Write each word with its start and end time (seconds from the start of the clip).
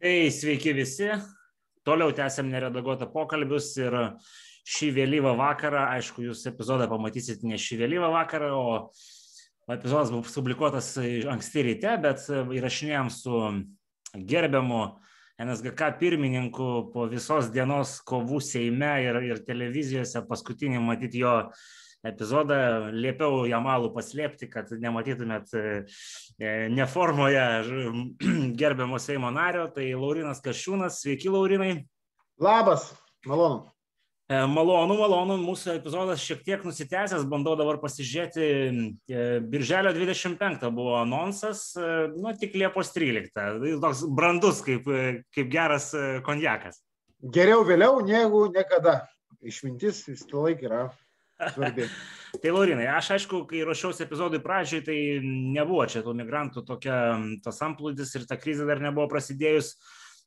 Tai 0.00 0.30
sveiki 0.32 0.72
visi. 0.72 1.10
Toliau 1.84 2.12
tęsiam 2.16 2.46
neredaguotą 2.48 3.04
pokalbius 3.12 3.74
ir 3.76 3.92
šį 4.64 4.86
vėlyvą 4.96 5.34
vakarą, 5.36 5.82
aišku, 5.98 6.22
jūs 6.24 6.46
epizodą 6.48 6.86
pamatysit 6.88 7.42
ne 7.44 7.58
šį 7.60 7.76
vėlyvą 7.82 8.08
vakarą, 8.14 8.48
o 8.56 9.74
epizodas 9.74 10.08
buvo 10.14 10.24
publikuotas 10.24 10.88
anksti 11.34 11.66
ryte, 11.66 11.92
bet 12.00 12.24
įrašinėjom 12.32 13.12
su 13.12 13.42
gerbiamu 14.32 14.80
NSGK 15.44 15.92
pirmininku 16.00 16.70
po 16.94 17.04
visos 17.12 17.52
dienos 17.52 17.98
kovų 18.08 18.40
Seime 18.44 18.94
ir, 19.04 19.20
ir 19.34 19.44
televizijose, 19.44 20.24
paskutinį 20.32 20.80
matyti 20.80 21.26
jo 21.26 21.34
epizodą, 22.06 22.90
liepiau 22.94 23.44
Jamalų 23.48 23.90
paslėpti, 23.94 24.48
kad 24.50 24.70
nematytumėt 24.80 25.52
e, 25.56 25.64
e, 26.40 26.52
neformoje 26.72 27.44
gerbiamo 28.60 29.00
Seimo 29.02 29.32
nario, 29.34 29.66
tai 29.74 29.90
Laurinas 29.92 30.40
Kašiūnas. 30.44 31.02
Sveiki, 31.02 31.30
Laurinai. 31.32 31.84
Labas, 32.40 32.90
malonu. 33.28 33.66
E, 34.30 34.38
malonu, 34.48 34.96
malonu, 35.00 35.36
mūsų 35.42 35.74
epizodas 35.76 36.22
šiek 36.24 36.44
tiek 36.46 36.64
nusitęsęs, 36.64 37.26
bandau 37.28 37.56
dabar 37.58 37.80
pasižiūrėti. 37.82 38.48
Birželio 39.50 39.92
25 39.96 40.70
buvo 40.72 40.96
anonsas, 41.02 41.66
nu 42.14 42.32
tik 42.40 42.56
Liepos 42.56 42.94
13. 42.96 43.34
Toks 43.82 44.06
brandus 44.16 44.62
kaip, 44.64 44.88
kaip 45.34 45.52
geras 45.52 45.90
konjakas. 46.24 46.80
Geriau 47.20 47.66
vėliau 47.68 48.00
negu 48.06 48.46
niekada. 48.54 49.02
Išmintis 49.44 50.02
vis 50.08 50.26
laik 50.36 50.60
yra 50.68 50.90
svarbi. 51.54 51.88
tai 52.42 52.52
Laurinai, 52.54 52.86
aš 52.94 53.14
aišku, 53.16 53.42
kai 53.50 53.64
ruošiausi 53.66 54.04
epizodui 54.04 54.42
pradžiai, 54.42 54.84
tai 54.86 54.98
nebuvo 55.24 55.86
čia 55.90 56.04
tų 56.06 56.14
migrantų 56.20 56.64
tokia, 56.68 56.98
tas 57.44 57.58
amplūdis 57.66 58.14
ir 58.16 58.28
ta 58.30 58.38
krizė 58.40 58.68
dar 58.68 58.82
nebuvo 58.82 59.08
prasidėjus. 59.10 59.74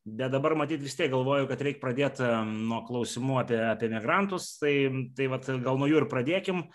Bet 0.03 0.33
dabar 0.33 0.51
matyt 0.59 0.81
vis 0.83 0.97
tiek 0.99 1.07
galvoju, 1.13 1.47
kad 1.47 1.61
reikia 1.63 1.79
pradėti 1.79 2.27
nuo 2.67 2.81
klausimų 2.83 3.38
apie, 3.39 3.55
apie 3.69 3.88
migrantus, 3.93 4.57
tai, 4.59 4.73
tai 5.15 5.29
vat, 5.31 5.47
gal 5.63 5.79
nuo 5.79 5.88
jų 5.88 6.01
ir 6.01 6.09
pradėkim. 6.11 6.65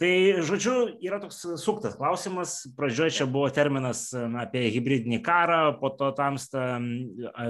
Tai, 0.00 0.12
žodžiu, 0.46 0.76
yra 1.04 1.18
toks 1.20 1.42
suktas 1.60 1.98
klausimas. 1.98 2.62
Pradžioje 2.78 3.18
čia 3.18 3.26
buvo 3.28 3.50
terminas 3.52 4.06
na, 4.14 4.46
apie 4.46 4.62
hybridinį 4.72 5.18
karą, 5.26 5.74
po 5.82 5.90
to 5.92 6.08
tamsta 6.16 6.78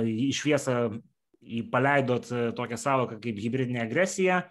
išviesą 0.01 0.81
paleidot 1.71 2.27
tokią 2.57 2.81
savoką 2.81 3.21
kaip 3.23 3.39
hybridinė 3.45 3.85
agresija. 3.85 4.47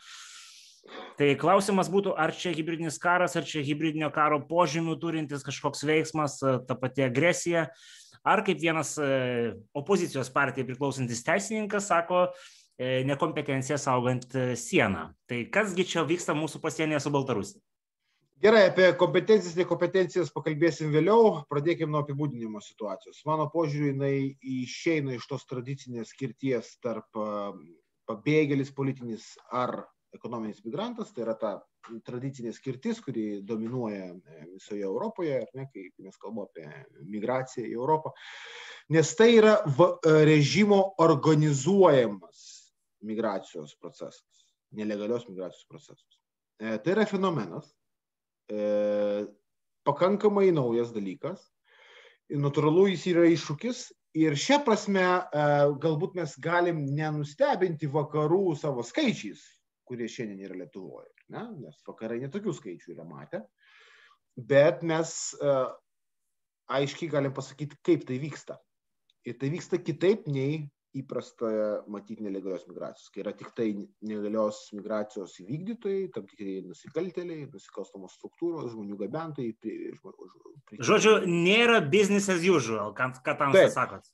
Tai 1.19 1.33
klausimas 1.39 1.89
būtų, 1.91 2.13
ar 2.15 2.31
čia 2.35 2.53
hybridinis 2.55 2.99
karas, 3.01 3.35
ar 3.35 3.47
čia 3.47 3.63
hybridinio 3.65 4.07
karo 4.15 4.39
požymių 4.47 4.95
turintis 5.01 5.43
kažkoks 5.43 5.83
veiksmas, 5.83 6.37
e, 6.39 6.53
ta 6.67 6.77
pati 6.79 7.03
agresija, 7.03 7.65
ar 8.23 8.43
kaip 8.47 8.61
vienas 8.61 8.93
e, 8.95 9.09
opozicijos 9.75 10.31
partijai 10.31 10.67
priklausantis 10.69 11.25
teisininkas 11.27 11.89
sako, 11.91 12.29
e, 12.79 13.01
nekompetencija 13.09 13.79
saugant 13.81 14.31
sieną. 14.55 15.09
Tai 15.27 15.41
kasgi 15.51 15.87
čia 15.91 16.05
vyksta 16.07 16.37
mūsų 16.39 16.63
pasienyje 16.63 17.03
su 17.03 17.11
Baltarusija? 17.11 17.61
Gerai, 18.39 18.69
apie 18.69 18.87
kompetencijas, 18.95 19.57
nekompetencijas 19.59 20.29
pakalbėsim 20.31 20.93
vėliau. 20.95 21.41
Pradėkime 21.51 21.91
nuo 21.91 22.05
apibūdinimo 22.05 22.61
situacijos. 22.63 23.19
Mano 23.27 23.49
požiūriu, 23.51 23.89
jinai 23.91 24.37
išeina 24.39 25.17
iš 25.17 25.27
tos 25.27 25.43
tradicinės 25.49 26.13
skirties 26.15 26.77
tarp 26.79 27.19
pabėgėlis 28.07 28.71
politinis 28.71 29.33
ar 29.51 29.81
ekonominis 30.15 30.63
migrantas, 30.65 31.11
tai 31.13 31.23
yra 31.25 31.35
ta 31.39 31.51
tradicinė 32.05 32.51
skirtis, 32.53 33.01
kuri 33.03 33.41
dominuoja 33.45 34.09
e, 34.09 34.45
visoje 34.55 34.85
Europoje, 34.85 35.41
ne, 35.57 35.67
kai 35.73 35.85
mes 36.05 36.17
kalbame 36.21 36.47
apie 36.47 37.03
migraciją 37.09 37.67
į 37.67 37.75
Europą, 37.77 38.13
nes 38.95 39.11
tai 39.17 39.29
yra 39.37 39.57
e, 39.59 40.15
režimo 40.29 40.81
organizuojamas 41.05 42.47
migracijos 43.05 43.75
procesas, 43.79 44.47
nelegalios 44.75 45.27
migracijos 45.29 45.69
procesas. 45.69 46.19
E, 46.59 46.77
tai 46.83 46.97
yra 46.97 47.07
fenomenas, 47.09 47.69
pakankamai 49.85 50.47
naujas 50.49 50.89
dalykas, 50.89 51.43
natūralu 52.33 52.87
jis 52.89 53.03
yra 53.11 53.27
iššūkis 53.29 53.83
ir 54.17 54.33
šia 54.41 54.57
prasme 54.65 55.03
galbūt 55.83 56.15
mes 56.17 56.33
galim 56.41 56.79
nenustebinti 56.97 57.85
vakarų 57.93 58.55
savo 58.57 58.81
skaičiais, 58.81 59.43
kurie 59.89 60.07
šiandien 60.11 60.45
yra 60.47 60.57
Lietuvoje, 60.61 61.11
ne? 61.35 61.45
nes 61.65 61.83
vakarai 61.87 62.21
netokių 62.23 62.55
skaičių 62.55 62.95
yra 62.95 63.05
matę, 63.09 63.43
bet 64.49 64.85
mes 64.87 65.13
uh, 65.41 65.69
aiškiai 66.69 67.11
galim 67.11 67.33
pasakyti, 67.35 67.79
kaip 67.85 68.05
tai 68.07 68.19
vyksta. 68.21 68.59
Ir 69.27 69.35
tai 69.41 69.49
vyksta 69.51 69.81
kitaip 69.83 70.29
nei 70.31 70.61
įprastoje 70.97 71.65
matyti 71.91 72.25
nelegalios 72.25 72.63
migracijos, 72.69 73.09
kai 73.13 73.21
yra 73.21 73.33
tik 73.37 73.51
tai 73.57 73.67
nelegalios 73.77 74.61
migracijos 74.73 75.35
įvykdytojai, 75.43 76.07
tam 76.15 76.25
tikri 76.29 76.55
nusikaltėliai, 76.65 77.45
nusikalstamos 77.51 78.15
struktūros, 78.17 78.71
žmonių 78.73 78.97
gabentojai. 79.03 79.53
Prie, 79.61 79.75
prie... 80.69 80.79
Žodžiu, 80.85 81.19
nėra 81.29 81.83
business 81.85 82.31
as 82.33 82.41
usual, 82.41 82.95
ką, 82.97 83.11
ką 83.25 83.37
tam 83.37 83.53
sakot. 83.69 84.09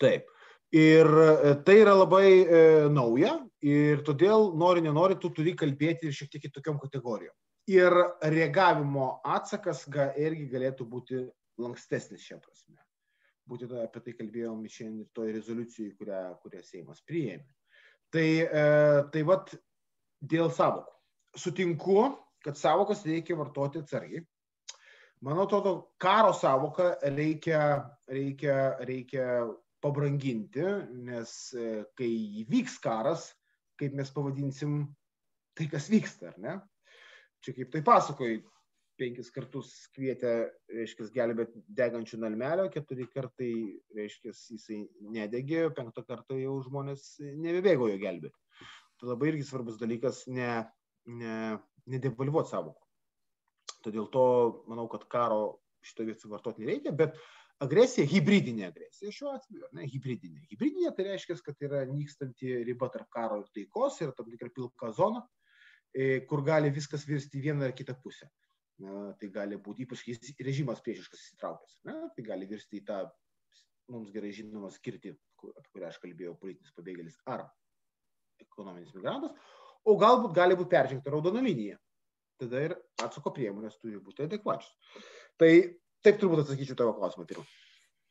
Taip. 0.00 0.28
Ir 0.76 1.08
e, 1.08 1.54
tai 1.66 1.80
yra 1.80 1.96
labai 1.98 2.26
e, 2.44 2.60
nauja 2.92 3.32
ir 3.66 4.02
todėl 4.06 4.50
nori, 4.58 4.82
nenori, 4.84 5.18
tu 5.20 5.30
turi 5.34 5.54
kalbėti 5.58 6.08
ir 6.08 6.16
šiek 6.16 6.30
tiek 6.32 6.46
kitokiam 6.48 6.78
kategorijom. 6.80 7.34
Ir 7.70 7.94
reagavimo 8.32 9.20
atsakas 9.24 9.84
ga, 9.92 10.10
irgi 10.18 10.48
galėtų 10.50 10.86
būti 10.88 11.24
lankstesnis 11.60 12.24
šią 12.24 12.40
prasme. 12.40 12.78
Būtent 13.50 13.74
apie 13.82 14.02
tai 14.04 14.14
kalbėjom 14.16 14.62
šiandien 14.64 15.04
ir 15.04 15.10
toje 15.14 15.34
rezoliucijoje, 15.36 15.94
kurią, 15.98 16.20
kurią 16.42 16.62
Seimas 16.64 17.02
priėmė. 17.06 17.46
Tai, 18.10 18.26
e, 18.42 18.64
tai 19.12 19.22
vad 19.26 19.52
dėl 20.20 20.50
savokų. 20.54 20.96
Sutinku, 21.38 22.02
kad 22.44 22.58
savokas 22.58 23.04
reikia 23.06 23.36
vartoti 23.38 23.82
atsargiai. 23.82 24.24
Man 25.22 25.38
atrodo, 25.38 25.92
karo 26.00 26.32
savoką 26.32 26.94
reikia, 27.12 27.60
reikia, 28.08 28.54
reikia 28.88 29.26
pabranginti, 29.84 30.64
nes 31.06 31.34
e, 31.54 31.84
kai 31.98 32.08
įvyks 32.42 32.78
karas, 32.82 33.28
kaip 33.80 33.96
mes 33.96 34.12
pavadinsim 34.14 34.82
tai, 35.56 35.66
kas 35.72 35.88
vyksta, 35.92 36.32
ar 36.32 36.40
ne? 36.42 36.56
Čia 37.44 37.54
kaip 37.56 37.70
tai 37.72 37.80
pasakoji, 37.84 38.42
penkis 39.00 39.30
kartus 39.32 39.70
kvietė, 39.94 40.34
reiškia, 40.74 41.08
gelbėti 41.14 41.62
degančių 41.78 42.20
nalmelio, 42.20 42.66
keturi 42.72 43.06
kartai, 43.12 43.52
reiškia, 43.96 44.34
jisai 44.54 44.82
nedegė, 45.14 45.70
penktą 45.76 46.04
kartą 46.08 46.36
jau 46.40 46.58
žmonės 46.66 47.14
nebebėgo 47.20 47.88
jo 47.88 47.96
gelbėti. 48.02 48.36
Tai 49.00 49.14
labai 49.14 49.32
irgi 49.32 49.46
svarbus 49.48 49.80
dalykas 49.80 50.26
ne, 50.28 50.50
ne, 51.08 51.36
nedevalvuoti 51.88 52.52
savokų. 52.52 52.84
Todėl 53.86 54.10
to 54.12 54.24
manau, 54.68 54.84
kad 54.92 55.06
karo 55.08 55.42
šito 55.84 56.04
vietą 56.04 56.28
vartoti 56.28 56.66
nereikia, 56.66 56.92
bet 56.92 57.16
agresija, 57.64 58.06
hybridinė 58.08 58.66
agresija 58.68 59.12
šiuo 59.14 59.34
atveju, 59.36 59.68
ne, 59.76 59.86
hybridinė. 59.90 60.44
Hybridinė 60.50 60.92
tai 60.96 61.06
reiškia, 61.10 61.36
kad 61.44 61.66
yra 61.66 61.82
nykstanti 61.90 62.60
riba 62.66 62.88
tarp 62.92 63.10
karo 63.12 63.40
ir 63.42 63.50
taikos 63.54 64.00
ir 64.00 64.14
tam 64.16 64.30
tikra 64.32 64.50
pilka 64.54 64.92
zona, 64.96 65.22
e, 65.92 66.22
kur 66.30 66.44
gali 66.46 66.72
viskas 66.74 67.06
virsti 67.08 67.42
vieną 67.44 67.68
ar 67.68 67.76
kitą 67.76 67.96
pusę. 68.02 68.30
Na, 68.80 69.10
tai 69.20 69.28
gali 69.28 69.58
būti 69.60 69.84
ypač 69.84 70.06
režimas 70.40 70.80
priešiškas 70.80 71.26
įsitraukęs. 71.26 71.80
Na, 71.84 71.96
tai 72.16 72.24
gali 72.24 72.48
virsti 72.48 72.80
į 72.80 72.86
tą 72.88 73.02
mums 73.92 74.12
gerai 74.14 74.30
žinomą 74.32 74.70
skirtį, 74.72 75.12
apie 75.50 75.72
kurią 75.74 75.90
aš 75.90 75.98
kalbėjau, 76.00 76.36
politinis 76.40 76.72
pabėgėlis 76.76 77.18
ar 77.28 77.44
ekonominis 78.40 78.94
migrantas, 78.96 79.34
o 79.84 79.96
galbūt 80.00 80.32
gali 80.36 80.56
būti 80.56 80.72
peržengta 80.72 81.12
raudona 81.12 81.42
linija. 81.44 81.76
Tada 82.40 82.62
ir 82.64 82.74
atsako 83.04 83.34
priemonės 83.36 83.76
turi 83.82 84.00
būti 84.00 84.24
adekvačios. 84.24 84.72
Tai 85.40 85.50
Taip 86.04 86.20
turbūt 86.20 86.44
atsakyčiau 86.44 86.78
tavo 86.78 86.94
klausimą 86.96 87.26
pirmą. 87.28 87.44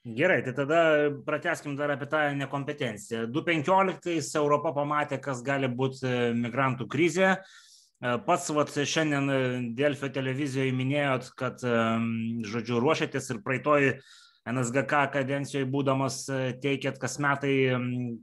Gerai, 0.06 0.42
tai 0.42 0.54
tada 0.56 1.12
prateskim 1.26 1.76
dar 1.76 1.92
apie 1.92 2.08
tą 2.08 2.22
nekompetenciją. 2.40 3.26
2015 3.36 4.38
Europa 4.40 4.72
pamatė, 4.72 5.18
kas 5.20 5.42
gali 5.44 5.68
būti 5.68 6.06
e, 6.08 6.14
migrantų 6.40 6.88
krizė. 6.88 7.34
E, 7.36 8.14
pats 8.24 8.48
vat, 8.56 8.72
šiandien 8.72 9.28
e, 9.34 9.40
Delfio 9.76 10.08
televizijoje 10.16 10.72
minėjot, 10.72 11.34
kad, 11.36 11.60
žodžiu, 12.48 12.80
ruošiatės 12.80 13.28
ir 13.34 13.42
praeitoj 13.44 13.90
NSGK 14.50 15.02
kadencijoje 15.18 15.68
būdamas 15.70 16.22
teikėt 16.64 16.96
kas 16.98 17.20
metai 17.22 17.76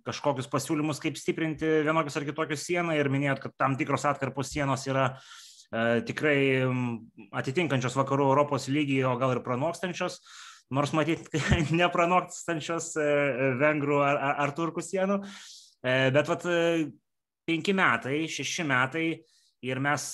kažkokius 0.08 0.48
pasiūlymus, 0.50 1.02
kaip 1.02 1.20
stiprinti 1.20 1.68
vienokius 1.86 2.16
ar 2.16 2.24
kitokius 2.26 2.64
sieną 2.66 2.96
ir 2.96 3.12
minėjot, 3.12 3.44
kad 3.44 3.54
tam 3.60 3.76
tikros 3.76 4.08
atkarpos 4.08 4.48
sienos 4.56 4.88
yra 4.88 5.10
tikrai 5.70 6.38
atitinkančios 7.36 7.96
vakarų 7.98 8.28
Europos 8.30 8.68
lygį, 8.70 9.00
o 9.08 9.16
gal 9.20 9.34
ir 9.34 9.42
pranokstančios, 9.44 10.20
nors 10.74 10.92
matyt, 10.96 11.28
nepranokstančios 11.80 12.92
e, 13.00 13.08
vengrų 13.60 14.00
ar, 14.04 14.16
ar, 14.18 14.38
ar 14.46 14.54
turkų 14.56 14.84
sienų. 14.84 15.20
E, 15.86 15.96
bet 16.14 16.30
vat, 16.30 16.46
penki 17.46 17.74
metai, 17.76 18.24
šeši 18.30 18.66
metai 18.66 19.06
ir 19.66 19.82
mes 19.82 20.08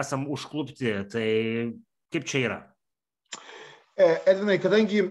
esam 0.00 0.26
užklupti. 0.30 0.94
Tai 1.10 1.28
kaip 2.12 2.26
čia 2.28 2.42
yra? 2.46 2.58
Edvinai, 3.98 4.58
kadangi 4.62 5.08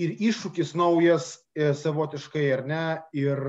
ir 0.00 0.12
iššūkis 0.30 0.72
naujas 0.78 1.34
e, 1.56 1.72
savotiškai, 1.76 2.46
ar 2.56 2.64
ne, 2.68 2.84
ir, 3.16 3.40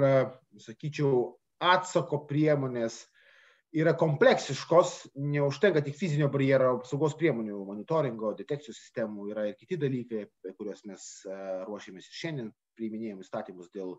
sakyčiau, 0.59 1.37
atsako 1.61 2.23
priemonės 2.27 3.05
yra 3.71 3.93
kompleksiškos, 3.95 4.93
neužtenka 5.15 5.81
tik 5.85 5.95
fizinio 5.95 6.27
barjero 6.31 6.73
apsaugos 6.77 7.15
priemonių, 7.19 7.61
monitoringo, 7.67 8.33
detekcijų 8.39 8.75
sistemų, 8.75 9.29
yra 9.31 9.45
ir 9.47 9.55
kiti 9.59 9.77
dalykai, 9.79 10.25
kuriuos 10.57 10.83
mes 10.89 11.05
ruošiamės 11.69 12.09
ir 12.09 12.17
šiandien 12.19 12.49
priiminėjom 12.79 13.21
įstatymus 13.23 13.69
dėl 13.71 13.93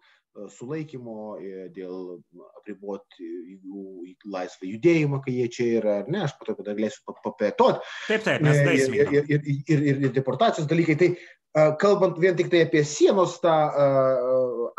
sulaikymo, 0.52 1.36
dėl 1.76 2.19
apriboti 2.58 3.28
jų 3.54 3.84
laisvą 4.32 4.69
judėjimą, 4.74 5.22
kai 5.24 5.36
jie 5.38 5.48
čia 5.56 5.69
yra, 5.80 5.98
ar 6.02 6.12
ne, 6.12 6.25
aš 6.26 6.36
pato 6.40 6.64
dar 6.64 6.76
galėsiu 6.76 7.16
papėtoti. 7.25 7.84
Taip, 8.08 8.26
taip, 8.26 8.44
mes 8.44 8.60
daisime. 8.66 9.00
Ir, 9.00 9.12
ir, 9.12 9.30
ir, 9.36 9.48
ir, 9.48 9.86
ir, 9.92 10.02
ir 10.08 10.14
deportacijos 10.16 10.68
dalykai. 10.68 10.98
Tai 11.00 11.72
kalbant 11.80 12.20
vien 12.20 12.36
tik 12.36 12.52
tai 12.52 12.64
apie 12.66 12.84
sienos 12.88 13.38
tą 13.44 13.56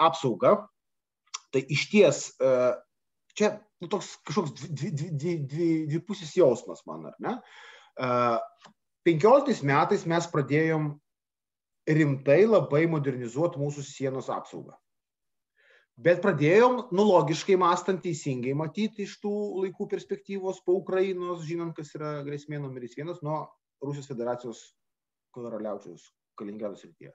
apsaugą, 0.02 0.58
tai 1.54 1.66
iš 1.70 1.90
ties 1.94 2.26
čia 3.38 3.56
nu, 3.84 3.92
toks 3.92 4.16
kažkoks 4.28 4.56
dvipusis 4.56 4.76
dvi, 4.80 5.12
dvi, 5.12 5.36
dvi, 5.52 6.00
dvi 6.00 6.32
jausmas 6.40 6.86
man, 6.90 7.10
ar 7.12 7.18
ne? 7.24 7.38
Uh, 7.94 8.40
15 9.08 9.66
metais 9.68 10.06
mes 10.08 10.28
pradėjom 10.32 10.94
rimtai 12.00 12.46
labai 12.48 12.86
modernizuoti 12.88 13.60
mūsų 13.60 13.84
sienos 13.84 14.30
apsaugą. 14.32 14.78
Bet 16.04 16.24
pradėjom, 16.24 16.88
nu 16.96 17.04
logiškai 17.06 17.58
mąstant, 17.60 18.02
teisingai 18.02 18.56
matyti 18.58 19.04
iš 19.06 19.20
tų 19.22 19.34
laikų 19.66 19.86
perspektyvos 19.92 20.64
po 20.66 20.80
Ukrainos, 20.80 21.44
žinant, 21.46 21.76
kas 21.78 21.94
yra 21.94 22.16
grėsmė 22.26 22.64
numeris 22.64 22.96
vienas 22.98 23.20
nuo 23.22 23.44
Rusijos 23.84 24.10
federacijos 24.10 24.64
karaliaučiaus 25.36 26.08
Kaliningrado 26.40 26.80
srities. 26.80 27.14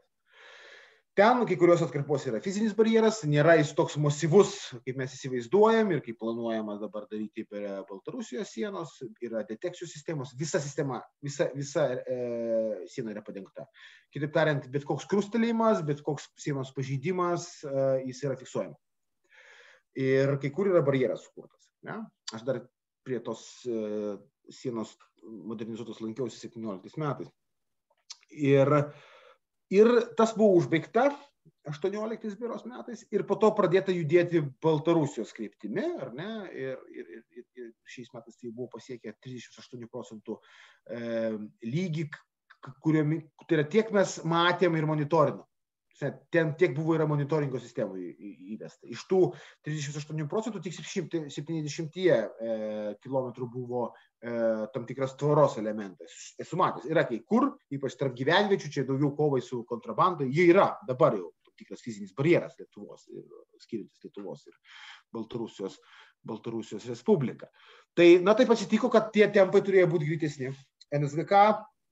Ten 1.18 1.40
kai 1.50 1.56
kurios 1.58 1.80
atkarpos 1.82 2.28
yra 2.30 2.38
fizinis 2.38 2.76
barjeras, 2.78 3.16
nėra 3.26 3.56
jis 3.58 3.72
toks 3.74 3.96
masyvus, 3.98 4.52
kaip 4.86 5.00
mes 5.00 5.16
įsivaizduojam 5.16 5.88
ir 5.90 6.02
kaip 6.04 6.14
planuojama 6.20 6.76
dabar 6.78 7.08
daryti 7.10 7.42
per 7.42 7.64
Baltarusijos 7.88 8.52
sienos, 8.54 8.92
yra 9.26 9.42
detekcijų 9.48 9.88
sistemos, 9.90 10.30
visa 10.38 10.60
sistema, 10.62 11.00
visa, 11.26 11.48
visa 11.58 11.88
e, 11.98 12.18
siena 12.92 13.16
yra 13.16 13.24
padengta. 13.26 13.66
Kitaip 14.14 14.36
tariant, 14.36 14.70
bet 14.70 14.86
koks 14.86 15.08
krustelėjimas, 15.10 15.82
bet 15.90 16.04
koks 16.06 16.28
sienos 16.38 16.70
pažeidimas, 16.78 17.48
e, 17.66 17.88
jis 18.12 18.22
yra 18.28 18.38
fiksuojamas. 18.38 18.78
Ir 19.98 20.36
kai 20.38 20.54
kur 20.54 20.70
yra 20.70 20.86
barjeras 20.86 21.26
sukurtas. 21.26 21.66
Ne? 21.82 21.98
Aš 22.30 22.46
dar 22.46 22.62
prie 23.02 23.18
tos 23.26 23.42
e, 23.66 24.14
sienos 24.54 24.94
modernizuotos 25.26 25.98
lankiausi 25.98 26.38
17 26.46 27.02
metais. 27.02 27.34
Ir 28.38 28.68
uh, 28.70 29.06
Ir 29.74 29.90
tas 30.16 30.32
buvo 30.36 30.56
užbaigta 30.62 31.10
18 31.68 32.38
biuros 32.40 32.64
metais 32.64 33.04
ir 33.12 33.24
po 33.28 33.36
to 33.40 33.50
pradėta 33.56 33.92
judėti 33.92 34.40
Baltarusijos 34.64 35.34
kryptimi, 35.36 35.84
ar 36.00 36.14
ne? 36.16 36.30
Ir, 36.56 36.78
ir, 36.94 37.10
ir, 37.36 37.44
ir 37.58 37.68
šiais 37.88 38.08
metais 38.14 38.38
tai 38.40 38.52
buvo 38.52 38.70
pasiekę 38.78 39.12
38 39.24 39.90
procentų 39.92 40.38
e, 40.38 41.02
lygį, 41.68 42.08
kuriomi, 42.84 43.20
tai 43.44 43.60
yra 43.60 43.66
tiek 43.68 43.92
mes 43.94 44.16
matėm 44.24 44.78
ir 44.80 44.88
monitorinom 44.88 45.44
ten 46.30 46.52
tiek 46.58 46.74
buvo 46.76 46.94
yra 46.94 47.06
monitoringo 47.08 47.58
sistemų 47.60 47.98
įvesta. 48.54 48.86
Iš 48.90 49.04
tų 49.10 49.20
38 49.66 50.28
procentų 50.30 50.62
tik 50.62 50.76
70 50.76 51.98
e, 52.04 52.18
km 53.02 53.48
buvo 53.50 53.88
e, 53.88 54.34
tam 54.74 54.86
tikras 54.88 55.16
tvoros 55.18 55.58
elementas. 55.58 56.14
Esu 56.38 56.58
matęs, 56.60 56.86
yra 56.90 57.04
kai 57.08 57.20
kur, 57.26 57.50
ypač 57.74 57.98
tarp 57.98 58.14
gyvenviečių, 58.18 58.70
čia 58.74 58.86
daugiau 58.88 59.10
kovai 59.18 59.42
su 59.44 59.64
kontrabanda, 59.68 60.26
jie 60.26 60.48
yra 60.52 60.70
dabar 60.88 61.18
jau 61.18 61.32
tam 61.46 61.56
tikras 61.58 61.82
fizinis 61.84 62.14
barjeras 62.16 62.58
Lietuvos, 62.60 63.08
skiriantis 63.64 64.04
Lietuvos 64.06 64.46
ir 64.46 64.58
Baltarusijos, 65.14 65.80
Baltarusijos 66.22 66.86
Respubliką. 66.90 67.50
Tai, 67.98 68.06
na, 68.22 68.36
taip 68.38 68.52
atsitiko, 68.54 68.90
kad 68.92 69.10
tie 69.14 69.26
tempai 69.34 69.64
turėjo 69.66 69.90
būti 69.90 70.06
greitesni. 70.12 70.52
NSGK, 70.94 71.40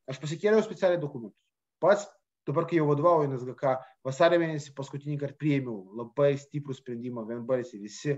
aš 0.08 0.20
pasikėliau 0.22 0.62
specialiai 0.64 1.00
dokumentus. 1.02 1.42
Pats 1.82 2.06
dabar, 2.46 2.66
kai 2.68 2.80
jau 2.80 2.88
vadovauju 2.88 3.30
NSGK, 3.30 3.76
vasario 4.06 4.40
mėnesį 4.42 4.74
paskutinį 4.76 5.18
kartą 5.22 5.38
priėmiau 5.42 5.98
labai 5.98 6.34
stiprų 6.40 6.76
sprendimą, 6.78 7.26
vienbalsiai 7.28 7.82
visi 7.82 8.16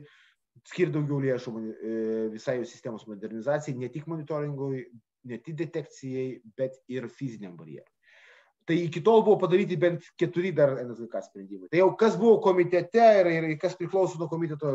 skir 0.67 0.93
daugiau 0.95 1.21
lėšų 1.23 1.53
e, 1.59 1.93
visai 2.33 2.59
jų 2.59 2.67
sistemos 2.69 3.07
modernizacijai, 3.09 3.79
ne 3.79 3.91
tik 3.93 4.09
monitoringui, 4.11 4.83
ne 5.29 5.39
tik 5.45 5.57
detekcijai, 5.61 6.29
bet 6.59 6.81
ir 6.91 7.09
fiziniam 7.13 7.57
barjerui. 7.59 7.93
Tai 8.69 8.77
iki 8.77 9.01
tol 9.01 9.23
buvo 9.25 9.39
padaryti 9.41 9.79
bent 9.81 10.11
keturi 10.21 10.51
dar 10.53 10.75
NSGK 10.83 11.23
sprendimai. 11.25 11.71
Tai 11.73 11.79
jau 11.81 11.93
kas 11.97 12.19
buvo 12.21 12.37
komitete 12.45 13.05
ir, 13.23 13.31
ir 13.33 13.55
kas 13.61 13.79
priklauso 13.79 14.21
nuo 14.21 14.29
komiteto, 14.29 14.75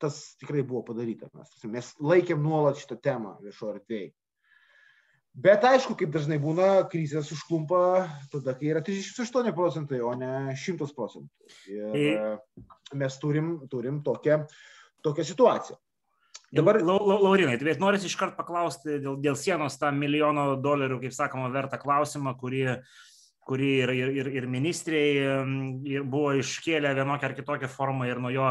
tas 0.00 0.20
tikrai 0.40 0.62
buvo 0.64 0.80
padaryta. 0.86 1.28
Mes, 1.36 1.52
mes 1.68 1.90
laikėm 2.00 2.40
nuolat 2.40 2.80
šitą 2.80 2.96
temą 3.04 3.34
viešo 3.44 3.74
erdvėje. 3.74 4.14
Bet 5.30 5.62
aišku, 5.62 5.94
kaip 5.94 6.10
dažnai 6.10 6.40
būna, 6.42 6.88
krizės 6.90 7.28
užklumpa 7.30 8.08
tada, 8.32 8.54
kai 8.58 8.72
yra 8.72 8.80
38 8.82 9.54
procentai, 9.54 10.00
o 10.02 10.10
ne 10.18 10.56
100 10.58 10.88
procentų. 10.96 11.30
Ir 11.70 12.96
mes 12.98 13.18
turim, 13.22 13.52
turim 13.70 14.00
tokią, 14.02 14.42
tokią 15.06 15.26
situaciją. 15.28 15.78
Dabar, 16.50 16.80
Laurinai, 16.82 17.60
tai 17.60 17.76
noriu 17.78 18.00
iškart 18.02 18.34
paklausti 18.34 18.96
dėl, 18.98 19.20
dėl 19.22 19.36
sienos 19.38 19.78
tą 19.78 19.92
milijono 19.94 20.56
dolerių, 20.58 20.98
kaip 21.04 21.14
sakoma, 21.14 21.46
vertą 21.54 21.78
klausimą, 21.78 22.32
kurį, 22.40 22.64
kurį 23.46 23.68
ir, 23.84 23.92
ir, 23.94 24.30
ir, 24.34 24.48
ministrai 24.50 25.04
ir 25.94 26.02
buvo 26.10 26.32
iškėlę 26.40 26.90
vienokią 26.98 27.30
ar 27.30 27.36
kitokią 27.38 27.70
formą 27.70 28.10
ir 28.10 28.18
nuo 28.18 28.34
jo 28.34 28.48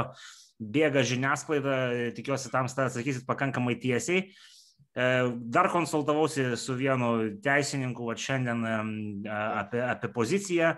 bėga 0.60 1.04
žiniasklaida, 1.04 1.76
tikiuosi 2.16 2.54
tam 2.56 2.72
atsakysit 2.72 3.28
pakankamai 3.28 3.76
tiesiai. 3.84 4.24
E, 4.24 4.59
dar 5.54 5.70
konsultavausi 5.72 6.56
su 6.60 6.76
vienu 6.76 7.12
teisininku, 7.44 8.10
va 8.10 8.16
šiandien 8.20 8.66
apie, 9.30 9.84
apie 9.86 10.10
poziciją. 10.16 10.74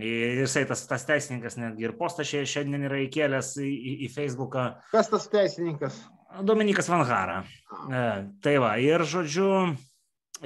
Jisai 0.00 0.62
tas, 0.70 0.84
tas 0.86 1.02
teisininkas 1.08 1.56
netgi 1.58 1.88
ir 1.88 1.96
postą 1.98 2.22
šiandien 2.22 2.86
yra 2.86 3.00
įkėlęs 3.08 3.56
į, 3.58 3.66
į, 3.66 3.94
į 4.06 4.10
Facebooką. 4.14 4.66
Kas 4.92 5.10
tas 5.10 5.26
teisininkas? 5.32 5.98
Dominikas 6.46 6.86
Vanhara. 6.92 7.40
E, 7.90 8.04
tai 8.44 8.54
va, 8.62 8.76
ir 8.78 9.02
žodžiu, 9.02 9.48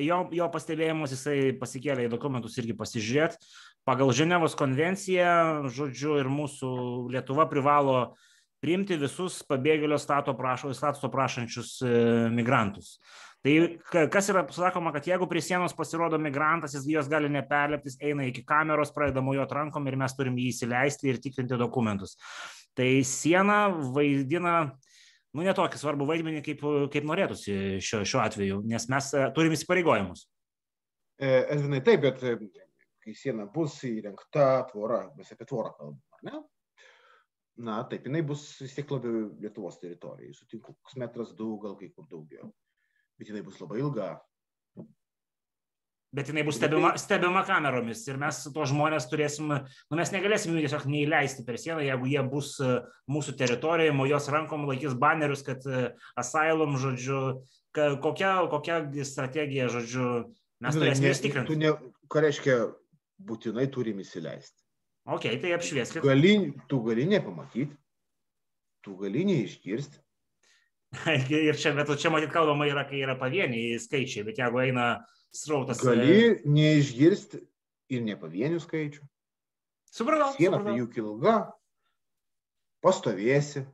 jo, 0.01 0.21
jo 0.33 0.49
pastebėjimus 0.55 1.13
jisai 1.13 1.39
pasikėlė 1.61 2.07
į 2.07 2.15
dokumentus 2.15 2.57
irgi 2.63 2.77
pasižiūrėti. 2.79 3.53
Pagal 3.85 4.15
Ženevos 4.17 4.57
konvenciją, 4.57 5.69
žodžiu, 5.69 6.17
ir 6.23 6.31
mūsų 6.33 6.71
Lietuva 7.13 7.45
privalo 7.51 7.99
uh, 8.01 8.31
priimti 8.65 8.97
visus 9.01 9.43
pabėgėlio 9.45 9.99
prašo, 10.39 10.73
statuso 10.73 11.11
prašančius 11.13 11.77
e, 11.85 11.93
migrantus. 12.33 12.97
Tai 13.45 13.53
kas 14.09 14.31
yra 14.33 14.47
sakoma, 14.57 14.89
kad 14.95 15.05
jeigu 15.05 15.29
prie 15.29 15.43
sienos 15.45 15.75
pasirodo 15.77 16.17
migrantas, 16.17 16.73
jis 16.73 16.87
jos 16.89 17.11
gali 17.13 17.29
neperlepti, 17.29 17.93
jis 17.93 17.99
eina 18.01 18.25
iki 18.25 18.41
kameros, 18.49 18.93
pradeda 18.95 19.21
mojuoti 19.21 19.59
rankom 19.59 19.85
ir 19.87 19.99
mes 20.01 20.17
turim 20.17 20.39
jį 20.41 20.49
įsileisti 20.49 21.11
ir 21.11 21.21
tikrinti 21.21 21.59
dokumentus. 21.61 22.17
Tai 22.75 22.89
siena 23.05 23.67
vaidina 23.69 24.55
nu, 25.35 25.45
netokį 25.45 25.81
svarbų 25.83 26.09
vaidmenį, 26.09 26.41
kaip, 26.47 26.65
kaip 26.95 27.05
norėtųsi 27.11 27.83
šiuo, 27.85 28.01
šiuo 28.09 28.23
atveju, 28.25 28.63
nes 28.71 28.89
mes 28.89 29.11
e, 29.13 29.27
turim 29.37 29.53
įsipareigojimus. 29.59 30.25
E, 31.21 31.35
Edvinai, 31.53 31.83
taip, 31.85 32.07
bet 32.07 32.25
kai 33.05 33.13
siena 33.19 33.45
bus 33.53 33.77
įrengta 33.85 34.65
tvora, 34.73 35.05
mes 35.19 35.37
apie 35.37 35.45
tvorą 35.51 35.75
kalbame, 35.77 36.01
ar 36.17 36.27
ne? 36.31 36.43
Na 37.57 37.79
taip 37.89 38.07
jinai 38.09 38.23
bus 38.27 38.45
vis 38.63 38.75
tiek 38.75 38.91
labiau 38.91 39.29
Lietuvos 39.43 39.79
teritorijai. 39.81 40.35
Sutinku, 40.35 40.75
koks 40.81 40.99
metras 41.01 41.35
du, 41.39 41.55
gal 41.63 41.77
kai 41.79 41.91
kur 41.95 42.07
daugiau. 42.11 42.51
Bet 43.19 43.31
jinai 43.31 43.45
bus 43.47 43.61
labai 43.63 43.81
ilga. 43.83 44.15
Bet 46.15 46.31
jinai 46.31 46.45
bus 46.47 46.61
stebima, 46.61 46.93
stebima 46.99 47.43
kameromis 47.47 48.05
ir 48.07 48.19
mes 48.23 48.37
to 48.55 48.67
žmonės 48.71 49.09
turėsim, 49.11 49.51
nu 49.51 49.99
mes 49.99 50.13
negalėsim 50.15 50.55
jų 50.55 50.63
tiesiog 50.63 50.85
neįleisti 50.87 51.43
per 51.47 51.59
sieną, 51.59 51.81
jeigu 51.83 52.07
jie 52.07 52.23
bus 52.31 52.53
e, 52.63 52.77
mūsų 53.11 53.35
teritorijoje, 53.41 53.97
mojos 53.99 54.31
rankom 54.31 54.69
laikys 54.69 54.95
banerius, 54.95 55.43
kad 55.47 55.67
e, 55.67 55.89
asylum, 56.23 56.79
žodžiu, 56.79 57.23
kokia, 57.75 58.31
kokia 58.53 58.79
strategija, 59.03 59.67
žodžiu, 59.75 60.11
mes 60.63 60.79
turėsime 60.79 61.11
jas 61.11 61.23
tikrinti. 61.25 61.59
Ne, 61.59 61.75
ką 62.07 62.23
reiškia, 62.29 62.61
būtinai 63.19 63.67
turim 63.75 63.99
įsileisti. 64.07 64.64
Ok, 65.05 65.27
tai 65.41 65.53
apšvieskit. 65.53 66.05
Gali, 66.05 66.55
tu 66.69 66.81
gali 66.87 67.05
nepamatyti, 67.09 67.75
tu 68.85 68.97
gali 68.97 69.25
neišgirsti. 69.29 70.01
ir 71.49 71.59
čia, 71.59 71.75
bet 71.77 71.91
čia 72.01 72.13
matyt 72.15 72.33
kalbama 72.33 72.69
yra, 72.71 72.87
kai 72.89 73.03
yra 73.05 73.17
pavieniai 73.21 73.77
skaičiai, 73.83 74.25
bet 74.25 74.41
jeigu 74.41 74.63
eina 74.63 74.87
srautas. 75.35 75.83
Gali 75.85 76.15
e, 76.15 76.31
neišgirsti 76.49 77.43
ir 77.93 78.05
ne 78.07 78.17
pavienių 78.17 78.63
skaičių. 78.63 79.05
Supratau. 79.95 80.33
Siena 80.39 80.63
tai 80.65 80.79
juk 80.79 80.97
ilga, 80.99 81.37
pastovėsi, 82.83 83.67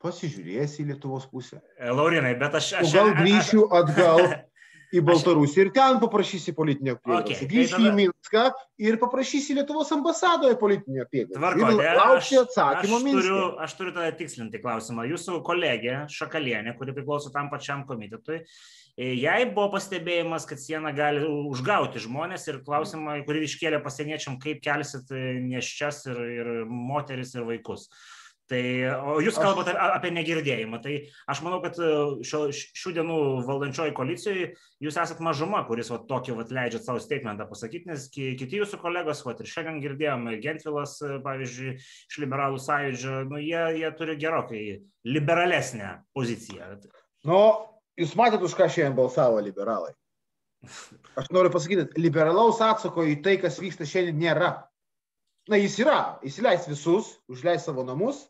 pasižiūrėsi 0.00 0.82
į 0.82 0.90
Lietuvos 0.94 1.28
pusę. 1.30 1.60
E, 1.76 1.92
Laurinai, 1.92 2.32
bet 2.40 2.56
aš... 2.58 2.72
aš 2.80 2.88
o 2.88 2.94
gal 2.96 3.12
grįšiu 3.20 3.66
atgal. 3.68 4.24
į 4.94 5.02
Baltarusiją 5.06 5.66
ir 5.66 5.70
ten 5.74 6.00
paprašysi 6.02 6.54
politinio 6.56 6.96
prieglobsčio. 6.98 7.46
Okay, 7.46 7.48
tai 7.50 7.64
tada- 7.70 7.90
į 7.90 7.94
Minską 8.00 8.44
ir 8.78 8.98
paprašysi 8.98 9.54
Lietuvos 9.58 9.92
ambasadoje 9.94 10.58
politinio 10.58 11.06
Ir 11.94 11.96
laukti 12.00 12.36
aš, 12.36 12.42
atsakymo 12.44 12.96
aš, 12.98 13.02
turiu, 13.02 13.38
Minske. 13.38 13.62
aš 13.66 13.74
turiu 13.78 13.94
tada 13.94 14.12
tikslinti 14.18 14.62
klausimą. 14.62 15.06
Jūsų 15.12 15.42
kolegė 15.46 15.96
Šakalienė, 16.10 16.76
kuri 16.78 16.92
priklauso 16.96 17.32
tam 17.32 17.50
pačiam 17.50 17.86
komitetui, 17.86 18.42
e, 18.98 19.14
jai 19.14 19.44
buvo 19.54 19.70
pastebėjimas, 19.76 20.46
kad 20.46 20.58
siena 20.58 20.92
gali 20.92 21.22
užgauti 21.24 22.02
žmonės 22.02 22.48
ir 22.48 22.62
klausimą, 22.66 23.24
kurį 23.26 23.46
iškėlė 23.46 23.82
pasieniečiam, 23.82 24.40
kaip 24.40 24.60
kelsit 24.62 25.10
e, 25.10 25.38
neščias 25.40 26.06
ir, 26.10 26.18
ir 26.18 26.64
moteris 26.66 27.34
ir 27.34 27.46
vaikus. 27.46 27.88
Tai, 28.50 28.62
o 29.06 29.20
jūs 29.22 29.36
kalbate 29.38 29.76
apie 29.78 30.10
negirdėjimą. 30.10 30.80
Tai 30.82 30.94
aš 31.30 31.42
manau, 31.46 31.60
kad 31.62 31.76
e, 31.78 31.90
šio, 32.26 32.40
šių 32.50 32.92
dienų 32.96 33.18
valdančioji 33.46 33.94
koalicijoje 33.94 34.48
jūs 34.82 34.96
esat 34.98 35.20
mažuma, 35.22 35.60
kuris 35.68 35.92
va, 35.92 36.00
tokį 36.08 36.34
va, 36.34 36.46
leidžiat 36.58 36.88
savo 36.88 37.02
statementą 37.02 37.46
pasakyti, 37.46 37.86
nes 37.92 38.08
ki, 38.10 38.32
kiti 38.40 38.58
jūsų 38.58 38.80
kolegos, 38.82 39.22
va, 39.26 39.36
ir 39.38 39.50
šiandien 39.52 39.78
girdėjome, 39.84 40.34
Gentvilas, 40.42 40.96
e, 41.04 41.20
pavyzdžiui, 41.22 41.76
iš 42.10 42.18
liberalų 42.24 42.58
sąjūdžio, 42.64 43.20
nu, 43.30 43.38
jie, 43.44 43.62
jie 43.78 43.92
turi 44.00 44.18
gerokai 44.18 44.64
liberalesnę 45.06 45.92
poziciją. 46.18 46.72
Nu, 47.30 47.38
jūs 48.02 48.16
matėte, 48.18 48.48
už 48.50 48.58
ką 48.58 48.66
šiandien 48.66 48.98
balsavo 48.98 49.38
liberalai. 49.46 49.94
Aš 51.22 51.30
noriu 51.30 51.54
pasakyti, 51.54 51.86
liberalaus 52.02 52.58
atsako 52.64 53.06
į 53.14 53.20
tai, 53.22 53.38
kas 53.46 53.62
vyksta 53.62 53.86
šiandien, 53.86 54.18
nėra. 54.26 54.50
Na, 55.50 55.62
jis 55.62 55.78
yra. 55.82 56.00
Įsileis 56.26 56.66
visus, 56.68 57.14
užleis 57.30 57.64
savo 57.64 57.86
namus, 57.86 58.26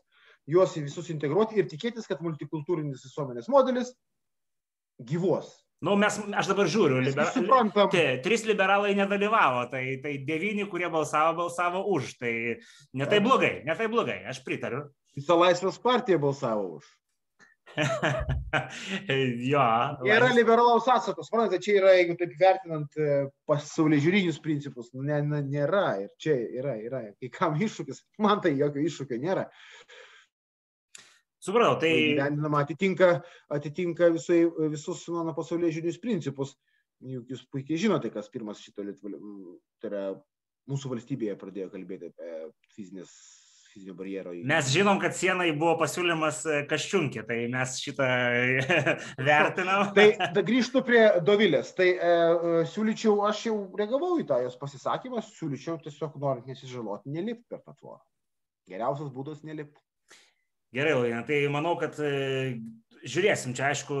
juos 0.51 0.77
į 0.77 0.85
visus 0.87 1.09
integruoti 1.13 1.59
ir 1.61 1.67
tikėtis, 1.71 2.07
kad 2.09 2.23
multikultūrinis 2.25 3.03
visuomenės 3.07 3.49
modelis 3.51 3.93
gyvuos. 5.01 5.51
Nu, 5.81 5.95
mes, 5.97 6.13
aš 6.37 6.51
dabar 6.51 6.67
žiūriu, 6.69 6.99
visi 7.01 7.23
suprantam. 7.33 7.87
Te, 7.89 8.03
trys 8.21 8.43
liberalai 8.45 8.91
nedalyvavo, 8.99 9.63
tai, 9.71 9.97
tai 10.03 10.13
devyni, 10.27 10.67
kurie 10.69 10.91
balsavo, 10.93 11.33
balsavo 11.39 11.81
už. 11.95 12.11
Tai 12.21 12.33
ne 13.01 13.07
tai 13.09 13.17
blogai, 13.25 13.55
ne 13.65 13.75
tai 13.79 13.87
blogai, 13.89 14.19
aš 14.29 14.43
pritariu. 14.45 14.83
Visa 15.17 15.37
laisvės 15.39 15.81
partija 15.81 16.21
balsavo 16.21 16.75
už. 16.77 16.91
jo. 19.51 19.65
Nėra 20.05 20.27
laisvės- 20.27 20.37
liberalaus 20.37 20.91
atsako. 20.91 21.25
Suprantate, 21.25 21.63
čia 21.65 21.79
yra, 21.79 21.95
jeigu 21.97 22.19
taip 22.19 22.37
vertinant 22.37 23.01
e, 23.01 23.09
pasaulyje 23.49 24.05
žiūrinius 24.05 24.37
principus, 24.45 24.93
nu, 24.93 25.01
ne, 25.07 25.17
ne, 25.25 25.41
nėra. 25.49 25.87
Ir 26.03 26.13
čia 26.21 26.37
yra, 26.61 26.77
yra. 26.77 27.01
Kai 27.17 27.33
kam 27.33 27.57
iššūkis, 27.57 28.05
man 28.21 28.45
tai 28.45 28.53
jokio 28.59 28.85
iššūkio 28.85 29.17
nėra. 29.25 29.49
Supratau, 31.41 31.79
tai 31.81 31.91
Įgyvendinama 31.97 32.61
atitinka, 32.61 33.13
atitinka 33.49 34.11
visai, 34.13 34.43
visus 34.69 35.07
mano 35.09 35.33
pasaulyje 35.37 35.79
žinius 35.79 35.97
principus. 36.01 36.53
Juk 37.01 37.31
jūs 37.33 37.47
puikiai 37.49 37.79
žinote, 37.81 38.11
kas 38.13 38.29
pirmas 38.29 38.61
šito 38.61 38.83
Lietuva, 38.85 39.17
tai 39.81 39.89
yra 39.89 40.03
mūsų 40.69 40.91
valstybėje 40.91 41.39
pradėjo 41.41 41.71
kalbėti 41.73 42.11
apie 42.11 42.35
fizinės, 42.75 43.09
fizinio 43.71 43.95
barjero. 43.97 44.35
mes 44.51 44.69
žinom, 44.69 45.01
kad 45.01 45.17
sienai 45.17 45.49
buvo 45.57 45.79
pasiūlymas 45.81 46.43
e, 46.45 46.61
kažčiunkė, 46.69 47.25
tai 47.25 47.39
mes 47.49 47.77
šitą 47.81 48.09
vertinam. 49.31 49.89
Tai 49.97 50.07
da, 50.21 50.45
grįžtu 50.45 50.85
prie 50.85 51.03
Dovilės. 51.25 51.73
Tai 51.73 51.89
e, 51.89 51.97
e, 51.97 52.65
siūlyčiau, 52.69 53.17
aš 53.31 53.47
jau 53.49 53.55
reagavau 53.81 54.19
į 54.21 54.27
tą 54.29 54.43
jos 54.45 54.61
pasisakymą, 54.61 55.25
siūlyčiau 55.25 55.81
tiesiog 55.81 56.21
norint 56.21 56.53
nesižaloti, 56.53 57.09
nelipti 57.17 57.49
per 57.49 57.65
tą 57.65 57.73
tvorą. 57.79 58.03
Geriausias 58.69 59.09
būdas 59.09 59.41
nelipti. 59.47 59.81
Gerai, 60.71 60.93
Laina, 60.95 61.23
tai 61.27 61.41
manau, 61.51 61.73
kad 61.75 61.97
e, 61.99 62.61
žiūrėsim, 63.03 63.51
čia 63.57 63.65
aišku, 63.73 63.95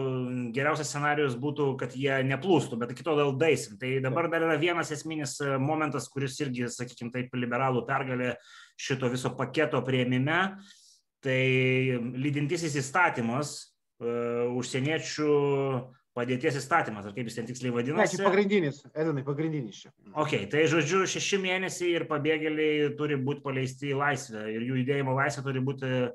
geriausias 0.55 0.87
scenarius 0.93 1.33
būtų, 1.39 1.65
kad 1.81 1.95
jie 1.99 2.21
neplūstų, 2.29 2.77
bet 2.79 2.93
iki 2.93 3.03
to 3.03 3.15
dėl 3.17 3.33
daisim. 3.41 3.75
Tai 3.81 3.89
dabar 4.05 4.29
dar 4.31 4.45
yra 4.47 4.55
vienas 4.61 4.91
esminis 4.95 5.35
e, 5.43 5.57
momentas, 5.59 6.07
kuris 6.13 6.39
irgi, 6.45 6.69
sakykime, 6.71 7.11
taip, 7.11 7.35
liberalų 7.35 7.83
pergalė 7.89 8.37
šito 8.79 9.11
viso 9.11 9.33
paketo 9.35 9.83
prieimime. 9.83 10.39
Tai 11.21 11.39
lydintisis 12.23 12.79
įstatymas, 12.79 13.51
e, 13.99 14.15
užsieniečių 14.55 15.31
padėties 16.15 16.57
įstatymas, 16.59 17.05
ar 17.07 17.13
kaip 17.15 17.27
jis 17.27 17.35
ten 17.37 17.45
tiksliai 17.47 17.71
Ne, 17.71 17.75
vadinasi. 17.81 18.17
čia 18.17 18.25
pagrindinis, 18.27 18.79
Edinai, 18.95 19.21
pagrindinis 19.27 19.83
čia. 19.83 19.91
Ok, 20.19 20.37
tai 20.51 20.65
žodžiu, 20.71 21.03
šeši 21.07 21.37
mėnesiai 21.43 21.93
ir 21.99 22.07
pabėgėliai 22.09 22.93
turi 22.99 23.19
būti 23.19 23.43
paleisti 23.45 23.91
į 23.91 23.99
laisvę 24.01 24.47
ir 24.55 24.65
jų 24.71 24.81
judėjimo 24.81 25.15
laisvė 25.19 25.43
turi 25.45 25.63
būti 25.63 25.91
ne- 25.91 26.09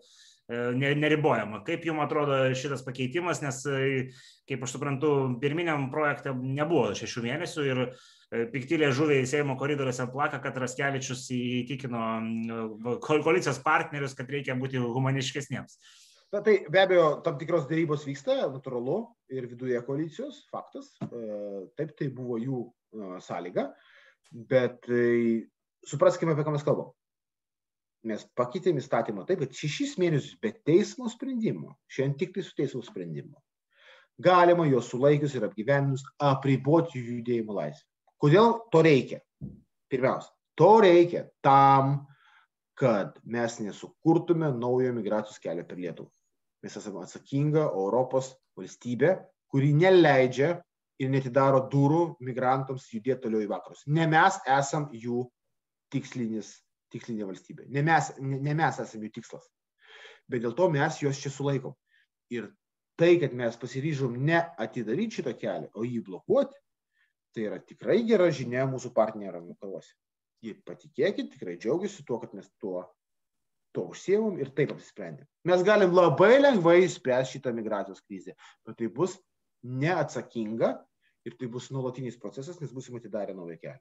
neribojama. 0.48 1.62
Kaip 1.66 1.84
jums 1.86 2.04
atrodo 2.04 2.38
šitas 2.54 2.84
pakeitimas, 2.86 3.40
nes, 3.42 3.62
e, 3.66 4.10
kaip 4.48 4.62
aš 4.62 4.76
suprantu, 4.76 5.10
pirminiam 5.42 5.88
projekte 5.90 6.34
nebuvo 6.34 6.92
šešių 6.94 7.24
mėnesių 7.24 7.66
ir 7.66 7.82
e, 7.86 8.44
piktilė 8.52 8.92
žuviai 8.94 9.26
Seimo 9.26 9.56
koridoriuose 9.58 10.06
plaka, 10.12 10.38
kad 10.44 10.58
Raskevičius 10.62 11.26
įtikino 11.34 12.02
ko- 13.02 13.22
koalicijos 13.26 13.58
partnerius, 13.64 14.14
kad 14.14 14.30
reikia 14.30 14.54
būti 14.58 14.78
humaniškesniems. 14.78 15.80
Na, 16.34 16.40
tai 16.42 16.60
be 16.70 16.80
abejo, 16.82 17.08
tam 17.22 17.38
tikros 17.38 17.68
dėrybos 17.70 18.06
vyksta, 18.06 18.48
natūralu, 18.50 19.00
ir 19.30 19.46
viduje 19.50 19.78
koalicijos, 19.86 20.44
faktas. 20.50 20.92
E, 21.06 21.66
Taip, 21.78 21.94
tai 21.98 22.08
buvo 22.14 22.38
jų 22.42 22.62
e, 22.66 23.18
sąlyga, 23.22 23.68
bet 24.50 24.86
e, 24.90 25.46
supraskime, 25.86 26.34
apie 26.34 26.46
ką 26.46 26.54
mes 26.54 26.66
kalbam. 26.66 26.90
Mes 28.06 28.22
pakeitėm 28.38 28.78
įstatymą 28.78 29.24
taip, 29.26 29.42
kad 29.42 29.58
šešis 29.58 29.96
mėnesius 29.98 30.36
be 30.42 30.52
teismo 30.68 31.10
sprendimo, 31.10 31.74
šiandien 31.90 32.18
tik 32.20 32.34
tai 32.36 32.44
su 32.46 32.54
teismo 32.58 32.82
sprendimu, 32.86 33.34
galima 34.22 34.66
juos 34.68 34.92
sulaikius 34.92 35.34
ir 35.34 35.46
apgyveninus 35.48 36.04
apriboti 36.22 37.00
jų 37.00 37.20
judėjimo 37.20 37.56
laisvę. 37.56 37.86
Kodėl 38.22 38.52
to 38.72 38.82
reikia? 38.86 39.18
Pirmiausia, 39.90 40.30
to 40.58 40.70
reikia 40.84 41.24
tam, 41.44 41.98
kad 42.76 43.16
mes 43.24 43.58
nesukurtume 43.64 44.52
naujo 44.54 44.92
migracijos 44.94 45.40
kelio 45.42 45.64
per 45.66 45.80
Lietuvą. 45.80 46.10
Mes 46.64 46.76
esame 46.78 47.02
atsakinga 47.04 47.66
Europos 47.68 48.32
valstybė, 48.58 49.16
kuri 49.52 49.72
neleidžia 49.76 50.56
ir 51.00 51.10
netidaro 51.12 51.62
durų 51.72 52.02
migrantams 52.24 52.88
judėti 52.92 53.26
toliau 53.26 53.44
į 53.44 53.50
vakarus. 53.50 53.84
Ne 53.86 54.06
mes 54.10 54.38
esam 54.48 54.88
jų 54.92 55.24
tikslinis, 55.92 56.54
tikslinė 56.96 57.28
valstybė. 57.28 57.68
Ne 57.72 57.84
mes, 57.86 58.10
ne, 58.18 58.40
ne 58.42 58.56
mes 58.58 58.82
esame 58.82 59.08
jų 59.08 59.18
tikslas. 59.20 59.46
Bet 60.26 60.42
dėl 60.42 60.56
to 60.58 60.68
mes 60.74 60.98
juos 61.02 61.20
čia 61.22 61.30
sulaikom. 61.30 61.76
Ir 62.34 62.50
tai, 62.98 63.16
kad 63.22 63.34
mes 63.36 63.58
pasiryžom 63.60 64.16
ne 64.26 64.40
atidaryti 64.58 65.20
šito 65.20 65.34
kelią, 65.38 65.70
o 65.76 65.84
jį 65.86 66.02
blokuoti, 66.08 66.56
tai 67.36 67.46
yra 67.50 67.60
tikrai 67.60 68.00
gera 68.08 68.30
žinia 68.32 68.64
mūsų 68.70 68.90
partneriam 68.96 69.50
vakaruose. 69.52 69.92
Jie 70.44 70.56
patikėkit, 70.66 71.30
tikrai 71.34 71.56
džiaugiasi 71.60 72.04
tuo, 72.08 72.18
kad 72.22 72.32
mes 72.36 72.48
tuo, 72.62 72.82
tuo 73.76 73.86
užsiemom 73.92 74.40
ir 74.40 74.50
taip 74.56 74.72
apsisprendėm. 74.74 75.28
Mes 75.48 75.64
galim 75.66 75.94
labai 75.96 76.36
lengvai 76.40 76.78
išspręsti 76.84 77.38
šitą 77.38 77.52
migracijos 77.56 78.02
krizę, 78.04 78.36
bet 78.66 78.78
tai 78.80 78.88
bus 78.92 79.18
neatsakinga 79.66 80.72
ir 81.28 81.36
tai 81.36 81.48
bus 81.52 81.68
nuolatinis 81.74 82.16
procesas, 82.20 82.60
nes 82.62 82.72
busim 82.72 82.96
atidarę 82.96 83.34
naują 83.36 83.58
kelią. 83.60 83.80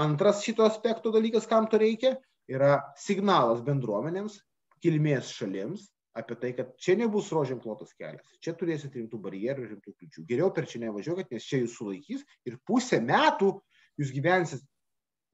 Antras 0.00 0.42
šito 0.42 0.64
aspekto 0.66 1.12
dalykas, 1.14 1.48
kam 1.50 1.68
to 1.70 1.78
reikia, 1.78 2.16
yra 2.50 2.78
signalas 3.00 3.62
bendruomenėms, 3.64 4.38
kilmės 4.84 5.32
šalims 5.32 5.88
apie 6.14 6.36
tai, 6.38 6.52
kad 6.54 6.74
čia 6.78 6.94
nebus 6.98 7.32
rožėm 7.34 7.58
klotas 7.62 7.94
kelias. 7.98 8.22
Čia 8.44 8.54
turėsit 8.58 8.94
rimtų 8.94 9.18
barjerų 9.24 9.66
rimtų 9.72 9.94
kliučių. 9.98 10.26
Geriau 10.28 10.52
per 10.54 10.68
čia 10.70 10.84
nevažiuokit, 10.84 11.32
nes 11.34 11.46
čia 11.48 11.58
jūs 11.64 11.74
sulaikys 11.78 12.22
ir 12.46 12.60
pusę 12.68 13.00
metų 13.02 13.50
jūs 13.98 14.12
gyvensit 14.14 14.62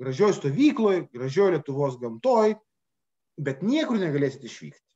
gražioj 0.01 0.39
stovykloje, 0.39 1.05
gražioj 1.13 1.53
Lietuvos 1.57 1.99
gamtoj, 2.01 2.55
bet 3.41 3.61
niekur 3.67 4.01
negalėsit 4.01 4.47
išvykti. 4.49 4.87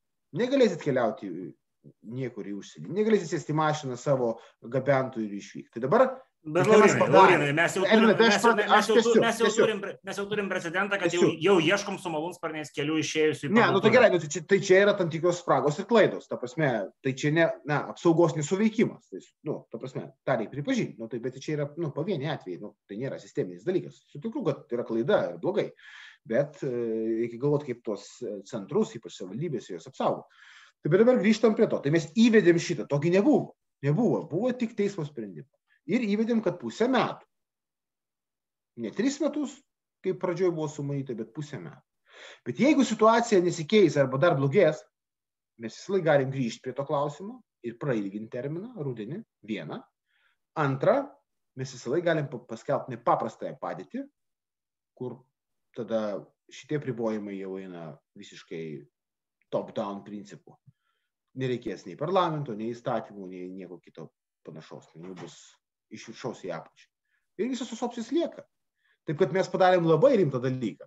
Negalėsit 0.41 0.83
keliauti 0.83 1.29
niekur 2.17 2.49
į 2.49 2.57
užsienį. 2.63 2.95
Negalėsit 2.97 3.35
sėsti 3.35 3.57
mašiną 3.57 3.99
savo 4.01 4.39
gabentų 4.65 5.27
ir 5.27 5.37
išvykti. 5.37 5.77
Tai 5.77 5.85
dabar 5.85 6.07
Bet 6.45 6.67
Laurinai. 6.69 7.09
Laurinai, 7.09 7.53
mes 7.57 7.73
jau 7.73 7.87
turim, 7.89 8.11
tai 8.19 8.27
aš 8.29 8.43
mes, 8.45 8.57
mes, 8.69 8.89
jau, 8.91 9.13
mes, 9.23 9.39
jau 9.41 9.49
turim, 9.57 9.79
mes 10.05 10.19
jau 10.21 10.25
turim 10.29 10.49
precedentą, 10.51 10.99
kad 11.01 11.15
jau, 11.17 11.31
jau 11.41 11.55
ieškom 11.65 11.97
su 12.03 12.13
malūnsparniais 12.13 12.73
kelių 12.77 12.99
išėjusių 13.01 13.49
į 13.49 13.53
Ne, 13.57 13.65
nu 13.73 13.81
tai 13.81 13.93
gerai, 13.95 14.11
nu, 14.13 14.21
tai, 14.21 14.29
čia, 14.35 14.43
tai 14.51 14.59
čia 14.61 14.83
yra 14.83 14.93
tam 14.99 15.09
tikros 15.13 15.41
spragos 15.41 15.81
ir 15.81 15.89
klaidos. 15.89 16.29
Ta 16.29 16.37
prasme, 16.41 16.69
tai 17.01 17.15
čia 17.17 17.33
ne, 17.33 17.49
na, 17.71 17.81
apsaugos 17.95 18.37
nesuveikimas. 18.37 19.09
Tai, 19.09 19.23
nu, 19.49 19.57
ta 19.73 19.81
prasme, 19.81 20.05
tą 20.29 20.37
reikia 20.37 20.53
pripažinti. 20.59 21.01
Nu, 21.01 21.09
tai, 21.09 21.23
bet 21.25 21.41
čia 21.41 21.57
yra, 21.57 21.71
nu, 21.81 21.95
pavieniai 21.97 22.35
atvejai, 22.37 22.61
nu, 22.61 22.75
tai 22.91 23.01
nėra 23.01 23.23
sisteminis 23.25 23.65
dalykas. 23.65 24.05
Sutinku, 24.13 24.45
kad 24.45 24.67
tai 24.69 24.83
yra 24.83 24.89
klaida 24.91 25.25
ir 25.31 25.41
blogai. 25.41 25.71
Bet 26.29 26.61
e, 26.61 26.75
reikia 27.25 27.41
galvoti, 27.41 27.73
kaip 27.73 27.85
tuos 27.89 28.07
e, 28.21 28.37
centrus, 28.53 28.93
ypač 29.01 29.17
savivaldybės, 29.17 29.73
juos 29.73 29.89
apsaugo. 29.89 30.29
Tai 30.85 30.93
bet 30.93 31.07
dabar 31.07 31.25
grįžtam 31.25 31.57
prie 31.57 31.73
to. 31.73 31.81
Tai 31.81 31.97
mes 31.97 32.11
įvedėm 32.21 32.61
šitą, 32.61 32.85
togi 32.91 33.17
nebuvo. 33.17 33.55
Nebuvo, 33.85 34.27
buvo 34.29 34.53
tik 34.57 34.77
teismo 34.77 35.05
sprendimas. 35.09 35.49
Ir 35.91 36.05
įvedėm, 36.07 36.41
kad 36.45 36.57
pusę 36.61 36.89
metų. 36.89 37.27
Ne 38.85 38.91
tris 38.95 39.21
metus, 39.23 39.55
kaip 40.05 40.19
pradžioje 40.23 40.55
buvo 40.55 40.69
sumanyta, 40.71 41.17
bet 41.17 41.35
pusę 41.37 41.61
metų. 41.61 41.83
Bet 42.47 42.61
jeigu 42.63 42.85
situacija 42.87 43.43
nesikeis 43.45 43.99
arba 44.01 44.19
dar 44.23 44.37
blogės, 44.39 44.81
mes 45.61 45.75
visą 45.77 45.95
laiką 45.95 46.07
galim 46.07 46.33
grįžti 46.33 46.63
prie 46.65 46.75
to 46.77 46.87
klausimo 46.89 47.41
ir 47.67 47.77
prailginti 47.81 48.33
terminą 48.33 48.73
rudenį. 48.87 49.21
Viena. 49.47 49.81
Antra, 50.61 51.01
mes 51.59 51.75
visą 51.75 51.93
laiką 51.95 52.07
galim 52.11 52.31
paskelbti 52.33 52.95
nepaprastąją 52.95 53.59
padėtį, 53.61 54.05
kur 54.99 55.19
tada 55.77 56.01
šitie 56.53 56.79
pribojimai 56.83 57.37
jau 57.39 57.57
eina 57.59 57.89
visiškai 58.19 58.65
top-down 59.55 60.03
principu. 60.07 60.57
Nereikės 61.39 61.85
nei 61.89 61.99
parlamento, 61.99 62.55
nei 62.55 62.71
įstatymų, 62.71 63.27
nei 63.31 63.51
nieko 63.51 63.81
kito 63.83 64.09
panašaus. 64.47 64.93
Jau 64.95 65.15
bus 65.19 65.39
iš 65.95 66.11
viršaus 66.11 66.43
į 66.47 66.53
apačią. 66.59 66.91
Ir 67.41 67.51
visos 67.51 67.71
tos 67.71 67.83
opcijos 67.87 68.13
lieka. 68.15 68.45
Taip 69.09 69.21
kad 69.21 69.33
mes 69.37 69.49
padarėm 69.53 69.87
labai 69.89 70.15
rimtą 70.21 70.41
dalyką. 70.43 70.87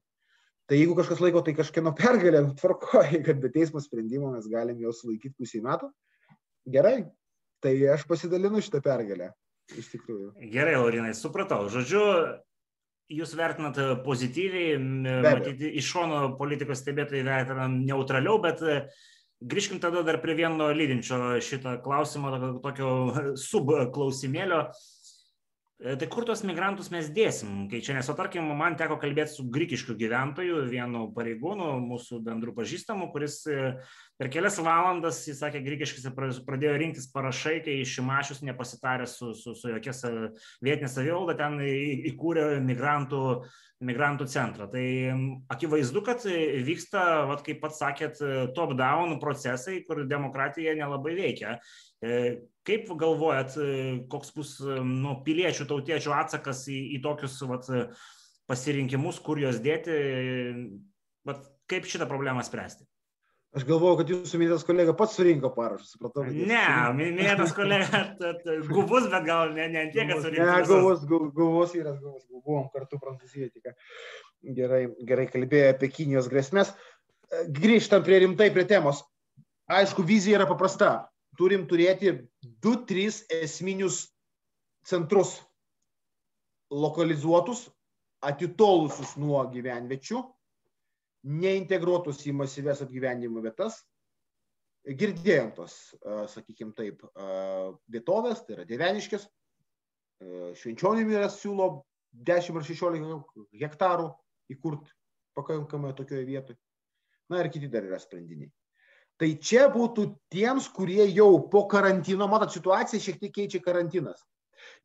Tai 0.67 0.75
jeigu 0.75 0.97
kažkas 0.97 1.21
laiko 1.23 1.41
tai 1.45 1.53
kažkieno 1.55 1.93
pergalę, 1.95 2.41
nu, 2.43 2.55
tvarkoja, 2.57 3.21
kad 3.27 3.39
be 3.43 3.51
teismo 3.53 3.81
sprendimo 3.83 4.33
mes 4.33 4.49
galim 4.51 4.79
juos 4.83 5.03
laikyti 5.07 5.37
pusį 5.39 5.61
metų, 5.63 5.91
gerai, 6.73 6.97
tai 7.63 7.77
aš 7.93 8.03
pasidalinu 8.09 8.63
šitą 8.63 8.81
pergalę. 8.83 9.31
Iš 9.77 9.91
tikrųjų. 9.93 10.33
Gerai, 10.51 10.75
Laurinai, 10.79 11.13
supratau. 11.15 11.65
Žodžiu, 11.71 12.01
jūs 13.11 13.35
vertinat 13.39 13.79
pozityviai, 14.03 14.75
matyti, 15.23 15.71
iš 15.79 15.91
šono 15.93 16.21
politikos 16.39 16.83
stebėtojai 16.83 17.23
vertina 17.27 17.67
neutraliau, 17.71 18.39
bet 18.43 18.63
e, 18.63 18.77
grįžkim 19.43 19.81
tada 19.83 20.03
dar 20.07 20.21
prie 20.23 20.37
vieno 20.39 20.69
lydinčio 20.75 21.37
šitą 21.43 21.77
klausimą, 21.83 22.31
tokio 22.63 22.91
subklausimėlio. 23.49 24.63
E, 24.67 24.96
tai 25.77 26.07
kur 26.09 26.25
tuos 26.25 26.41
migrantus 26.41 26.87
mes 26.89 27.11
dėsim, 27.13 27.67
kai 27.69 27.83
čia, 27.85 27.93
nes, 27.93 28.07
o 28.09 28.15
tarkim, 28.17 28.47
man 28.57 28.73
teko 28.79 28.95
kalbėti 28.97 29.35
su 29.35 29.43
grikiškiu 29.53 29.93
gyventoju, 29.99 30.63
vienu 30.71 31.03
pareigūnu, 31.13 31.67
mūsų 31.83 32.17
bendrų 32.25 32.55
pažįstamu, 32.57 33.11
kuris 33.13 33.43
e, 33.45 33.75
per 34.17 34.31
kelias 34.33 34.57
valandas, 34.57 35.19
jis 35.29 35.37
sakė, 35.43 35.61
grikiškis 35.67 36.09
pradėjo 36.47 36.73
rinktis 36.81 37.05
parašai, 37.13 37.59
kai 37.61 37.77
Šimašius 37.85 38.41
nepasitarė 38.49 39.05
su, 39.11 39.35
su, 39.37 39.53
su 39.53 39.69
jokia 39.69 39.93
vietinė 40.65 40.89
savivalda, 40.89 41.37
ten 41.37 41.61
įkūrė 41.61 42.47
migrantų, 42.65 43.23
migrantų 43.85 44.25
centrą. 44.33 44.65
Tai 44.73 44.85
akivaizdu, 45.53 46.01
kad 46.09 46.25
vyksta, 46.25 47.05
vat, 47.29 47.45
kaip 47.45 47.61
pats 47.61 47.83
sakėt, 47.85 48.17
top-down 48.57 49.19
procesai, 49.21 49.83
kur 49.85 50.07
demokratija 50.09 50.73
nelabai 50.81 51.13
veikia. 51.21 51.59
E, 52.67 52.75
kaip 52.75 52.91
galvojat, 52.99 53.55
e, 53.57 54.07
koks 54.09 54.33
bus 54.35 54.57
e, 54.59 54.79
nu, 54.83 55.21
piliečių, 55.23 55.67
tautiečių 55.69 56.13
atsakas 56.13 56.67
į, 56.67 56.79
į 56.97 57.01
tokius 57.03 57.39
vat, 57.47 57.67
pasirinkimus, 58.47 59.19
kur 59.23 59.39
juos 59.39 59.59
dėti, 59.59 59.95
vat, 61.27 61.43
kaip 61.67 61.87
šitą 61.87 62.07
problemą 62.07 62.43
spręsti? 62.43 62.85
Aš 63.55 63.63
galvoju, 63.65 63.97
kad 64.01 64.09
jūsų 64.11 64.39
minėtas 64.41 64.65
kolega 64.67 64.93
pats 64.93 65.15
surinko 65.17 65.49
parašus, 65.55 65.95
supratau. 65.95 66.25
Ne, 66.27 66.63
minėtas 66.93 67.55
kolega 67.55 68.03
guvus, 68.75 69.07
bet 69.09 69.25
gal 69.25 69.53
ne, 69.55 69.69
ne 69.71 69.85
tiek, 69.93 70.11
kad 70.11 70.21
surinko. 70.21 70.45
Ne, 70.45 70.65
guvus, 70.67 71.05
guvus 71.07 71.73
vyras, 71.73 71.97
guvus, 72.03 72.27
buvom 72.43 72.67
kartu 72.75 72.99
Prancūzijoje 73.01 73.49
tik. 73.55 73.71
Gerai, 74.57 74.83
gerai 75.07 75.25
kalbėjo 75.31 75.71
apie 75.73 75.89
Kinijos 75.95 76.27
grėsmės. 76.31 76.75
Grįžtam 77.55 78.03
prie 78.05 78.21
rimtai 78.25 78.51
prie 78.53 78.67
temos. 78.67 79.01
Aišku, 79.73 80.05
vizija 80.07 80.37
yra 80.37 80.47
paprasta 80.47 80.91
turim 81.37 81.65
turėti 81.69 82.13
du, 82.41 82.73
tris 82.89 83.21
esminius 83.31 84.05
centrus 84.87 85.37
lokalizuotus, 86.73 87.67
atitolusius 88.25 89.15
nuo 89.21 89.43
gyvenviečių, 89.51 90.23
neintegruotus 91.27 92.23
į 92.27 92.33
masyves 92.39 92.81
apgyvendimo 92.85 93.43
vietas. 93.45 93.79
Girdėjom 94.87 95.51
tos, 95.57 95.73
sakykime 96.31 96.71
taip, 96.75 97.01
vietovės, 97.91 98.45
tai 98.47 98.55
yra 98.55 98.67
Deveniškės, 98.67 99.27
Švenčionių 100.57 101.03
miras 101.05 101.35
siūlo 101.41 101.67
10 102.25 102.57
ar 102.57 102.65
16 102.65 103.59
hektarų 103.61 104.07
įkurti 104.53 104.89
pakankamai 105.37 105.91
tokioje 105.97 106.25
vietoje. 106.25 106.57
Na 107.29 107.43
ir 107.43 107.51
kiti 107.53 107.69
dar 107.69 107.85
yra 107.85 107.99
sprendiniai. 108.01 108.49
Tai 109.17 109.29
čia 109.41 109.65
būtų 109.73 110.03
tiems, 110.33 110.67
kurie 110.69 111.07
jau 111.09 111.31
po 111.49 111.63
karantino, 111.69 112.27
matot, 112.29 112.53
situacija 112.53 113.01
šiek 113.01 113.17
tiek 113.21 113.33
keičia 113.33 113.61
karantinas. 113.65 114.21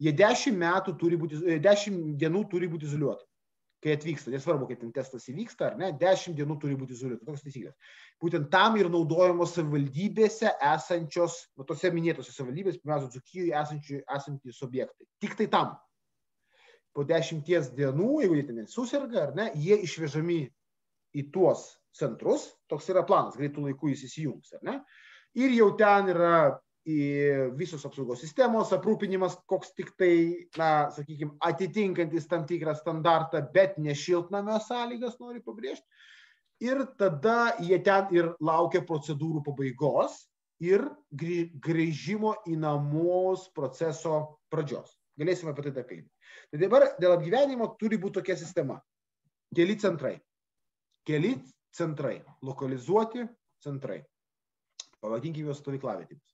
Jie 0.01 0.15
10 0.17 0.57
metų 0.57 0.95
turi 1.01 1.19
būti, 1.21 1.41
10 1.61 1.93
e, 1.93 2.15
dienų 2.23 2.47
turi 2.49 2.69
būti 2.73 2.89
izoliuoti, 2.89 3.27
kai 3.85 3.97
atvyksta. 3.99 4.33
Nesvarbu, 4.33 4.71
kaip 4.71 4.81
ten 4.81 4.95
testas 4.95 5.29
įvyksta 5.29 5.69
ar 5.69 5.77
ne, 5.81 5.91
10 6.01 6.39
dienų 6.39 6.57
turi 6.63 6.79
būti 6.81 6.97
izoliuoti. 6.97 7.27
Toks 7.29 7.45
taisyklės. 7.45 7.93
Būtent 8.25 8.49
tam 8.55 8.79
ir 8.81 8.89
naudojamos 8.93 9.53
savivaldybėse 9.59 10.55
esančios, 10.73 11.37
nu, 11.59 11.69
tose 11.69 11.93
minėtose 11.93 12.33
savivaldybėse, 12.33 12.81
pirmiausia, 12.81 13.13
Dzukijoje 13.13 14.01
esantys 14.17 14.65
objektai. 14.65 15.09
Tik 15.21 15.37
tai 15.43 15.51
tam. 15.53 15.77
Po 16.97 17.05
10 17.09 17.45
dienų, 17.77 18.11
jeigu 18.25 18.41
jie 18.41 18.49
ten 18.49 18.65
susirga 18.69 19.27
ar 19.27 19.37
ne, 19.37 19.51
jie 19.61 19.77
išvežami 19.85 20.41
į 21.21 21.29
tuos 21.33 21.69
centrus, 21.99 22.49
toks 22.71 22.89
yra 22.93 23.05
planas, 23.07 23.39
greitų 23.39 23.69
laikų 23.69 23.93
jis 23.93 24.07
įsijungs, 24.09 24.55
ar 24.59 24.69
ne? 24.69 24.77
Ir 25.39 25.55
jau 25.57 25.71
ten 25.79 26.11
yra 26.13 26.37
visos 27.55 27.85
apsaugos 27.87 28.21
sistemos 28.21 28.73
aprūpinimas, 28.75 29.37
koks 29.47 29.71
tik 29.77 29.93
tai, 29.99 30.49
na, 30.59 30.91
sakykime, 30.91 31.37
atitinkantis 31.47 32.27
tam 32.27 32.47
tikrą 32.47 32.75
standartą, 32.75 33.45
bet 33.55 33.79
ne 33.79 33.95
šiltnamio 33.95 34.59
sąlygas, 34.67 35.21
noriu 35.21 35.45
pabrėžti. 35.47 35.87
Ir 36.63 36.83
tada 36.99 37.55
jie 37.63 37.79
ten 37.83 38.11
ir 38.15 38.33
laukia 38.41 38.83
procedūrų 38.87 39.43
pabaigos 39.47 40.29
ir 40.63 40.85
grįžimo 41.11 42.37
į 42.47 42.59
namus 42.63 43.49
proceso 43.55 44.39
pradžios. 44.51 44.93
Galėsime 45.19 45.51
apie 45.53 45.67
tai 45.67 45.73
dar 45.75 45.87
kalbėti. 45.87 46.11
Tai 46.51 46.61
dabar 46.63 46.87
dėl 47.03 47.17
apgyvenimo 47.17 47.73
turi 47.79 47.99
būti 47.99 48.21
tokia 48.21 48.37
sistema. 48.39 48.79
Keli 49.55 49.75
centrai. 49.79 50.17
Keli 51.07 51.35
centrai, 51.77 52.21
lokalizuoti 52.43 53.27
centrai. 53.63 54.03
Pavadinkime 55.03 55.51
juos 55.51 55.63
stovyklavietėmis. 55.63 56.29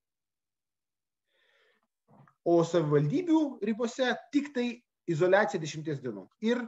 O 2.49 2.59
savivaldybių 2.65 3.41
ribose 3.65 4.11
tik 4.33 4.53
tai 4.57 4.67
izolacija 5.09 5.61
dešimties 5.61 6.01
dienų 6.05 6.27
ir 6.45 6.61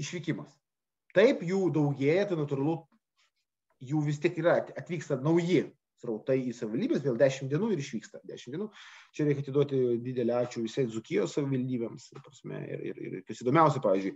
išvykimas. 0.00 0.52
Taip 1.14 1.44
jų 1.46 1.68
daugėja, 1.72 2.26
tai 2.30 2.38
natūralu, 2.40 2.78
jų 3.84 4.00
vis 4.06 4.20
tiek 4.22 4.36
yra, 4.40 4.58
atvyksta 4.80 5.20
nauji 5.22 5.62
srautai 6.04 6.36
į 6.44 6.52
savivaldybės, 6.56 7.02
vėl 7.04 7.16
10 7.20 7.50
dienų 7.52 7.70
ir 7.72 7.82
išvyksta 7.82 8.20
10 8.28 8.54
dienų. 8.54 8.68
Čia 9.16 9.28
reikia 9.28 9.44
atiduoti 9.46 9.80
didelį 10.04 10.34
ačiū 10.36 10.64
visai 10.64 10.84
Zukijos 10.92 11.36
savivaldybėms. 11.38 12.10
Ir, 12.44 12.84
ir, 12.90 13.00
ir 13.08 13.16
kas 13.28 13.40
įdomiausia, 13.44 13.82
pavyzdžiui, 13.84 14.12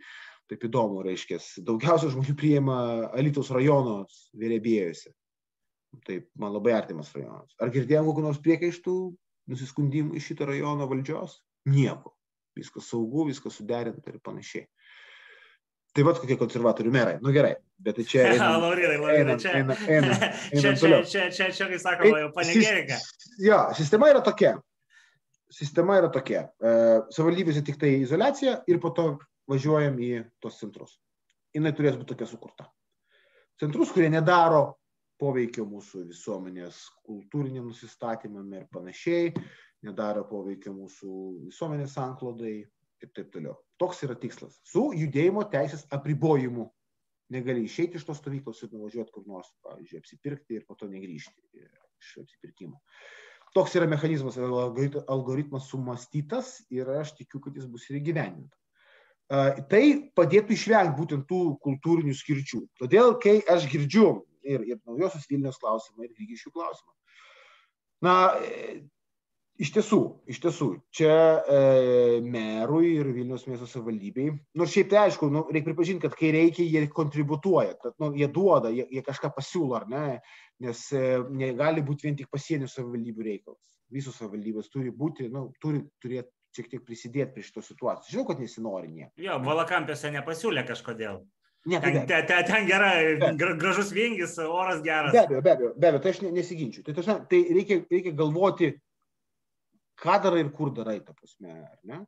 taip 0.53 0.69
įdomu, 0.69 1.01
reiškia, 1.07 1.41
daugiausia 1.65 2.13
žmonių 2.13 2.37
priima 2.39 2.77
Alitos 3.17 3.53
rajono 3.55 4.03
vėrėbėjose. 4.39 5.15
Taip, 6.05 6.29
man 6.37 6.53
labai 6.53 6.75
artimas 6.77 7.11
rajonas. 7.17 7.55
Ar 7.63 7.73
girdėjom 7.73 8.11
kokių 8.11 8.27
nors 8.27 8.41
priekaištų, 8.45 8.97
nusiskundimų 9.49 10.19
iš 10.19 10.33
šito 10.33 10.49
rajono 10.51 10.89
valdžios? 10.91 11.39
Nieko. 11.69 12.13
Viskas 12.59 12.91
saugu, 12.91 13.25
viskas 13.29 13.57
suderinta 13.57 14.13
ir 14.13 14.21
panašiai. 14.25 14.67
Tai 15.97 16.05
vad 16.05 16.21
kokie 16.21 16.37
konservatorių 16.39 16.93
merai. 16.93 17.17
Nu 17.25 17.33
gerai, 17.35 17.55
bet 17.83 17.97
tai 17.99 18.05
čia... 18.09 18.25
Einam, 18.35 18.61
Laurinai, 18.63 18.99
Laurinai, 19.01 19.37
čia... 19.41 19.55
Einam, 19.61 19.85
einam, 19.89 20.25
einam 20.53 20.63
čia, 20.63 20.75
čia, 20.77 21.03
čia, 21.05 21.27
čia, 21.35 21.51
čia, 21.57 21.69
kaip 21.73 21.83
sakoma, 21.83 22.23
jau 22.25 22.33
panegerika. 22.37 22.99
Jo, 23.43 23.61
sistema 23.79 24.11
yra 24.13 24.23
tokia. 24.25 24.55
Sistema 25.59 25.97
yra 25.99 26.11
tokia. 26.13 26.45
E, 26.61 26.73
savivaldybėse 27.15 27.65
tik 27.65 27.81
tai 27.81 27.95
izolacija 28.03 28.59
ir 28.69 28.81
po 28.83 28.93
to 28.97 29.11
važiuojam 29.49 29.97
į 30.05 30.11
tos 30.45 30.61
centrus. 30.61 30.99
Jis 31.57 31.75
turės 31.75 31.97
būti 31.97 32.13
tokia 32.13 32.29
sukurta. 32.29 32.69
Centrus, 33.59 33.91
kurie 33.91 34.11
nedaro 34.13 34.79
poveikio 35.19 35.65
mūsų 35.67 36.05
visuomenės 36.13 36.85
kultūriniam 37.07 37.67
nusistatymam 37.67 38.53
ir 38.55 38.69
panašiai, 38.71 39.33
nedaro 39.83 40.23
poveikio 40.29 40.75
mūsų 40.77 41.15
visuomenės 41.49 41.97
anklodai 41.99 42.61
ir 43.05 43.13
taip 43.17 43.31
toliau. 43.35 43.57
Toks 43.81 44.03
yra 44.07 44.17
tikslas. 44.19 44.59
Su 44.67 44.89
judėjimo 44.97 45.45
teisės 45.53 45.87
apribojimu. 45.95 46.69
Negali 47.35 47.67
išeiti 47.69 48.01
iš 48.01 48.07
tos 48.09 48.23
stovyklos 48.23 48.63
ir 48.65 48.73
nuvažiuoti 48.73 49.13
kur 49.13 49.27
nors, 49.29 49.51
pavyzdžiui, 49.67 50.01
apsipirkti 50.01 50.57
ir 50.57 50.63
po 50.69 50.79
to 50.81 50.89
negrįžti 50.89 51.61
iš 51.61 52.15
apsipirkimo. 52.23 52.79
Toks 53.57 53.75
yra 53.77 53.89
mechanizmas, 53.89 54.39
algoritmas 54.41 55.69
sumastytas 55.69 56.55
ir 56.73 56.89
aš 56.97 57.15
tikiu, 57.21 57.43
kad 57.45 57.57
jis 57.57 57.69
bus 57.69 57.85
ir 57.91 58.01
įgyvendintas 58.01 58.57
tai 59.29 60.11
padėtų 60.17 60.57
išvengti 60.57 60.97
būtent 60.97 61.27
tų 61.29 61.59
kultūrinių 61.65 62.15
skirčių. 62.17 62.63
Todėl, 62.81 63.19
kai 63.21 63.39
aš 63.45 63.69
girdžiu 63.69 64.25
ir, 64.43 64.65
ir 64.65 64.79
naujosios 64.89 65.29
Vilnius 65.29 65.61
klausimą, 65.61 66.07
ir 66.07 66.15
Rygišių 66.17 66.53
klausimą, 66.55 66.95
na, 68.03 68.15
iš 69.59 69.73
tiesų, 69.75 70.01
iš 70.31 70.41
tiesų, 70.45 70.69
čia 70.95 71.13
e, 71.13 71.59
merui 72.23 72.95
ir 72.95 73.11
Vilnius 73.15 73.47
miesto 73.51 73.67
savivaldybei, 73.69 74.31
nors 74.59 74.75
šiaip 74.75 74.91
tai 74.93 75.01
aišku, 75.07 75.29
nu, 75.35 75.45
reikia 75.51 75.71
pripažinti, 75.71 76.05
kad 76.07 76.15
kai 76.19 76.31
reikia, 76.35 76.67
jie 76.67 76.85
kontributuoja, 76.95 77.75
kad, 77.83 77.97
nu, 78.03 78.13
jie 78.19 78.31
duoda, 78.33 78.71
jie, 78.75 78.87
jie 78.95 79.03
kažką 79.07 79.33
pasiūlo, 79.35 79.81
ar 79.81 79.89
ne, 79.91 80.05
nes 80.65 80.85
e, 80.95 81.05
negali 81.43 81.85
būti 81.87 82.09
vien 82.09 82.19
tik 82.19 82.31
pasienio 82.33 82.71
savivaldybių 82.71 83.27
reikalas. 83.33 83.63
Visos 83.95 84.19
savivaldybės 84.21 84.71
turi 84.71 84.93
būti, 84.95 85.31
nu, 85.33 85.49
turi 85.63 85.83
turėti 86.03 86.33
šiek 86.57 86.71
tiek 86.73 86.85
prisidėti 86.87 87.35
prie 87.35 87.45
šitos 87.45 87.69
situacijos. 87.71 88.13
Žinau, 88.13 88.25
kad 88.31 88.41
nesinori 88.43 88.89
nieko. 88.91 89.13
Jo, 89.21 89.37
Valakampiuose 89.45 90.11
nepasiūlė 90.15 90.65
kažkodėl. 90.69 91.21
Ne, 91.69 91.81
tai 91.83 91.91
ten, 91.93 92.07
ten, 92.09 92.27
ten, 92.29 92.45
ten 92.49 92.67
gerai, 92.69 93.19
gra, 93.37 93.53
gražus 93.59 93.91
vingis, 93.93 94.37
oras 94.41 94.79
geras. 94.85 95.13
Be 95.13 95.25
abejo, 95.27 95.43
be 95.45 95.53
abejo, 95.53 95.73
be 95.77 95.91
abejo 95.91 96.03
tai 96.05 96.13
aš 96.15 96.21
nesiginčiu. 96.25 96.85
Tai, 96.87 96.95
tašna, 96.97 97.17
tai 97.29 97.43
reikia, 97.53 97.83
reikia 97.91 98.15
galvoti, 98.17 98.71
ką 100.03 100.21
darai 100.25 100.45
ir 100.45 100.53
kur 100.55 100.73
darai, 100.75 101.01
ta 101.05 101.17
prasme, 101.17 101.55
ar 101.67 101.79
ne? 101.89 102.05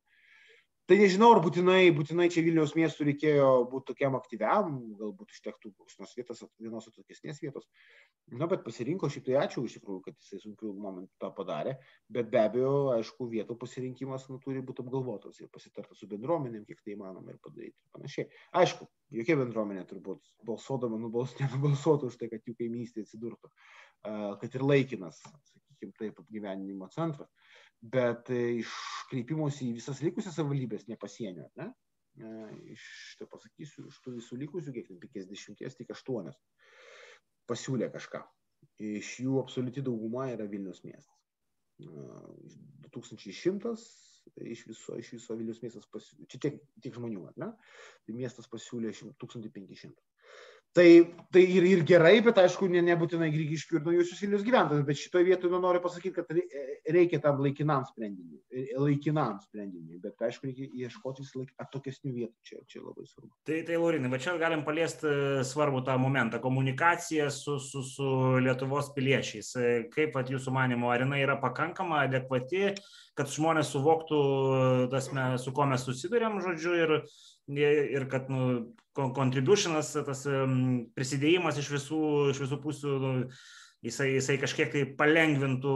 Tai 0.91 0.97
nežinau, 0.99 1.29
ar 1.31 1.39
būtinai, 1.39 1.93
būtinai 1.95 2.25
čia 2.35 2.43
Vilniaus 2.43 2.73
miestų 2.75 3.05
reikėjo 3.07 3.51
būti 3.71 3.93
tokiam 3.93 4.17
aktyviam, 4.19 4.73
galbūt 4.99 5.31
užtektų 5.31 5.71
kokios 5.71 6.01
nors 6.01 6.15
vietos, 6.19 6.41
vienos 6.59 6.89
atokesnės 6.91 7.39
vietos. 7.45 7.69
Na, 8.35 8.49
bet 8.51 8.65
pasirinko, 8.67 9.07
šiaip 9.07 9.29
tai 9.29 9.37
ačiū 9.39 9.63
iš 9.69 9.77
tikrųjų, 9.77 10.01
kad 10.09 10.17
jisai 10.19 10.41
sunkiu 10.43 10.73
momentu 10.75 11.15
tą 11.23 11.31
padarė, 11.37 11.77
bet 12.11 12.33
be 12.33 12.41
abejo, 12.43 12.73
aišku, 12.97 13.29
vietų 13.31 13.55
pasirinkimas 13.63 14.27
nu, 14.33 14.41
turi 14.43 14.65
būti 14.67 14.83
apgalvotas 14.83 15.39
ir 15.39 15.53
pasitarta 15.55 15.95
su 15.95 16.11
bendruomenėm, 16.11 16.67
kiek 16.67 16.83
tai 16.83 16.97
įmanoma 16.97 17.37
ir 17.37 17.39
padaryti 17.47 17.77
ir 17.77 17.95
panašiai. 17.95 18.27
Aišku, 18.65 18.91
jokia 19.15 19.39
bendruomenė 19.45 19.87
turbūt 19.93 20.35
balsuodama 20.51 20.99
nubals, 20.99 21.39
nenubalsuotų 21.39 22.11
už 22.11 22.19
tai, 22.19 22.33
kad 22.35 22.43
jų 22.43 22.59
kaimynystė 22.65 23.07
atsidurtų, 23.07 23.55
kad 24.43 24.59
ir 24.59 24.67
laikinas, 24.67 25.23
sakykime, 25.23 25.95
taip, 26.03 26.19
apgyvenimo 26.19 26.91
centras 26.91 27.31
bet 27.81 28.29
iš 28.35 28.73
kreipimosi 29.11 29.71
į 29.71 29.77
visas 29.79 30.03
likusias 30.05 30.37
savivaldybės, 30.37 30.89
ne 30.89 30.99
pasienio, 31.01 31.49
ne? 31.61 31.71
iš, 32.69 32.83
tai 33.19 33.27
pasakysiu, 33.31 33.87
iš 33.89 34.01
tų 34.05 34.17
visų 34.19 34.37
likusių, 34.43 34.75
kiek 34.75 34.91
50, 34.91 35.77
tik 35.79 35.95
8 35.95 36.33
pasiūlė 37.51 37.89
kažką. 37.95 38.21
Iš 38.85 39.15
jų 39.25 39.41
absoliuti 39.41 39.83
dauguma 39.85 40.29
yra 40.33 40.47
Vilnius 40.51 40.83
miestas. 40.85 41.17
2100 41.81 43.73
iš 44.45 44.67
viso, 44.69 44.97
iš 45.01 45.15
viso 45.17 45.37
Vilnius 45.39 45.63
miestas 45.65 45.89
pasiūlė, 45.91 46.29
čia 46.31 46.41
tiek, 46.45 46.59
tiek 46.85 46.95
žmonių, 46.97 47.31
ne? 47.41 47.51
Tai 48.05 48.17
miestas 48.17 48.51
pasiūlė 48.53 48.93
1500. 49.23 49.95
Tai, 50.71 51.17
tai 51.35 51.43
ir, 51.51 51.65
ir 51.67 51.81
gerai, 51.83 52.21
bet 52.23 52.37
aišku, 52.39 52.69
ne, 52.71 52.79
nebūtinai 52.87 53.27
grįžti 53.35 53.75
ir 53.75 53.83
naujusius 53.83 54.21
Vilnius 54.23 54.45
gyventojus, 54.47 54.85
bet 54.87 55.01
šitoje 55.01 55.27
vietoje 55.27 55.59
noriu 55.59 55.81
pasakyti, 55.83 56.13
kad 56.15 56.29
reikia 56.95 57.19
tam 57.25 57.41
laikinam 57.43 57.83
sprendiniui, 57.89 58.69
laikinam 58.79 59.41
sprendiniui, 59.43 59.99
bet 60.05 60.23
aišku, 60.29 60.47
reikia 60.47 60.69
ieškoti 60.85 61.25
vis 61.25 61.33
laik 61.35 61.51
atokesnių 61.65 62.13
vietų, 62.21 62.35
čia, 62.47 62.61
čia 62.71 62.85
labai 62.85 63.09
svarbu. 63.09 63.33
Tai, 63.51 63.59
tai 63.67 63.81
Laurinai, 63.83 64.13
va 64.13 64.21
čia 64.23 64.37
galim 64.39 64.63
paliesti 64.67 65.11
e, 65.11 65.43
svarbų 65.51 65.83
tą 65.91 65.99
momentą- 65.99 66.39
komunikacija 66.47 67.27
su, 67.35 67.59
su, 67.59 67.83
su 67.83 68.13
Lietuvos 68.39 68.93
piliečiais. 68.95 69.51
E, 69.59 69.75
kaip 69.91 70.15
pat 70.15 70.31
jūsų 70.31 70.55
manimo, 70.55 70.95
ar 70.95 71.03
jinai 71.03 71.25
yra 71.25 71.35
pakankama, 71.43 72.05
adekvati, 72.07 72.77
kad 73.19 73.27
žmonės 73.27 73.75
suvoktų, 73.75 74.23
tasme, 74.95 75.33
su 75.43 75.51
kuo 75.51 75.67
mes 75.67 75.83
susidurėm, 75.83 76.39
žodžiu, 76.47 76.79
ir, 76.79 76.97
ir 77.59 78.07
kad 78.11 78.29
nu, 78.31 78.75
contributionas, 78.95 79.93
tas 80.07 80.27
prisidėjimas 80.97 81.59
iš 81.61 81.71
visų, 81.77 82.03
iš 82.35 82.43
visų 82.45 82.61
pusių, 82.63 82.95
nu, 83.03 83.13
jisai, 83.87 84.11
jisai 84.17 84.37
kažkiek 84.43 84.73
tai 84.75 84.85
palengvintų, 84.99 85.75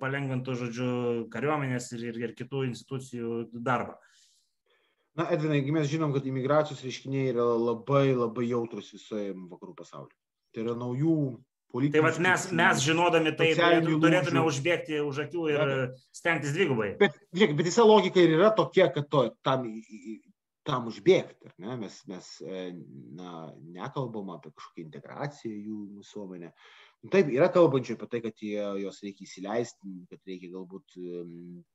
palengvintų 0.00 0.58
žodžiu, 0.62 0.90
kariuomenės 1.32 1.92
ir, 1.96 2.06
ir, 2.10 2.20
ir 2.28 2.36
kitų 2.38 2.66
institucijų 2.70 3.46
darbą. 3.54 3.96
Na, 5.16 5.30
Edvinai, 5.32 5.62
mes 5.72 5.88
žinom, 5.88 6.12
kad 6.12 6.26
imigracijos 6.28 6.82
reiškiniai 6.84 7.30
yra 7.32 7.44
labai 7.56 8.10
labai 8.12 8.50
jautrus 8.50 8.90
visoje 8.92 9.30
vakarų 9.32 9.72
pasaulyje. 9.78 10.18
Tai 10.52 10.64
yra 10.66 10.74
naujų 10.76 11.16
politinių. 11.72 11.94
Tai 11.96 12.02
vat 12.04 12.18
mes, 12.26 12.44
mes 12.58 12.82
žinodami 12.84 13.32
tai 13.38 13.48
turėtume, 13.56 14.42
užbėgti 14.44 15.00
už 15.00 15.22
akių 15.24 15.46
ir 15.54 15.72
stengtis 16.16 16.52
dvigubai. 16.56 16.90
Bet, 17.00 17.16
žiūrėk, 17.32 17.56
bet 17.56 17.70
visa 17.70 17.86
logika 17.88 18.20
ir 18.20 18.36
yra 18.36 18.52
tokia, 18.56 18.90
kad 18.92 19.08
to, 19.12 19.24
tam 19.46 19.64
tam 20.66 20.88
užbėgti. 20.90 21.52
Ne? 21.62 21.76
Mes, 21.80 22.00
mes 22.10 22.28
e, 22.42 22.64
na, 23.16 23.46
nekalbam 23.76 24.32
apie 24.34 24.50
kažkokią 24.52 24.84
integraciją 24.86 25.54
jų 25.54 25.78
visuomenę. 26.00 26.50
Taip, 27.12 27.30
yra 27.30 27.46
kalbančių 27.54 27.94
apie 27.94 28.08
tai, 28.10 28.20
kad 28.24 28.42
jie, 28.42 28.58
jos 28.82 28.98
reikia 29.04 29.26
įsileisti, 29.28 29.92
kad 30.10 30.26
reikia 30.26 30.50
galbūt 30.56 30.96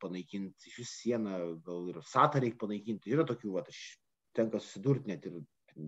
panaikinti 0.04 0.72
iš 0.72 0.82
vis 0.82 0.94
sieną, 1.00 1.38
gal 1.64 1.88
ir 1.92 2.02
satą 2.04 2.42
reikia 2.44 2.60
panaikinti. 2.66 3.14
Yra 3.16 3.24
tokių, 3.30 3.54
va, 3.56 3.64
aš 3.64 3.82
tenka 4.36 4.60
susidurti 4.60 5.14
net 5.14 5.28
ir 5.30 5.40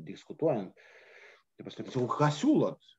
diskutuojant. 0.08 0.72
Taip, 1.58 1.70
aš 1.70 1.80
sakau, 1.82 2.06
ką 2.13 2.30
siūlot? 2.38 2.94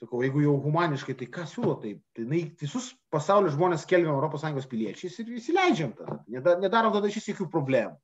Sakau, 0.00 0.24
jeigu 0.24 0.42
jau 0.42 0.56
humaniškai, 0.64 1.14
tai 1.20 1.28
ką 1.30 1.44
siūlot? 1.46 1.84
Tai, 1.84 1.92
tai 2.16 2.24
na, 2.32 2.40
visus 2.58 2.90
pasaulio 3.14 3.52
žmonės 3.54 3.86
skelbiam 3.86 4.18
ES 4.18 4.66
piliečiais 4.72 5.20
ir 5.22 5.30
įsileidžiam 5.38 5.94
tada. 6.00 6.18
Nedarom 6.64 6.96
tada 6.96 7.12
iš 7.12 7.30
jokių 7.30 7.46
problemų 7.52 7.94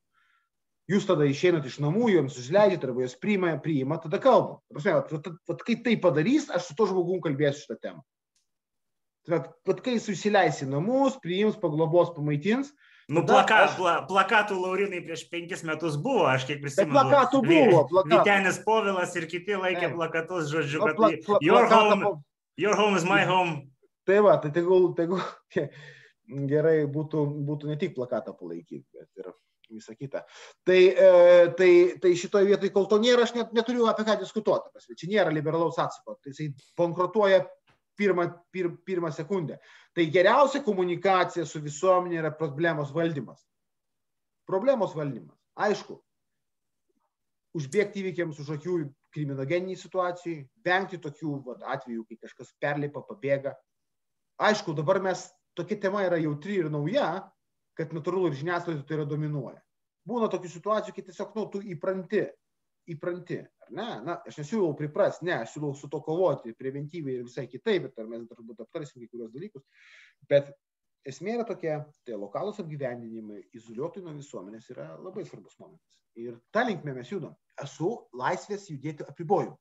jūs 0.91 1.07
tada 1.09 1.27
išeinat 1.29 1.67
iš 1.69 1.79
namų, 1.85 2.11
jums 2.17 2.39
užleidžiat 2.41 2.87
arba 2.87 3.05
jūs 3.05 3.17
priima, 3.23 3.55
priima, 3.63 3.99
tada 4.03 4.21
kalbam. 4.23 4.61
Vat, 4.75 5.65
kai 5.67 5.79
tai 5.85 5.97
padarys, 6.03 6.49
aš 6.51 6.71
su 6.71 6.79
to 6.79 6.89
žmogum 6.91 7.23
kalbėsiu 7.25 7.65
šitą 7.65 7.79
temą. 7.81 8.05
Vat, 9.31 9.51
vat, 9.69 9.83
kai 9.85 9.99
jis 9.99 10.09
įsileis 10.15 10.63
į 10.65 10.71
namus, 10.71 11.19
priims, 11.23 11.59
paglobos, 11.61 12.15
pamaitins. 12.17 12.73
Nu, 13.11 13.25
plaka, 13.27 13.65
aš... 13.67 13.75
pla, 13.75 13.95
plakatų 14.07 14.57
Laurinai 14.63 15.01
prieš 15.03 15.25
penkis 15.31 15.65
metus 15.67 15.97
buvo, 16.01 16.29
aš 16.31 16.47
kiek 16.49 16.61
prisimenu. 16.63 16.95
Bet 16.95 17.09
plakatų 17.11 17.43
buvo, 17.47 17.83
plakatų. 17.91 18.21
Vytenis 18.21 18.61
Povilas 18.65 19.17
ir 19.19 19.27
kiti 19.31 19.59
laikė 19.59 19.89
ne. 19.89 19.95
plakatus, 19.97 20.47
žodžiu, 20.53 20.83
kad 20.85 20.99
pla, 20.99 21.11
pla, 21.27 21.41
your, 21.45 21.67
home, 21.73 22.13
your 22.61 22.79
home 22.79 22.99
is 22.99 23.07
my 23.07 23.25
home. 23.27 23.57
Tai 24.07 24.23
va, 24.27 24.37
tai 24.43 24.53
tegul, 24.55 24.93
tegul 24.99 25.21
gerai 26.53 26.77
būtų, 26.91 27.27
būtų 27.51 27.73
ne 27.73 27.79
tik 27.83 27.99
plakatą 27.99 28.35
palaikyti, 28.39 28.87
bet 28.95 29.11
ir 29.19 29.33
visa 29.77 29.95
kita. 29.95 30.25
Tai, 30.67 30.81
e, 30.91 31.09
tai, 31.59 31.71
tai 32.03 32.13
šitoje 32.19 32.49
vietoje, 32.49 32.73
kol 32.75 32.89
to 32.91 33.01
nėra, 33.03 33.25
aš 33.27 33.35
net 33.37 33.55
neturiu 33.57 33.89
apie 33.91 34.07
ką 34.09 34.19
diskutuoti. 34.21 34.73
Prasme. 34.75 34.99
Čia 34.99 35.11
nėra 35.15 35.35
liberalaus 35.35 35.81
atsako. 35.81 36.19
Tai 36.21 36.35
jisai 36.35 36.51
bankrutuoja 36.79 37.45
pirmą, 38.01 38.29
pir, 38.55 38.71
pirmą 38.87 39.13
sekundę. 39.15 39.59
Tai 39.97 40.07
geriausia 40.13 40.63
komunikacija 40.67 41.47
su 41.47 41.63
visuomenė 41.63 42.23
yra 42.23 42.31
problemos 42.37 42.93
valdymas. 42.97 43.43
Problemos 44.49 44.95
valdymas. 44.97 45.37
Aišku, 45.61 45.99
užbėgti 47.59 48.05
įvykiams 48.05 48.39
už 48.41 48.55
akių 48.57 48.79
kriminogeniniai 49.15 49.79
situacijai, 49.79 50.45
vengti 50.65 51.01
tokių 51.03 51.35
vat, 51.47 51.65
atvejų, 51.77 52.07
kai 52.09 52.19
kažkas 52.23 52.55
perlipa, 52.63 53.03
pabėga. 53.07 53.57
Aišku, 54.41 54.75
dabar 54.79 55.01
mes, 55.03 55.27
tokia 55.59 55.81
tema 55.83 56.05
yra 56.07 56.21
jautri 56.23 56.61
ir 56.63 56.71
nauja, 56.73 57.09
kad 57.79 57.95
natūralu 57.97 58.31
ir 58.31 58.39
žiniasklaida 58.41 58.85
tai 58.87 58.99
yra 58.99 59.07
dominuoja. 59.09 59.61
Būna 60.09 60.31
tokių 60.33 60.51
situacijų, 60.51 60.95
kai 60.97 61.05
tiesiog, 61.07 61.35
nu, 61.37 61.47
tu 61.53 61.61
įpranti, 61.75 62.25
įpranti, 62.91 63.39
ar 63.67 63.71
ne? 63.77 63.89
Na, 64.07 64.17
aš 64.27 64.41
nesiūlau 64.41 64.73
pripras, 64.79 65.21
ne, 65.27 65.37
aš 65.45 65.55
siūlau 65.55 65.75
su 65.79 65.91
to 65.93 66.01
kovoti 66.05 66.57
preventyviai 66.59 67.21
ir 67.21 67.29
visai 67.29 67.47
kitaip, 67.51 67.89
bet 67.89 68.01
ar 68.01 68.09
mes 68.11 68.27
turbūt 68.31 68.65
aptarsim 68.65 69.03
kai 69.03 69.11
kurios 69.13 69.33
dalykus. 69.35 69.65
Bet 70.31 70.51
esmė 71.09 71.37
yra 71.39 71.47
tokia, 71.49 71.81
tai 72.07 72.19
lokalus 72.19 72.61
apgyvendinimai, 72.63 73.45
izoliuotojai 73.57 74.07
nuo 74.07 74.17
visuomenės 74.19 74.71
yra 74.75 74.89
labai 74.99 75.25
svarbus 75.29 75.57
momentas. 75.61 75.99
Ir 76.19 76.39
tą 76.55 76.65
linkmę 76.67 76.97
mes 76.97 77.13
judam. 77.13 77.37
Esu 77.63 77.93
laisvės 78.17 78.67
judėti 78.73 79.07
apribojimu. 79.07 79.57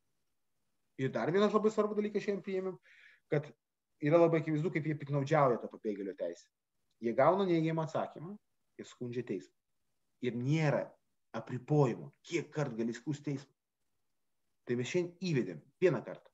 Ir 1.00 1.12
dar 1.16 1.32
vienas 1.32 1.54
labai 1.56 1.72
svarbus 1.72 2.00
dalykas 2.00 2.26
šiandien 2.26 2.44
priėmėm, 2.44 2.80
kad 3.32 3.46
yra 4.04 4.20
labai 4.20 4.42
akivaizdu, 4.42 4.72
kaip 4.74 4.88
jie 4.90 4.98
piknaudžiauja 5.00 5.62
tą 5.62 5.70
pabėgėlio 5.72 6.16
teisę. 6.20 6.48
Jie 7.04 7.14
gauna 7.16 7.46
neigiamą 7.48 7.86
atsakymą 7.88 8.36
ir 8.80 8.88
skundžia 8.88 9.24
teismą. 9.28 9.54
Ir 10.26 10.36
nėra 10.36 10.84
apribojimo, 11.36 12.12
kiek 12.28 12.50
kart 12.52 12.76
gali 12.76 12.96
skūsti 12.96 13.32
teismą. 13.32 13.54
Tai 14.68 14.78
mes 14.80 14.90
šiandien 14.92 15.30
įvedėm 15.32 15.62
vieną 15.82 16.02
kartą. 16.06 16.30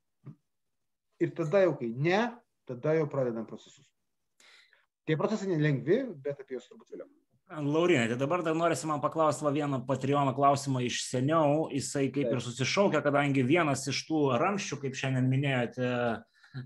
Ir 1.24 1.32
tada 1.38 1.62
jau, 1.64 1.76
kai 1.80 1.92
ne, 1.96 2.24
tada 2.68 2.96
jau 2.98 3.06
pradedam 3.12 3.46
procesus. 3.48 3.88
Tie 5.06 5.16
procesai 5.20 5.52
nelengvi, 5.52 6.02
bet 6.26 6.42
apie 6.42 6.58
juos 6.58 6.66
turbūt 6.68 6.92
vėliau. 6.92 7.08
Laurinai, 7.46 8.08
tai 8.10 8.18
dabar 8.18 8.42
dar 8.42 8.56
norisi 8.58 8.88
man 8.90 9.04
paklausti 9.04 9.46
vieną 9.54 9.84
Patreon 9.86 10.32
klausimą 10.34 10.82
iš 10.82 11.04
seniau. 11.06 11.68
Jisai 11.70 12.08
kaip 12.10 12.26
Taip. 12.26 12.40
ir 12.40 12.42
susišaukia, 12.42 13.04
kadangi 13.06 13.44
vienas 13.46 13.86
iš 13.92 14.00
tų 14.08 14.22
ramščių, 14.42 14.80
kaip 14.82 14.98
šiandien 14.98 15.30
minėjote, 15.30 15.90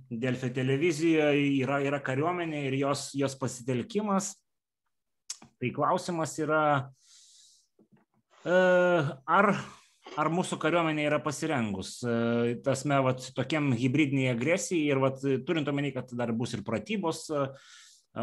Delfio 0.10 0.52
televizijoje 0.54 1.47
yra, 1.63 1.80
yra 1.86 1.99
kariuomenė 2.06 2.65
ir 2.67 2.78
jos, 2.84 3.10
jos 3.17 3.36
pasitelkimas. 3.39 4.34
Tai 5.60 5.71
klausimas 5.75 6.36
yra, 6.39 6.62
e, 8.43 8.56
ar, 9.39 9.49
ar 10.19 10.32
mūsų 10.32 10.60
kariuomenė 10.62 11.08
yra 11.08 11.19
pasirengus, 11.23 11.97
e, 12.04 12.58
tasme, 12.63 12.99
vat, 13.04 13.23
tokiam 13.36 13.71
hybridiniai 13.75 14.34
agresijai 14.34 14.93
ir 14.93 15.02
vat, 15.04 15.23
turint 15.47 15.71
omeny, 15.71 15.93
kad 15.95 16.12
dar 16.15 16.34
bus 16.36 16.56
ir 16.56 16.63
pratybos 16.67 17.25
e, 17.32 17.45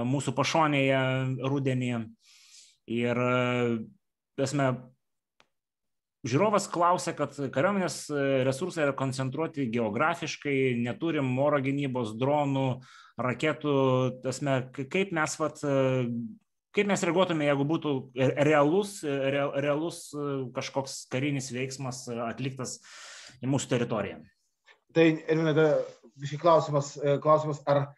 mūsų 0.06 0.36
pašonėje 0.36 1.00
rudenį. 1.44 1.92
Ir, 2.96 3.18
tasme, 4.38 4.68
žiūrovas 6.28 6.68
klausia, 6.72 7.14
kad 7.16 7.34
kariuomenės 7.54 7.98
e, 8.10 8.22
resursai 8.46 8.84
yra 8.86 8.94
koncentruoti 8.96 9.68
geografiškai, 9.72 10.76
neturim 10.82 11.28
oro 11.42 11.60
gynybos, 11.64 12.14
dronų, 12.20 12.66
raketų, 13.22 13.76
tasme, 14.24 14.58
kaip 14.76 15.12
mes 15.16 15.36
vat, 15.40 15.62
e, 15.64 16.06
kaip 16.76 16.90
mes 16.90 17.04
reaguotume, 17.08 17.46
jeigu 17.48 17.66
būtų 17.68 17.94
realus, 18.48 18.98
real, 19.06 19.54
realus 19.64 20.06
kažkoks 20.56 21.04
karinis 21.12 21.52
veiksmas 21.54 22.04
atliktas 22.28 22.78
į 23.40 23.52
mūsų 23.52 23.72
teritoriją? 23.74 24.20
Tai, 24.96 25.06
Edvinai, 25.28 25.70
šį 26.24 26.40
klausimas, 26.40 26.94
klausimas, 27.24 27.60
ar 27.68 27.88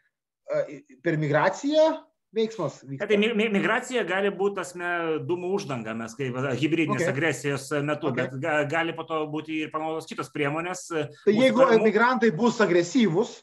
per 1.04 1.18
migraciją 1.20 1.90
veiksmas 2.34 2.78
vyksta. 2.84 3.08
Tai 3.08 3.18
migracija 3.54 4.04
gali 4.08 4.30
būti 4.34 4.58
tasme 4.60 4.90
dūmų 5.28 5.50
uždanga, 5.56 5.94
mes 5.96 6.14
kaip 6.18 6.36
hybridinės 6.60 7.04
okay. 7.04 7.12
agresijos 7.12 7.68
metu, 7.86 8.12
okay. 8.12 8.28
bet 8.28 8.68
gali 8.70 8.94
po 8.96 9.06
to 9.08 9.22
būti 9.32 9.62
ir 9.64 9.72
panaudotos 9.74 10.08
kitos 10.10 10.32
priemonės. 10.34 10.86
Tai 10.90 11.34
jeigu 11.34 11.62
karimų... 11.62 11.86
migrantai 11.88 12.32
bus 12.36 12.60
agresyvūs 12.64 13.38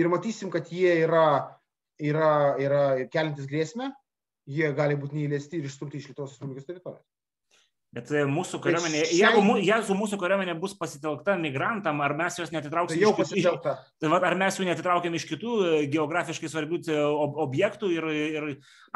ir 0.00 0.08
matysim, 0.12 0.52
kad 0.52 0.70
jie 0.72 1.02
yra, 1.04 1.26
yra, 2.00 2.32
yra 2.62 2.84
kelintis 3.12 3.48
grėsmę, 3.50 3.92
jie 4.48 4.72
gali 4.76 4.96
būti 4.98 5.20
neįleisti 5.20 5.60
ir 5.60 5.68
išstumti 5.68 6.00
iš 6.00 6.10
Lietuvos 6.10 6.32
Respublikos 6.34 6.68
teritorijos. 6.68 7.11
Bet 7.92 8.08
e, 8.08 8.22
mūsų 8.24 8.56
kariuomenė, 8.64 9.02
jeigu, 9.12 9.40
jeigu 9.60 9.94
mūsų 9.98 10.16
kariuomenė 10.20 10.54
bus 10.60 10.72
pasitelkta 10.80 11.34
migrantam, 11.36 11.98
ar 12.00 12.14
mes 12.16 12.38
juos 12.40 12.52
netitrauksim 12.54 13.02
tai 13.02 13.26
iš 13.26 13.40
kitų, 13.44 13.72
tai 14.00 14.12
ar 14.16 14.36
mes 14.40 14.56
jų 14.56 14.64
netitraukiam 14.64 15.16
iš 15.18 15.26
kitų 15.28 15.56
e, 15.60 15.72
geografiškai 15.92 16.48
svarbių 16.48 16.78
e, 16.88 16.94
ob, 16.96 17.36
objektų 17.44 17.90
ir, 17.92 18.06
ir 18.16 18.46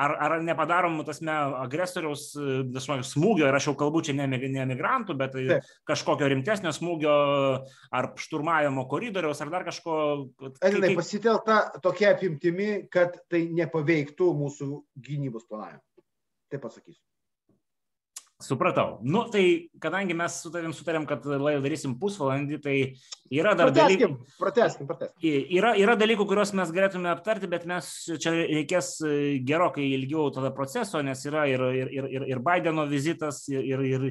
ar, 0.01 0.15
ar 0.25 0.37
nepadarom, 0.47 0.97
tasme, 1.05 1.35
agresoriaus 1.61 2.25
tasme, 2.73 2.97
smūgio, 3.05 3.45
ir 3.51 3.59
aš 3.59 3.67
jau 3.69 3.75
kalbu 3.83 4.01
čia 4.07 4.15
ne, 4.17 4.31
ne 4.33 4.65
migrantų, 4.73 5.17
bet 5.21 5.37
Taip. 5.37 5.69
kažkokio 5.93 6.31
rimtesnio 6.33 6.73
smūgio 6.73 7.17
ar 8.01 8.09
šturmavimo 8.17 8.87
koridoriaus 8.89 9.45
ar 9.45 9.53
dar 9.53 9.67
kažko. 9.69 9.99
Elinai, 10.65 10.95
kaip... 10.95 11.03
pasitelkta 11.03 11.59
tokia 11.85 12.15
apimtimi, 12.17 12.87
kad 12.89 13.21
tai 13.29 13.45
nepaveiktų 13.61 14.31
mūsų 14.41 14.71
gynybos 15.05 15.45
planavimo. 15.51 15.85
Taip 16.49 16.65
pasakysiu. 16.65 17.03
Supratau. 18.37 18.99
Nu, 19.03 19.23
tai 19.33 19.71
kadangi 19.81 20.13
mes 20.13 20.35
su 20.43 20.51
tavim 20.53 20.75
sutarėm, 20.77 21.07
kad 21.09 21.25
laidą 21.25 21.63
darysim 21.65 21.95
pusvalandį, 21.97 22.59
tai 22.61 22.75
yra 23.33 23.55
dar 23.57 23.71
dalykų. 23.73 24.11
Prateskim, 24.37 24.89
prateskim. 24.91 25.47
Yra, 25.57 25.71
yra 25.81 25.95
dalykų, 25.97 26.27
kuriuos 26.29 26.53
mes 26.59 26.73
galėtume 26.77 27.09
aptarti, 27.09 27.49
bet 27.49 27.65
mes 27.65 27.89
čia 28.21 28.35
reikės 28.37 28.91
e, 29.01 29.15
gerokai 29.41 29.87
ilgiau 29.97 30.29
tada 30.37 30.51
proceso, 30.53 31.01
nes 31.01 31.25
yra 31.25 31.47
ir, 31.49 31.65
ir, 31.81 31.91
ir, 31.97 32.27
ir, 32.35 32.43
Bideno 32.45 32.85
vizitas, 32.91 33.41
ir, 33.49 33.65
ir, 33.73 34.05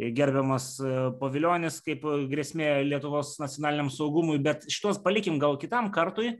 ir 0.00 0.16
gerbiamas 0.16 0.70
e, 0.80 0.94
paviljonis 1.20 1.82
kaip 1.84 2.08
grėsmė 2.32 2.70
Lietuvos 2.88 3.36
nacionaliniam 3.42 3.92
saugumui, 3.92 4.40
bet 4.48 4.64
šitos 4.72 5.02
palikim 5.04 5.36
gal 5.42 5.60
kitam 5.60 5.92
kartui. 5.92 6.38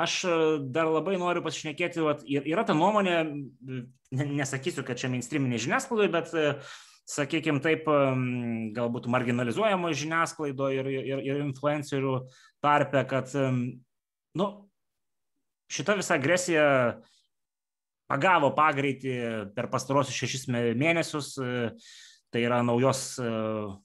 Aš 0.00 0.16
e, 0.24 0.34
dar 0.74 0.88
labai 0.90 1.18
noriu 1.20 1.44
pasišnekėti, 1.44 2.02
vat, 2.04 2.24
yra 2.26 2.64
ta 2.66 2.76
nuomonė, 2.76 3.18
nesakysiu, 4.14 4.84
kad 4.86 5.00
čia 5.00 5.10
mainstreaminė 5.12 5.60
žiniasklaidoje, 5.62 6.12
bet, 6.14 6.34
e, 6.34 6.54
sakykime, 7.10 7.60
taip, 7.60 7.88
galbūt 8.76 9.10
marginalizuojamo 9.12 9.90
žiniasklaidoje 9.92 10.80
ir, 10.80 10.92
ir, 11.04 11.24
ir 11.26 11.42
influencerių 11.44 12.14
tarpe, 12.64 13.02
kad, 13.10 13.34
nu, 14.40 14.46
šita 15.68 15.98
visa 16.00 16.16
agresija 16.16 16.64
pagavo 18.10 18.50
pagreitį 18.56 19.14
per 19.56 19.68
pastarosius 19.72 20.16
šešis 20.16 20.48
mėnesius, 20.52 21.34
e, 21.40 21.70
tai 22.34 22.42
yra 22.42 22.58
naujos 22.66 23.14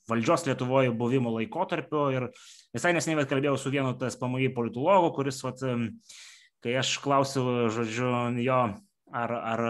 valdžios 0.10 0.48
Lietuvoje 0.50 0.90
buvimo 0.98 1.36
laikotarpio 1.36 2.08
ir 2.16 2.32
Visai 2.76 2.92
nesiniai 2.94 3.26
kalbėjau 3.26 3.58
su 3.58 3.72
vienu 3.74 3.96
TSPMI 3.98 4.52
politologu, 4.54 5.10
kuris, 5.16 5.40
vat, 5.42 5.62
kai 6.62 6.76
aš 6.78 6.98
klausiau, 7.02 7.70
žodžiu, 7.74 8.12
jo, 8.46 8.60
ar, 9.10 9.34
ar, 9.34 9.64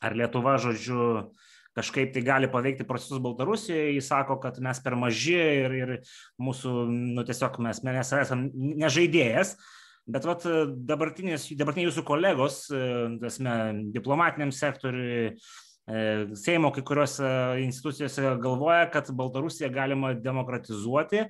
ar 0.00 0.16
Lietuva, 0.16 0.54
žodžiu, 0.62 1.26
kažkaip 1.76 2.14
tai 2.14 2.22
gali 2.24 2.48
paveikti 2.48 2.86
procesus 2.88 3.20
Baltarusijoje, 3.20 3.98
jis 3.98 4.08
sako, 4.08 4.38
kad 4.40 4.56
mes 4.64 4.80
per 4.80 4.96
maži 4.96 5.36
ir, 5.36 5.74
ir 5.76 5.92
mūsų, 6.40 6.72
nu 7.18 7.26
tiesiog 7.28 7.60
mes, 7.66 7.82
mes 7.84 8.14
esame 8.22 8.72
nežaidėjas. 8.80 9.58
Bet 10.06 10.24
vat, 10.24 10.44
dabartiniai 10.86 11.84
jūsų 11.84 12.06
kolegos, 12.06 12.62
tasme, 13.20 13.56
diplomatiniam 13.92 14.54
sektoriui, 14.54 15.34
E, 15.34 15.65
Seimo 15.86 16.72
kai 16.74 16.82
kuriuose 16.82 17.28
institucijose 17.62 18.32
galvoja, 18.42 18.88
kad 18.90 19.06
Baltarusiją 19.14 19.68
galima 19.70 20.16
demokratizuoti 20.18 21.20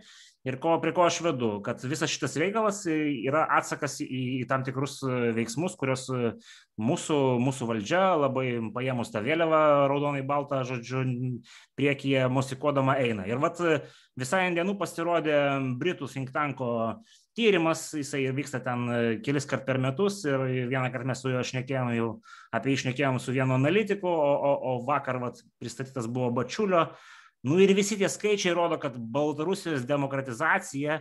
ir 0.49 0.57
ko, 0.62 0.79
prie 0.81 0.95
ko 0.97 1.05
aš 1.05 1.19
vedu, 1.27 1.51
kad 1.66 1.83
visas 1.85 2.09
šitas 2.09 2.38
reikalas 2.40 2.79
yra 2.88 3.42
atsakas 3.59 3.99
į, 4.01 4.23
į 4.40 4.47
tam 4.49 4.64
tikrus 4.64 5.03
veiksmus, 5.37 5.77
kurios 5.77 6.07
mūsų, 6.81 7.19
mūsų 7.42 7.69
valdžia 7.69 8.01
labai 8.16 8.47
paėmus 8.73 9.12
tą 9.12 9.21
vėliavą 9.27 9.61
raudonai 9.92 10.25
baltą, 10.25 10.62
žodžiu, 10.64 11.05
priekyje 11.77 12.25
musikuodama 12.33 12.97
eina. 13.03 13.29
Ir 13.29 13.42
vat 13.42 13.61
visai 14.16 14.47
dienų 14.57 14.79
pasirodė 14.81 15.37
Britų 15.77 16.09
think 16.09 16.33
tanko 16.33 17.03
tyrimas, 17.37 17.90
jisai 17.94 18.25
vyksta 18.35 18.61
ten 18.64 18.87
e, 18.88 19.01
kelis 19.25 19.46
kart 19.49 19.66
per 19.66 19.79
metus 19.83 20.22
ir 20.25 20.40
vieną 20.70 20.88
kartą 20.92 21.11
mes 21.11 21.20
su 21.22 21.33
juo 21.33 21.42
šnekėjom, 21.44 21.92
jau 21.96 22.09
apie 22.57 22.72
jį 22.72 22.83
šnekėjom 22.87 23.20
su 23.22 23.35
vienu 23.37 23.57
analitiku, 23.59 24.09
o, 24.09 24.33
o, 24.51 24.53
o 24.70 24.75
vakar 24.88 25.20
vat, 25.22 25.42
pristatytas 25.61 26.09
buvo 26.09 26.33
Bačiulio. 26.40 26.87
Nu 27.46 27.61
ir 27.62 27.75
visi 27.77 27.99
tie 28.01 28.09
skaičiai 28.11 28.57
rodo, 28.57 28.81
kad 28.83 28.96
Baltarusijos 28.96 29.85
demokratizacija 29.87 31.01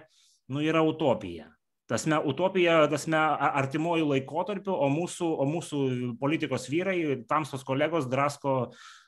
nu, 0.52 0.62
yra 0.62 0.84
utopija. 0.86 1.50
Tasme, 1.90 2.18
utopija, 2.26 2.80
tasme, 2.90 3.18
artimojų 3.62 4.08
laikotarpiu, 4.10 4.74
o 4.74 4.90
mūsų, 4.90 5.28
o 5.42 5.46
mūsų 5.50 5.82
politikos 6.22 6.66
vyrai, 6.72 6.98
tamsos 7.30 7.66
kolegos 7.66 8.10
drasko 8.10 8.56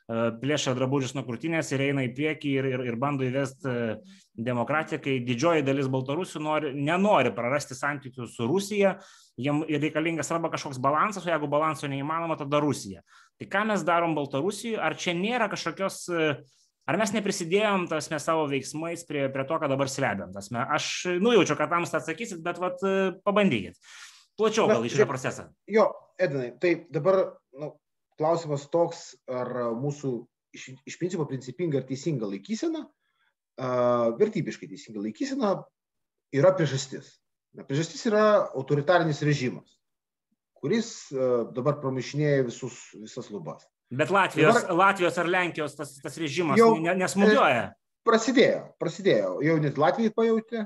plėšia 0.07 0.71
drabužius 0.77 1.13
nuo 1.17 1.25
krūtinės 1.27 1.73
ir 1.73 1.83
eina 1.89 2.05
į 2.07 2.13
priekį 2.15 2.51
ir, 2.55 2.67
ir, 2.71 2.83
ir 2.87 2.97
bando 2.99 3.25
įvesti 3.27 3.73
demokratiją, 4.39 5.01
kai 5.03 5.17
didžioji 5.27 5.65
dalis 5.67 5.89
baltarusių 5.91 6.41
nori, 6.43 6.71
nenori 6.77 7.33
prarasti 7.35 7.75
santykių 7.75 8.27
su 8.31 8.47
Rusija, 8.47 8.95
jiem 9.37 9.65
reikalingas 9.67 10.31
arba 10.31 10.51
kažkoks 10.53 10.79
balansas, 10.79 11.25
o 11.25 11.31
jeigu 11.31 11.49
balanso 11.51 11.89
neįmanoma, 11.91 12.37
tada 12.39 12.61
Rusija. 12.63 13.03
Tai 13.37 13.49
ką 13.51 13.65
mes 13.73 13.83
darom 13.85 14.15
Baltarusijoje, 14.17 14.79
ar 14.81 14.95
čia 14.97 15.13
nėra 15.17 15.49
kažkokios, 15.51 15.99
ar 16.87 16.99
mes 17.01 17.13
neprisidėjom 17.13 17.89
tasme 17.91 18.21
savo 18.23 18.47
veiksmais 18.49 19.03
prie, 19.09 19.27
prie 19.33 19.45
to, 19.49 19.59
ką 19.59 19.69
dabar 19.69 19.91
slebiam. 19.91 20.31
Tasme, 20.33 20.63
aš 20.63 21.19
nujaučiu, 21.19 21.59
kad 21.59 21.73
tam 21.73 21.85
atsakysit, 21.85 22.39
bet 22.45 22.63
vat, 22.63 22.81
pabandykit. 23.27 23.75
Plačiau 24.37 24.69
gal 24.69 24.85
į 24.85 24.93
šitą 24.93 25.07
procesą. 25.09 25.49
Jo, 25.69 25.89
Edinai, 26.21 26.51
tai 26.61 26.71
dabar 26.93 27.37
klausimas 28.17 28.67
toks, 28.73 29.11
ar 29.29 29.49
mūsų 29.77 30.11
iš, 30.57 30.69
iš 30.89 30.99
principo 30.99 31.27
principinga 31.29 31.81
ir 31.81 31.87
teisinga 31.87 32.29
laikysena, 32.29 32.83
vertybiškai 34.19 34.69
teisinga 34.73 35.01
laikysena 35.05 35.55
yra 36.35 36.53
priežastis. 36.57 37.15
Na, 37.57 37.65
priežastis 37.65 38.03
yra 38.09 38.25
autoritarinis 38.57 39.23
režimas, 39.25 39.77
kuris 40.61 41.09
dabar 41.55 41.79
pramišinėja 41.81 42.45
visus, 42.49 42.79
visas 42.97 43.31
lubas. 43.33 43.65
Bet 43.89 44.11
Latvijos, 44.11 44.57
dabar, 44.61 44.75
Latvijos 44.75 45.17
ar 45.17 45.29
Lenkijos 45.31 45.77
tas, 45.77 45.93
tas 46.03 46.17
režimas 46.19 46.59
jau, 46.59 46.73
nesmūgiuoja. 46.83 47.69
Prasidėjo, 48.07 48.63
prasidėjo. 48.79 49.37
Jau 49.43 49.55
net 49.63 49.79
Latvijai 49.79 50.11
pajutė. 50.15 50.65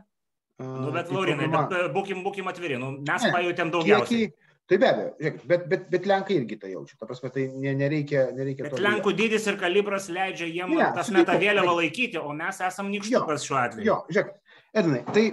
Nu, 0.61 0.91
bet, 0.93 1.09
Laurinai, 1.13 1.47
bet 1.49 1.93
būkim, 1.93 2.21
būkim 2.25 2.49
atviri, 2.51 2.77
nu, 2.81 2.91
mes 3.01 3.23
ne, 3.25 3.31
pajutėm 3.33 3.71
daugiausiai. 3.73 4.27
Kiekį, 4.29 4.50
Tai 4.71 4.77
be 4.79 4.87
abejo, 4.87 5.09
žiūrėk, 5.19 5.39
bet, 5.49 5.63
bet, 5.67 5.81
bet 5.91 6.05
Lenkai 6.07 6.37
irgi 6.39 6.55
tai 6.61 6.69
jaučia. 6.71 6.95
Ta 6.95 7.07
prasme, 7.09 7.27
tai 7.35 7.49
ne, 7.51 7.73
nereikia, 7.75 8.29
nereikia 8.37 8.69
bet 8.69 8.79
Lenkų 8.79 9.11
dydis 9.19 9.49
ir 9.51 9.57
kalibras 9.59 10.07
leidžia 10.07 10.47
jiem 10.47 10.71
ne, 10.77 10.85
tas 10.95 11.11
metą 11.11 11.35
vėliavą 11.41 11.73
laikyti, 11.81 12.21
o 12.21 12.31
mes 12.37 12.61
esam 12.63 12.87
nikštukas 12.93 13.43
šiuo 13.43 13.57
atveju. 13.59 13.87
Jo, 13.89 13.97
žiūrėk, 14.07 14.31
Edinai, 14.79 15.01
tai 15.11 15.25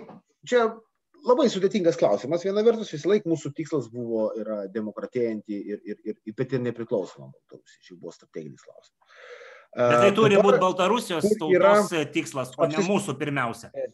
čia 0.49 0.65
labai 1.29 1.47
sudėtingas 1.53 2.01
klausimas. 2.01 2.43
Viena 2.47 2.65
vertus, 2.67 2.91
visą 2.97 3.13
laiką 3.13 3.31
mūsų 3.31 3.53
tikslas 3.55 3.87
buvo 3.93 4.29
yra 4.39 4.65
demokratėjanti 4.75 5.61
ir, 5.75 5.81
ir, 5.87 6.03
ir, 6.03 6.19
bet 6.35 6.59
ir 6.59 6.65
nepriklausoma 6.65 7.31
Baltarusija. 7.31 7.85
Čia 7.87 8.01
buvo 8.01 8.15
strateginis 8.15 8.67
klausimas. 8.67 9.23
Bet 9.79 9.99
tai 10.03 10.13
turi 10.17 10.43
būti 10.43 10.59
Baltarusijos 10.63 11.31
tautos 11.31 11.55
yra, 11.55 12.05
tikslas, 12.15 12.55
o 12.59 12.67
ne 12.67 12.83
mūsų 12.87 13.15
pirmiausia. 13.21 13.71
E, 13.71 13.89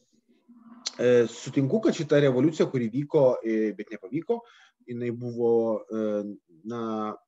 e, 0.96 1.14
sutinku, 1.28 1.82
kad 1.84 1.96
šita 1.96 2.22
revoliucija, 2.24 2.68
kuri 2.72 2.88
vyko, 2.92 3.26
e, 3.44 3.72
bet 3.76 3.92
nepavyko, 3.92 4.40
jinai 4.88 5.10
buvo 5.16 5.50
e, 5.90 6.24
na, 6.70 6.80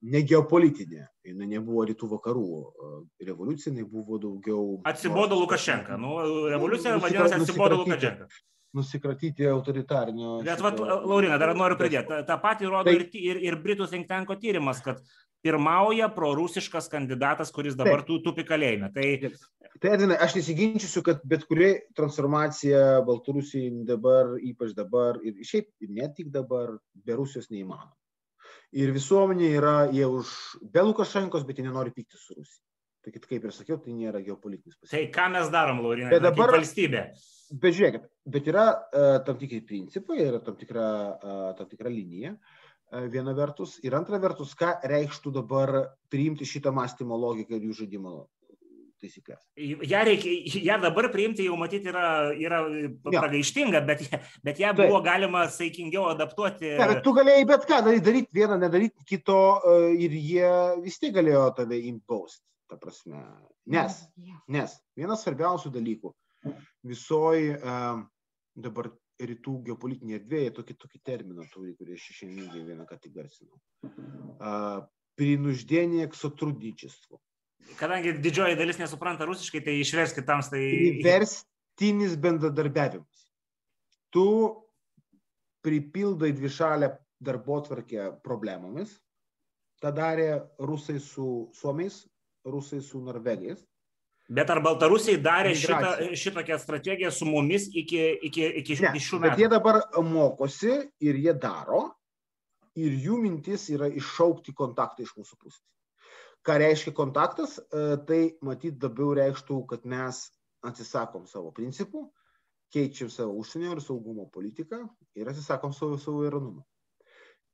ne 0.03 0.23
geopolitinė, 0.27 1.07
jinai 1.29 1.49
nebuvo 1.51 1.85
rytų 1.89 2.11
vakarų 2.17 2.49
e, 2.49 2.91
revoliucija, 3.29 3.73
jinai 3.73 3.87
buvo 3.91 4.19
daugiau. 4.23 4.67
Atsibodo 4.89 5.39
Lukašenka. 5.41 5.99
Nu, 6.01 6.19
revoliucija 6.53 6.99
vadinasi 7.03 7.41
atsibodo 7.41 7.83
Lukašenka. 7.83 8.29
Nusikratyti 8.77 9.47
autoritarnio. 9.49 10.41
Bet, 10.45 10.61
vat, 10.61 10.81
Laurina, 10.81 11.39
dar 11.41 11.55
noriu 11.57 11.79
pridėti. 11.81 12.11
Ta, 12.11 12.19
ta 12.29 12.37
pati 12.43 12.69
rodo 12.69 12.91
tai, 12.91 12.97
ir, 12.99 13.07
ir, 13.17 13.39
ir 13.47 13.57
Britų 13.63 13.87
think 13.89 14.09
tanko 14.11 14.37
tyrimas, 14.41 14.83
kad 14.85 15.01
pirmauja 15.47 16.09
prorusiškas 16.15 16.91
kandidatas, 16.93 17.53
kuris 17.55 17.77
dabar 17.79 18.03
taip, 18.07 18.25
tupi 18.25 18.45
kalėjime. 18.47 18.91
Tai, 18.95 19.07
tai 19.83 19.93
Edinai, 19.95 20.19
aš 20.23 20.39
nesiginčysiu, 20.41 21.05
kad 21.07 21.23
bet 21.29 21.47
kuri 21.51 21.73
transformacija 21.99 23.03
Baltarusijai 23.07 23.87
dabar, 23.89 24.35
ypač 24.43 24.75
dabar 24.77 25.21
ir 25.23 25.39
šiaip 25.47 25.71
ir 25.87 25.95
ne 26.01 26.11
tik 26.17 26.33
dabar, 26.35 26.77
be 27.07 27.19
Rusijos 27.19 27.51
neįmanoma. 27.53 27.95
Ir 28.77 28.91
visuomenė 28.93 29.51
yra, 29.57 29.77
jie 29.95 30.07
už 30.11 30.33
be 30.73 30.83
Lukašenkos, 30.85 31.47
bet 31.47 31.61
jie 31.61 31.69
nenori 31.69 31.95
pykti 31.95 32.19
su 32.19 32.35
Rusija. 32.37 32.63
Tai 33.07 33.13
kaip 33.15 33.45
ir 33.47 33.53
sakiau, 33.55 33.77
tai 33.79 33.93
nėra 33.95 34.19
geopolitinis 34.19 34.75
pasirinkimas. 34.75 34.91
Tai 34.91 35.15
ką 35.15 35.27
mes 35.37 35.51
darom, 35.55 35.79
Laurinai, 35.85 36.11
bet 36.11 36.25
dabar 36.25 36.51
valstybė? 36.57 37.03
Bet 37.63 37.77
žiūrėkit, 37.77 38.09
bet 38.35 38.49
yra 38.51 38.65
uh, 38.75 39.19
tam 39.23 39.37
tikri 39.39 39.61
principai, 39.63 40.17
yra 40.25 40.41
tam 40.43 40.57
tikra, 40.59 40.87
uh, 41.15 41.45
tam 41.55 41.69
tikra 41.71 41.93
linija. 41.93 42.33
Uh, 42.35 42.66
viena 43.13 43.35
vertus 43.37 43.77
ir 43.85 43.97
antra 43.99 44.21
vertus, 44.23 44.55
ką 44.59 44.77
reikštų 44.87 45.33
dabar 45.41 45.75
priimti 46.13 46.47
šitą 46.47 46.73
mąstymo 46.75 47.19
logiką 47.19 47.57
ir 47.57 47.69
jų 47.69 47.79
žaidimo 47.83 48.17
taisyklės. 49.01 49.43
Ja, 49.85 50.03
reikia, 50.07 50.33
ją 50.65 50.79
dabar 50.81 51.11
priimti 51.13 51.47
jau 51.47 51.57
matyti 51.61 51.91
yra, 51.91 52.33
yra 52.33 52.63
pragaištinga, 53.05 53.83
bet, 53.89 54.07
bet 54.47 54.61
ją 54.63 54.73
buvo 54.79 55.01
Taip. 55.01 55.09
galima 55.11 55.45
saikingiau 55.53 56.07
adaptuoti. 56.15 56.73
Ne, 56.79 56.89
bet 56.95 57.03
tu 57.05 57.13
galėjai 57.17 57.47
bet 57.51 57.67
ką 57.69 57.83
daryti, 57.91 58.27
vieną 58.37 58.59
nedaryti 58.63 59.07
kito 59.09 59.41
ir 59.93 60.17
jie 60.17 60.53
vis 60.85 61.01
tiek 61.03 61.15
galėjo 61.17 61.49
tave 61.59 61.81
impausti 61.91 62.45
ta 62.71 62.79
prasme. 62.81 63.23
Nes, 63.71 63.99
nes 64.51 64.77
vienas 64.99 65.23
svarbiausių 65.23 65.73
dalykų 65.75 66.13
visoji 66.87 67.53
uh, 67.57 68.01
dabar 68.55 68.91
rytų 69.23 69.55
geopolitinė 69.69 70.19
erdvė, 70.19 70.43
jie 70.45 70.53
tokį, 70.59 70.77
tokį 70.83 71.01
terminą 71.07 71.47
turi, 71.53 71.73
kurį 71.79 71.97
aš 71.97 72.09
šiandien 72.19 72.67
vieną 72.69 72.87
ką 72.89 72.99
tik 73.01 73.15
garsinau. 73.17 73.57
Prinuždėnė 75.17 76.03
eksotrudničistvo. 76.05 77.21
Kadangi 77.81 78.13
didžioji 78.23 78.59
dalis 78.59 78.79
nesupranta 78.79 79.27
rusiškai, 79.27 79.63
tai 79.65 79.79
išverskit 79.81 80.27
tams 80.29 80.51
tai. 80.53 80.61
Priverstinis 81.01 82.17
bendradarbiavimas. 82.21 83.25
Tu 84.15 84.27
pripildai 85.67 86.31
dvišalę 86.37 86.93
darbo 87.21 87.59
tvarkę 87.65 88.11
problemomis. 88.25 88.93
Ta 89.81 89.91
darė 89.93 90.45
rusai 90.63 91.01
su 91.03 91.49
suomiais, 91.57 92.05
rusai 92.47 92.81
su 92.85 93.01
norvegais. 93.05 93.65
Bet 94.27 94.51
ar 94.51 94.59
Baltarusiai 94.65 95.21
darė 95.23 95.53
šitą, 95.55 95.93
šitokią 96.19 96.57
strategiją 96.59 97.13
su 97.15 97.29
mumis 97.29 97.69
iki, 97.71 98.01
iki, 98.27 98.49
iki 98.63 98.79
ne, 98.83 98.91
šių 98.99 99.21
metų? 99.23 99.29
Bet 99.29 99.43
jie 99.43 99.49
dabar 99.53 99.79
mokosi 100.03 100.73
ir 101.07 101.19
jie 101.23 101.35
daro, 101.39 101.85
ir 102.75 102.97
jų 103.05 103.21
mintis 103.23 103.69
yra 103.71 103.87
iššaukti 103.87 104.55
kontaktą 104.59 105.07
iš 105.07 105.15
mūsų 105.19 105.39
pusės. 105.39 105.63
Ką 106.47 106.59
reiškia 106.63 106.93
kontaktas? 106.95 107.57
E, 107.59 107.87
tai 108.07 108.21
matyt 108.47 108.83
labiau 108.83 109.15
reikštų, 109.19 109.61
kad 109.71 109.87
mes 109.87 110.25
atsisakom 110.67 111.27
savo 111.31 111.53
principų, 111.55 112.09
keičiam 112.75 113.11
savo 113.15 113.39
užsienio 113.39 113.77
ir 113.77 113.83
saugumo 113.83 114.27
politiką 114.35 114.83
ir 115.19 115.31
atsisakom 115.31 115.75
savo 115.75 116.01
savo 116.03 116.27
įranumą. 116.27 116.67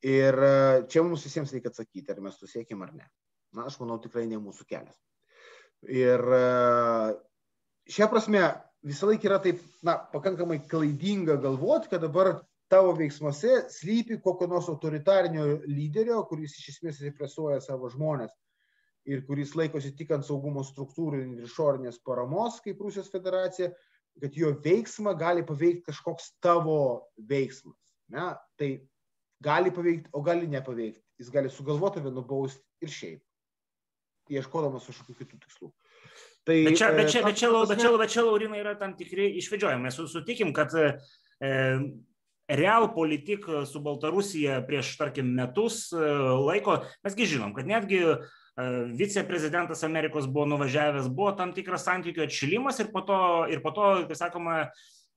Ir 0.08 0.40
e, 0.40 0.54
čia 0.88 1.04
mums 1.04 1.28
visiems 1.28 1.52
reikia 1.52 1.72
atsakyti, 1.72 2.08
ar 2.12 2.24
mes 2.24 2.40
to 2.40 2.48
siekiam 2.48 2.80
ar 2.88 2.96
ne 2.96 3.11
na, 3.52 3.66
aš 3.66 3.78
manau, 3.82 3.98
tikrai 4.02 4.24
ne 4.28 4.40
mūsų 4.40 4.66
kelias. 4.68 4.96
Ir 5.90 6.23
e, 6.37 6.42
šią 7.90 8.07
prasme 8.11 8.42
visą 8.87 9.09
laiką 9.11 9.27
yra 9.27 9.38
taip, 9.42 9.62
na, 9.83 9.97
pakankamai 10.12 10.61
klaidinga 10.71 11.37
galvoti, 11.42 11.90
kad 11.90 12.03
dabar 12.05 12.37
tavo 12.71 12.95
veiksmuose 12.97 13.66
slypi 13.71 14.21
kokio 14.23 14.47
nors 14.49 14.68
autoritarinio 14.71 15.47
lyderio, 15.66 16.23
kuris 16.31 16.55
iš 16.59 16.77
esmės 16.77 17.03
represuoja 17.05 17.61
savo 17.61 17.90
žmonės 17.92 18.33
ir 19.11 19.25
kuris 19.27 19.57
laikosi 19.59 19.90
tik 19.99 20.14
ant 20.14 20.27
saugumo 20.27 20.62
struktūrų 20.64 21.25
ir 21.25 21.49
išorinės 21.49 21.99
paramos, 22.07 22.61
kaip 22.62 22.81
Rusijos 22.81 23.11
federacija, 23.11 23.73
kad 24.23 24.38
jo 24.38 24.53
veiksmą 24.62 25.16
gali 25.18 25.42
paveikti 25.47 25.88
kažkoks 25.90 26.37
tavo 26.45 26.79
veiksmas. 27.18 27.79
Ne? 28.14 28.31
Tai 28.61 28.71
gali 29.42 29.75
paveikti, 29.75 30.12
o 30.14 30.23
gali 30.23 30.47
nepaveikti. 30.47 31.03
Jis 31.18 31.35
gali 31.35 31.51
sugalvoti, 31.51 32.03
nubausti 32.07 32.62
ir 32.83 32.95
šiaip 32.95 33.23
ieškodamas 34.30 34.87
kažkokių 34.88 35.18
kitų 35.18 35.40
tikslų. 35.42 35.72
Tai, 36.42 36.56
bet 36.66 36.78
čia, 36.78 36.88
bet 36.94 37.11
čia, 37.12 37.22
bet 37.22 37.38
čia, 37.38 37.50
bet 37.70 37.78
čia, 37.78 37.90
bet 37.98 38.11
čia 38.11 38.24
Laurina, 38.26 38.58
yra 38.58 38.74
tam 38.78 38.96
tikri 38.98 39.28
išvedžiojimai. 39.38 39.87
Mes 39.87 39.98
sutikim, 40.11 40.50
kad 40.56 40.74
e, 40.74 40.88
real 42.50 42.88
politik 42.94 43.46
su 43.70 43.82
Baltarusija 43.82 44.58
prieš, 44.66 44.96
tarkim, 44.98 45.30
metus 45.38 45.85
e, 45.94 46.00
laiko, 46.42 46.80
mesgi 47.06 47.28
žinom, 47.35 47.54
kad 47.54 47.70
netgi 47.70 48.00
e, 48.02 48.16
viceprezidentas 48.98 49.87
Amerikos 49.87 50.26
buvo 50.26 50.48
nuvažiavęs, 50.56 51.06
buvo 51.14 51.30
tam 51.38 51.54
tikras 51.54 51.87
santykių 51.87 52.26
atšilimas 52.26 52.82
ir 52.82 52.90
po 52.90 53.04
to, 53.06 53.20
ir 53.52 53.62
po 53.62 53.70
to 53.76 53.94
kaip 54.11 54.18
sakoma, 54.18 54.64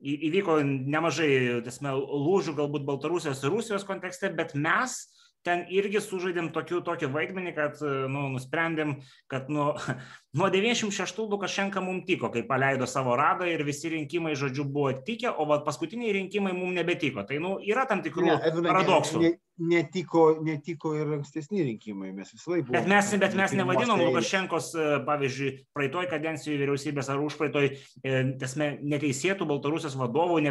įvyko 0.05 0.59
nemažai 0.61 1.63
tasme, 1.65 1.95
lūžių 1.95 2.53
galbūt 2.57 2.85
Baltarusijos 2.85 3.41
ir 3.41 3.53
Rusijos 3.53 3.85
kontekste, 3.87 4.29
bet 4.35 4.53
mes 4.53 4.99
ten 5.45 5.65
irgi 5.73 6.01
sužaidėm 6.01 6.51
tokiu, 6.55 6.81
tokį 6.85 7.11
vaidmenį, 7.13 7.53
kad 7.57 7.81
nu, 7.85 8.27
nusprendėm, 8.33 8.97
kad 9.31 9.51
nu, 9.53 9.71
nuo 10.35 10.49
96 10.49 11.17
Lukašenka 11.31 11.81
mums 11.81 12.05
tiko, 12.05 12.29
kai 12.33 12.43
paleido 12.47 12.87
savo 12.87 13.15
radą 13.15 13.47
ir 13.47 13.63
visi 13.63 13.89
rinkimai, 13.93 14.35
žodžiu, 14.35 14.65
buvo 14.67 14.91
tikę, 15.07 15.31
o 15.31 15.47
va, 15.47 15.61
paskutiniai 15.63 16.11
rinkimai 16.19 16.51
mums 16.53 16.75
nebetiko. 16.75 17.23
Tai 17.27 17.39
nu, 17.39 17.55
yra 17.63 17.85
tam 17.87 18.03
tikrų 18.03 18.27
ne, 18.27 18.35
Edvina, 18.49 18.73
paradoksų. 18.73 19.21
Ne, 19.23 19.31
ne, 19.31 19.79
netiko, 19.79 20.25
netiko 20.43 20.91
ir 20.99 21.15
ankstesni 21.21 21.63
rinkimai, 21.63 22.11
mes 22.11 22.33
visą 22.35 22.51
laiką 22.51 22.67
buvome. 22.67 22.81
Bet 22.81 22.91
mes, 22.91 23.13
bet 23.23 23.39
mes 23.39 23.55
nevadinom 23.61 24.03
Lukašenkos, 24.09 24.69
e, 24.75 24.91
pavyzdžiui, 25.07 25.55
praeitoj 25.77 26.09
kadencijoje 26.11 26.59
vyriausybės 26.65 27.11
ar 27.13 27.23
užpraeitoj, 27.23 27.71
e, 28.03 28.23
tasme, 28.41 28.73
neteisėtų 28.83 29.47
Baltarusijos 29.47 29.95
vadovų, 29.99 30.41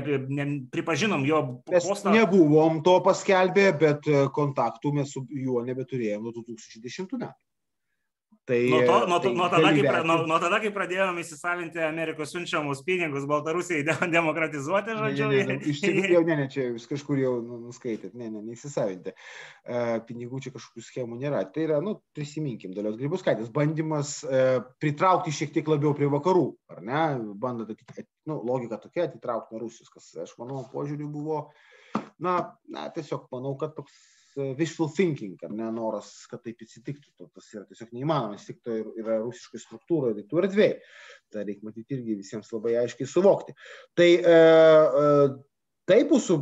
nepripažinom 0.41 1.29
jo 1.29 1.45
postą. 1.69 2.15
Mes 2.15 2.23
nebuvom 2.23 2.81
to 2.87 2.97
paskelbę, 3.05 3.69
bet 3.85 4.09
e, 4.09 4.25
kontaktų 4.33 4.97
mes 4.97 5.13
su 5.13 5.27
juo 5.29 5.61
nebeturėjome 5.69 6.25
nuo 6.25 6.39
2010 6.41 7.19
metų. 7.21 7.35
Tai, 8.45 8.59
nuo, 8.71 8.81
to, 8.85 8.97
nuo, 9.09 9.19
tai 9.21 9.33
nuo, 9.35 9.49
tada, 9.49 9.71
kai, 9.73 10.03
nuo, 10.05 10.17
nuo 10.29 10.39
tada, 10.43 10.59
kai 10.61 10.71
pradėjome 10.75 11.23
įsisavinti 11.23 11.81
Amerikos 11.85 12.35
siunčiamus 12.35 12.83
pinigus 12.87 13.25
Baltarusijai 13.31 13.85
de, 13.89 13.95
demokratizuoti, 14.13 14.97
žodžiu. 14.99 15.29
Ne, 15.31 15.41
ne, 15.41 15.57
ne, 15.59 15.73
iš 15.73 15.83
tikrųjų, 15.85 16.13
jau 16.17 16.23
ne, 16.29 16.37
ne, 16.41 16.47
čia 16.53 16.67
jūs 16.67 16.89
kažkur 16.91 17.21
jau 17.23 17.35
nu, 17.45 17.61
nuskaitėt, 17.69 18.17
ne, 18.21 18.31
ne, 18.35 18.43
neįsisavinti. 18.51 19.15
Uh, 19.15 19.95
pinigų 20.09 20.43
čia 20.45 20.55
kažkokių 20.55 20.87
schemų 20.89 21.21
nėra. 21.23 21.45
Tai 21.55 21.67
yra, 21.69 21.83
nu, 21.85 21.97
prisiminkim, 22.17 22.75
dalios 22.77 22.99
Gribuskaitės 23.01 23.53
bandymas 23.55 24.17
uh, 24.27 24.59
pritraukti 24.83 25.35
šiek 25.35 25.55
tiek 25.55 25.71
labiau 25.71 25.95
prie 25.97 26.11
vakarų, 26.13 26.49
ar 26.75 26.83
ne? 26.85 27.05
Bandant, 27.41 27.71
nu, 28.29 28.41
logika 28.45 28.81
tokia, 28.83 29.09
atitraukti 29.09 29.55
nuo 29.55 29.65
Rusijos, 29.65 29.93
kas, 29.93 30.11
aš 30.27 30.37
manau, 30.41 30.65
požiūriu 30.73 31.09
buvo, 31.13 31.47
na, 32.21 32.39
na, 32.69 32.91
tiesiog 32.93 33.31
manau, 33.33 33.57
kad 33.61 33.77
toks 33.77 33.95
wishful 34.59 34.91
thinking, 34.91 35.39
ar 35.47 35.53
ne, 35.55 35.71
noras, 35.75 36.11
kad 36.31 36.43
taip 36.45 36.63
atsitiktų, 36.65 37.29
tas 37.35 37.49
yra 37.55 37.65
tiesiog 37.69 37.95
neįmanoma, 37.95 38.39
vis 38.39 38.49
tik 38.49 38.61
tai 38.67 38.81
yra 39.01 39.21
rusiškai 39.23 39.61
struktūroje, 39.63 40.19
rytų 40.19 40.43
erdvėje. 40.43 40.79
Tai 41.33 41.45
reikia 41.47 41.69
matyti 41.71 41.99
irgi 41.99 42.19
visiems 42.21 42.51
labai 42.55 42.77
aiškiai 42.83 43.11
suvokti. 43.11 43.55
Tai 43.99 44.09
e, 44.11 44.35
e, 44.35 45.27
taip 45.91 46.15
mūsų 46.15 46.39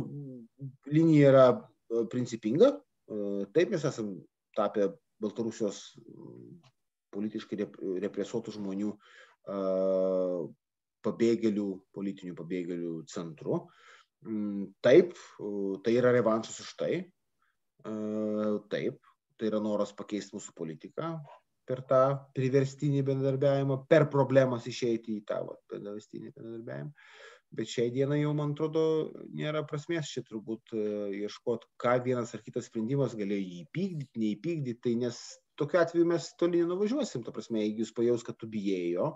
linija 0.85 1.29
yra 1.31 1.45
e, 1.53 2.03
principinga, 2.11 2.73
e, 2.73 3.45
taip 3.55 3.73
mes 3.73 3.85
esame 3.87 4.21
tapę 4.57 4.91
Baltarusijos 5.23 5.79
politiškai 7.13 7.59
represuotų 8.03 8.55
žmonių 8.57 8.91
e, 8.91 9.57
pabėgėlių, 11.03 11.67
politinių 11.95 12.35
pabėgėlių 12.37 12.93
centru. 13.11 13.65
Mm, 14.23 14.69
taip, 14.83 15.17
tai 15.83 15.97
yra 15.99 16.13
revanšas 16.15 16.61
už 16.63 16.69
tai, 16.79 16.93
Taip, 17.83 18.99
tai 19.37 19.49
yra 19.49 19.59
noras 19.63 19.91
pakeisti 19.95 20.37
mūsų 20.37 20.53
politiką 20.55 21.15
per 21.67 21.81
tą 21.87 22.01
priverstinį 22.35 23.03
bendradarbiavimą, 23.07 23.83
per 23.91 24.09
problemas 24.11 24.67
išeiti 24.67 25.19
į 25.19 25.25
tą 25.27 25.43
va, 25.47 25.55
priverstinį 25.71 26.33
bendradarbiavimą. 26.35 26.91
Bet 27.53 27.69
šiai 27.69 27.91
dienai 27.93 28.17
jau, 28.23 28.31
man 28.33 28.55
atrodo, 28.55 28.83
nėra 29.37 29.61
prasmės 29.69 30.09
čia 30.09 30.23
turbūt 30.25 30.73
ieškoti, 30.73 31.69
ką 31.83 31.99
vienas 32.07 32.33
ar 32.33 32.41
kitas 32.41 32.65
sprendimas 32.71 33.13
galėjo 33.19 33.45
įpykdyti, 33.61 34.21
neįpykdyti, 34.23 34.79
tai 34.81 34.95
nes 35.03 35.19
tokiu 35.59 35.79
atveju 35.81 36.07
mes 36.09 36.29
toli 36.39 36.61
nenuvažiuosim. 36.61 37.23
Ta 37.25 37.33
prasme, 37.35 37.61
jeigu 37.63 37.83
jūs 37.83 37.93
pajaus, 37.95 38.25
kad 38.25 38.37
tu 38.39 38.49
bijėjo, 38.49 39.09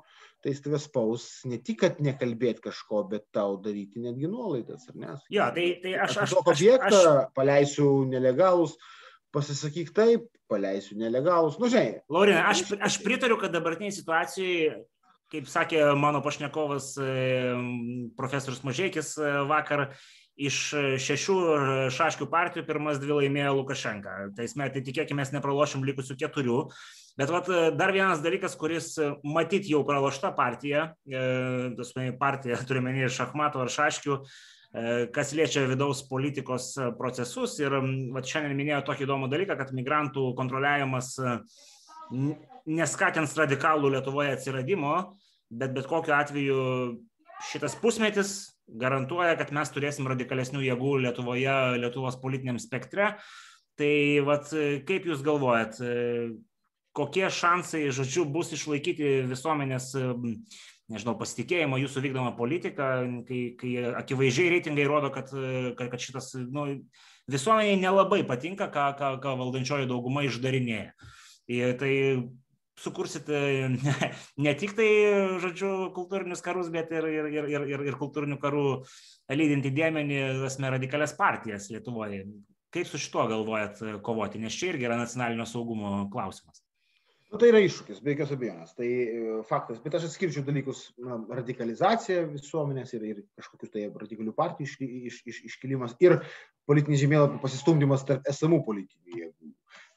tai 0.43 0.53
jis 0.53 0.63
tave 0.65 0.79
spaus 0.81 1.27
ne 1.49 1.59
tik, 1.61 1.81
kad 1.83 2.01
nekalbėti 2.03 2.65
kažko, 2.67 3.03
bet 3.11 3.27
tau 3.35 3.57
daryti 3.63 4.03
netgi 4.03 4.29
nuolaidas, 4.31 4.87
ar 4.91 4.99
ne? 5.01 5.15
Jo, 5.33 5.49
tai, 5.55 5.69
tai 5.83 5.95
aš... 6.05 6.19
Aš 6.25 6.35
tokį 6.37 6.53
objektą 6.53 7.01
aš... 7.13 7.31
paleisiu 7.37 7.89
nelegalus, 8.09 8.77
pasisakyk 9.35 9.93
taip, 9.95 10.29
paleisiu 10.51 10.99
nelegalus, 10.99 11.57
nu 11.61 11.71
žinai. 11.71 12.03
Laurina, 12.11 12.45
aš, 12.51 12.67
aš 12.77 13.01
pritariu, 13.05 13.39
kad 13.41 13.53
dabartiniai 13.55 13.95
situacijai 13.95 14.85
kaip 15.31 15.49
sakė 15.51 15.81
mano 15.99 16.21
pašnekovas 16.23 16.93
profesorius 18.15 18.63
Mažėkis 18.63 19.09
e, 19.19 19.31
vakar, 19.49 19.89
iš 20.37 20.57
šešių 21.01 21.35
šaškių 21.93 22.27
partijų 22.29 22.65
pirmas 22.67 22.99
dvi 23.01 23.15
laimėjo 23.23 23.55
Lukašenka. 23.57 24.15
Tai 24.37 24.45
metai 24.59 24.83
tikėkime, 24.85 25.25
nepralošim 25.33 25.85
likusių 25.87 26.17
keturių. 26.21 26.59
Bet 27.17 27.33
vat, 27.33 27.49
dar 27.73 27.93
vienas 27.95 28.21
dalykas, 28.21 28.53
kuris 28.59 28.91
matyt 29.25 29.65
jau 29.69 29.81
pralošta 29.85 30.29
partija, 30.37 30.91
e, 31.09 32.13
partija 32.19 32.59
turime 32.69 32.93
ne 32.93 33.09
šachmato 33.09 33.63
ar 33.63 33.73
šaškių, 33.73 34.19
kas 35.15 35.31
liečia 35.33 35.63
vidaus 35.65 36.03
politikos 36.05 36.75
procesus. 36.99 37.55
Ir 37.63 37.73
va, 38.13 38.21
šiandien 38.21 38.53
minėjo 38.57 38.83
tokį 38.91 39.07
įdomų 39.07 39.31
dalyką, 39.31 39.57
kad 39.57 39.73
migrantų 39.73 40.35
kontroliavimas 40.37 41.15
neskatins 42.67 43.33
radikalų 43.39 43.95
Lietuvoje 43.95 44.35
atsiradimo, 44.35 44.93
bet 45.49 45.73
bet 45.73 45.89
kokiu 45.89 46.13
atveju 46.13 46.61
šitas 47.49 47.77
pusmetis 47.79 48.35
garantuoja, 48.67 49.37
kad 49.39 49.53
mes 49.55 49.71
turėsim 49.71 50.07
radikalesnių 50.09 50.63
jėgų 50.65 50.93
Lietuvoje, 51.05 51.57
Lietuvos 51.81 52.19
politiniam 52.21 52.59
spektre. 52.61 53.15
Tai 53.77 53.93
vat, 54.25 54.49
kaip 54.89 55.05
Jūs 55.05 55.21
galvojat, 55.25 55.77
kokie 56.97 57.27
šansai, 57.29 57.87
žodžiu, 57.93 58.25
bus 58.33 58.49
išlaikyti 58.57 59.27
visuomenės, 59.29 59.91
nežinau, 60.89 61.13
pasitikėjimo 61.19 61.77
jūsų 61.83 62.03
vykdomą 62.07 62.31
politiką, 62.39 62.87
kai, 63.27 63.41
kai 63.59 63.73
akivaizdžiai 64.01 64.55
reitingai 64.55 64.87
rodo, 64.89 65.11
kad, 65.13 65.29
kad, 65.77 65.91
kad 65.93 66.01
šitas, 66.01 66.31
nu, 66.49 66.65
visuomeniai 67.29 67.77
nelabai 67.81 68.23
patinka, 68.27 68.69
ką, 68.73 68.89
ką, 68.97 69.13
ką 69.23 69.35
valdančioji 69.43 69.89
dauguma 69.91 70.25
išdarinėja. 70.25 70.95
Ir 71.53 71.77
tai 71.79 71.93
sukursite 72.79 73.39
ne, 73.73 73.95
ne 74.45 74.53
tik 74.59 74.75
tai, 74.77 74.89
žodžiu, 75.43 75.71
kultūrinius 75.95 76.43
karus, 76.45 76.69
bet 76.73 76.93
ir, 76.95 77.09
ir, 77.09 77.31
ir, 77.33 77.49
ir, 77.55 77.65
ir, 77.73 77.87
ir 77.91 77.97
kultūrinių 77.99 78.37
karų 78.41 78.67
lydinti 79.33 79.73
dėmenį, 79.75 80.21
asme, 80.49 80.71
radikalias 80.77 81.15
partijas 81.17 81.71
Lietuvoje. 81.73 82.25
Kaip 82.73 82.87
su 82.89 82.99
šituo 82.99 83.25
galvojat 83.31 83.79
kovoti, 84.05 84.41
nes 84.43 84.55
čia 84.55 84.73
irgi 84.73 84.89
yra 84.89 84.99
nacionalinio 84.99 85.47
saugumo 85.47 86.01
klausimas. 86.13 86.61
Nu, 87.27 87.35
tai 87.35 87.49
yra 87.51 87.59
iššūkis, 87.59 87.99
be 88.03 88.13
jokios 88.13 88.29
abejonės. 88.31 88.69
Tai 88.77 88.87
e, 88.87 89.39
faktas. 89.49 89.81
Bet 89.83 89.97
aš 89.97 90.05
atskirčiau 90.07 90.45
dalykus 90.47 90.85
na, 91.03 91.17
radikalizacija 91.39 92.21
visuomenės 92.31 92.93
ir, 92.95 93.03
ir 93.09 93.17
kažkokius 93.35 93.73
tai 93.73 93.83
radikalių 93.91 94.31
partijų 94.37 94.69
iš, 94.69 94.77
iš, 95.09 95.17
iš, 95.33 95.41
iškilimas 95.49 95.97
ir 96.03 96.21
politinis 96.69 97.03
žemėlapio 97.03 97.41
pasistumdymas 97.43 98.07
tarp 98.07 98.27
esamų 98.31 98.61
politinių 98.67 99.19
jėgų. 99.19 99.46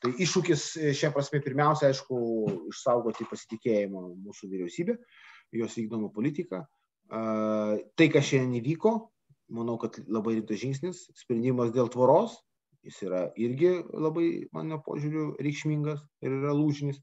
Tai 0.01 0.13
iššūkis 0.25 0.67
e, 0.81 0.93
šią 0.97 1.13
prasme 1.15 1.43
pirmiausia, 1.45 1.91
aišku, 1.91 2.19
išsaugoti 2.73 3.29
pasitikėjimą 3.29 4.05
mūsų 4.27 4.51
vyriausybė, 4.53 4.97
jos 5.61 5.77
vykdomą 5.77 6.13
politiką. 6.15 6.63
Tai, 7.11 8.07
kas 8.15 8.29
šiandien 8.29 8.61
įvyko, 8.61 8.93
manau, 9.57 9.75
kad 9.83 9.99
labai 10.07 10.37
rimtas 10.37 10.61
žingsnis, 10.63 11.03
sprendimas 11.19 11.73
dėl 11.75 11.91
tvoros, 11.91 12.37
jis 12.87 13.01
yra 13.05 13.23
irgi 13.37 13.73
labai, 13.91 14.27
mano 14.55 14.79
požiūriu, 14.85 15.35
reikšmingas 15.43 16.01
ir 16.25 16.37
yra 16.39 16.55
lūžinis. 16.57 17.01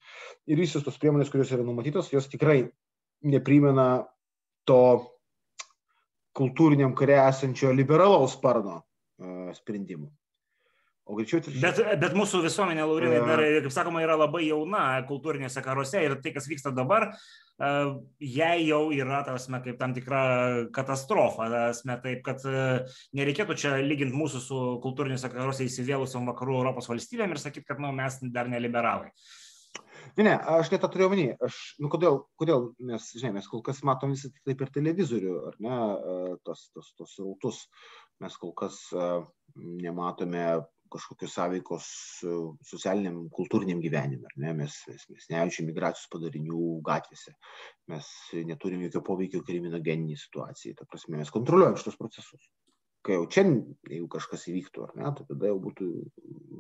Ir 0.50 0.62
visos 0.62 0.86
tos 0.86 0.98
priemonės, 1.02 1.30
kurios 1.34 1.52
yra 1.54 1.66
numatytos, 1.68 2.10
jos 2.14 2.30
tikrai 2.32 2.64
neprimena 3.28 4.08
to 4.68 4.82
kultūriniam 6.38 6.95
kare 6.98 7.18
esančio 7.28 7.74
liberalaus 7.76 8.38
sparno 8.38 8.82
sprendimų. 9.58 10.10
O 11.08 11.16
greičiau 11.16 11.39
tai... 11.43 11.53
Bet, 11.64 11.80
bet 12.01 12.16
mūsų 12.18 12.41
visuomenė, 12.43 12.84
Laurinai, 12.84 13.20
dar, 13.24 13.41
kaip 13.64 13.72
sakoma, 13.72 14.01
yra 14.03 14.18
labai 14.20 14.43
jauna 14.49 14.84
kultūrinėse 15.08 15.64
karuose 15.64 16.03
ir 16.03 16.18
tai, 16.24 16.34
kas 16.36 16.49
vyksta 16.51 16.74
dabar, 16.76 17.08
jai 18.20 18.58
jau 18.68 18.82
yra, 18.91 19.22
tasme, 19.26 19.62
kaip 19.64 19.80
tam 19.80 19.95
tikra 19.95 20.22
katastrofa. 20.76 21.47
Tasme, 21.53 21.97
taip, 22.03 22.22
kad 22.28 22.43
nereikėtų 23.16 23.58
čia 23.64 23.78
lyginti 23.80 24.20
mūsų 24.20 24.43
su 24.43 24.62
kultūrinėse 24.84 25.32
karuose 25.32 25.68
įsivėlusiam 25.70 26.28
vakarų 26.34 26.60
Europos 26.60 26.91
valstybėm 26.91 27.34
ir 27.34 27.41
sakyti, 27.41 27.70
kad 27.72 27.80
nu, 27.84 27.95
mes 27.95 28.20
dar 28.36 28.51
neliberalai. 28.51 29.14
Ne, 30.18 30.24
ne, 30.26 30.34
aš 30.60 30.72
net 30.74 30.82
tą 30.82 30.89
turėjau 30.91 31.12
omeny. 31.12 31.28
Aš, 31.45 31.58
nu, 31.84 31.89
kodėl, 31.93 32.24
kodėl, 32.41 32.72
nes, 32.89 33.12
žinai, 33.16 33.36
mes 33.38 33.47
kol 33.47 33.62
kas 33.66 33.84
matom 33.86 34.16
visą 34.16 34.32
tik 34.34 34.43
tai 34.47 34.55
per 34.60 34.72
televizorių, 34.74 35.36
ar 35.51 35.60
ne, 35.64 35.78
tos, 36.47 36.68
tos, 36.74 36.89
tos 36.97 37.20
rautus. 37.22 37.68
Mes 38.24 38.34
kol 38.41 38.53
kas 38.58 38.80
nematome 39.55 40.47
kažkokios 40.91 41.33
sąveikos 41.38 41.88
socialiniam, 42.67 43.19
kultūriniam 43.33 43.81
gyvenime. 43.83 44.29
Ne? 44.41 44.53
Mes, 44.57 44.77
mes, 44.89 45.07
mes 45.13 45.27
nejaučiam 45.31 45.67
migracijos 45.69 46.09
padarinių 46.13 46.61
gatvėse, 46.88 47.33
mes 47.91 48.13
neturim 48.47 48.85
jokio 48.88 49.03
poveikio 49.07 49.43
kriminogeniniai 49.47 50.19
situacijai. 50.19 50.77
Ta 50.77 50.88
prasme, 50.89 51.19
mes 51.21 51.33
kontroliuojam 51.33 51.77
šitos 51.79 51.99
procesus. 51.99 52.49
Kai 53.07 53.15
jau 53.15 53.27
čia, 53.31 53.43
jeigu 53.88 54.07
kažkas 54.11 54.47
įvyktų, 54.51 54.89
ne, 54.99 55.11
tai 55.15 55.23
tada 55.29 55.47
jau 55.47 55.59
būtų 55.63 55.85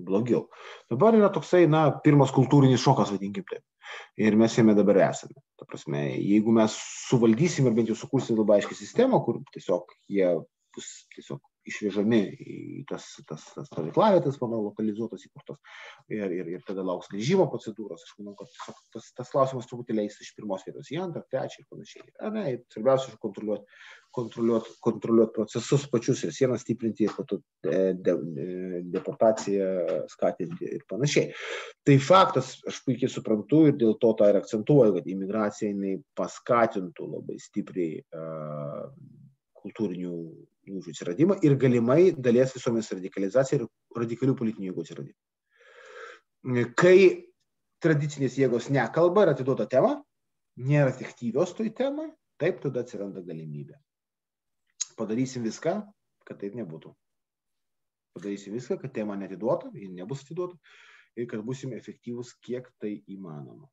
blogiau. 0.07 0.45
Dabar 0.91 1.17
yra 1.17 1.27
toksai, 1.33 1.65
na, 1.67 1.89
pirmas 2.03 2.31
kultūrinis 2.35 2.83
šokas, 2.83 3.11
vadinkim 3.11 3.43
taip. 3.49 3.65
Ir 4.21 4.37
mes 4.39 4.55
jame 4.55 4.75
dabar 4.77 5.01
esame. 5.09 5.35
Ta 5.59 5.67
prasme, 5.67 6.05
jeigu 6.15 6.53
mes 6.55 6.75
suvaldysim 7.09 7.67
ir 7.67 7.75
bent 7.75 7.91
jau 7.91 7.97
sukursim 7.99 8.39
labai 8.39 8.61
aiškiai 8.61 8.79
sistemą, 8.79 9.19
kur 9.25 9.41
tiesiog 9.55 9.91
jie 10.13 10.29
bus 10.77 10.91
tiesiog 11.15 11.41
išvežami 11.71 12.21
į 12.37 12.57
tas, 12.89 13.05
tas, 13.29 13.43
tas 13.55 13.69
stovyklavietas, 13.71 14.39
manau, 14.41 14.61
lokalizuotas 14.69 15.25
įkurtos 15.27 15.59
ir, 16.13 16.25
ir, 16.39 16.51
ir 16.55 16.65
tada 16.67 16.85
lauks 16.87 17.11
grįžimo 17.13 17.47
procedūros. 17.51 18.05
Aš 18.07 18.17
manau, 18.21 18.35
kad 18.39 18.51
tas, 18.95 19.11
tas 19.17 19.31
klausimas 19.33 19.69
truputį 19.69 19.99
leis 19.99 20.19
iš 20.23 20.33
pirmos 20.37 20.65
vietos 20.67 20.91
į 20.93 21.01
antrą, 21.05 21.25
trečią 21.31 21.63
ir 21.63 21.69
panašiai. 21.71 22.09
A, 22.19 22.33
ne, 22.33 22.45
svarbiausia, 22.73 23.17
kontroliuoti 23.23 23.67
kontroliuot, 24.17 24.69
kontroliuot 24.81 25.33
procesus 25.35 25.85
pačius 25.91 26.23
ir 26.25 26.33
sienas 26.33 26.63
stiprinti 26.65 27.05
ir 27.05 27.13
po 27.15 27.25
to 27.29 27.39
de, 27.65 27.93
de, 28.05 28.15
deportaciją 28.95 29.67
skatinti 30.11 30.71
ir 30.79 30.85
panašiai. 30.89 31.31
Tai 31.85 31.97
faktas, 32.03 32.55
aš 32.69 32.81
puikiai 32.87 33.11
suprantu 33.11 33.65
ir 33.69 33.77
dėl 33.79 33.97
to 34.01 34.13
tą 34.19 34.31
ir 34.31 34.39
akcentuoju, 34.41 34.97
kad 34.97 35.09
imigracija 35.13 35.71
jinai 35.71 35.97
paskatintų 36.17 37.09
labai 37.13 37.39
stipriai 37.43 38.01
uh, 38.01 38.87
kultūrinių 39.61 40.13
lūžių 40.73 40.93
atsiradimą 40.93 41.39
ir 41.45 41.55
galimai 41.59 42.11
dalies 42.13 42.53
visuomenės 42.55 42.91
radikalizaciją 42.95 43.61
ir 43.61 44.01
radikalių 44.01 44.35
politinių 44.39 44.69
jėgų 44.69 44.85
atsiradimą. 44.85 45.17
Kai 46.79 46.97
tradicinės 47.83 48.37
jėgos 48.39 48.69
nekalba 48.73 49.25
ir 49.25 49.33
atiduoda 49.33 49.67
temą, 49.69 49.97
nėra 50.57 50.91
efektyvios 50.93 51.53
toj 51.57 51.71
temai, 51.77 52.09
taip 52.41 52.61
tada 52.63 52.83
atsiranda 52.85 53.21
galimybė. 53.25 53.77
Padarysim 54.97 55.45
viską, 55.45 55.79
kad 56.25 56.39
taip 56.41 56.57
nebūtų. 56.57 56.93
Padarysim 58.17 58.55
viską, 58.57 58.79
kad 58.81 58.93
tema 58.95 59.17
netiduota, 59.19 59.69
ji 59.73 59.91
nebus 59.93 60.23
atiduota 60.25 60.57
ir 61.17 61.27
kad 61.29 61.43
busim 61.45 61.73
efektyvus, 61.77 62.33
kiek 62.45 62.69
tai 62.81 62.95
įmanoma. 63.09 63.67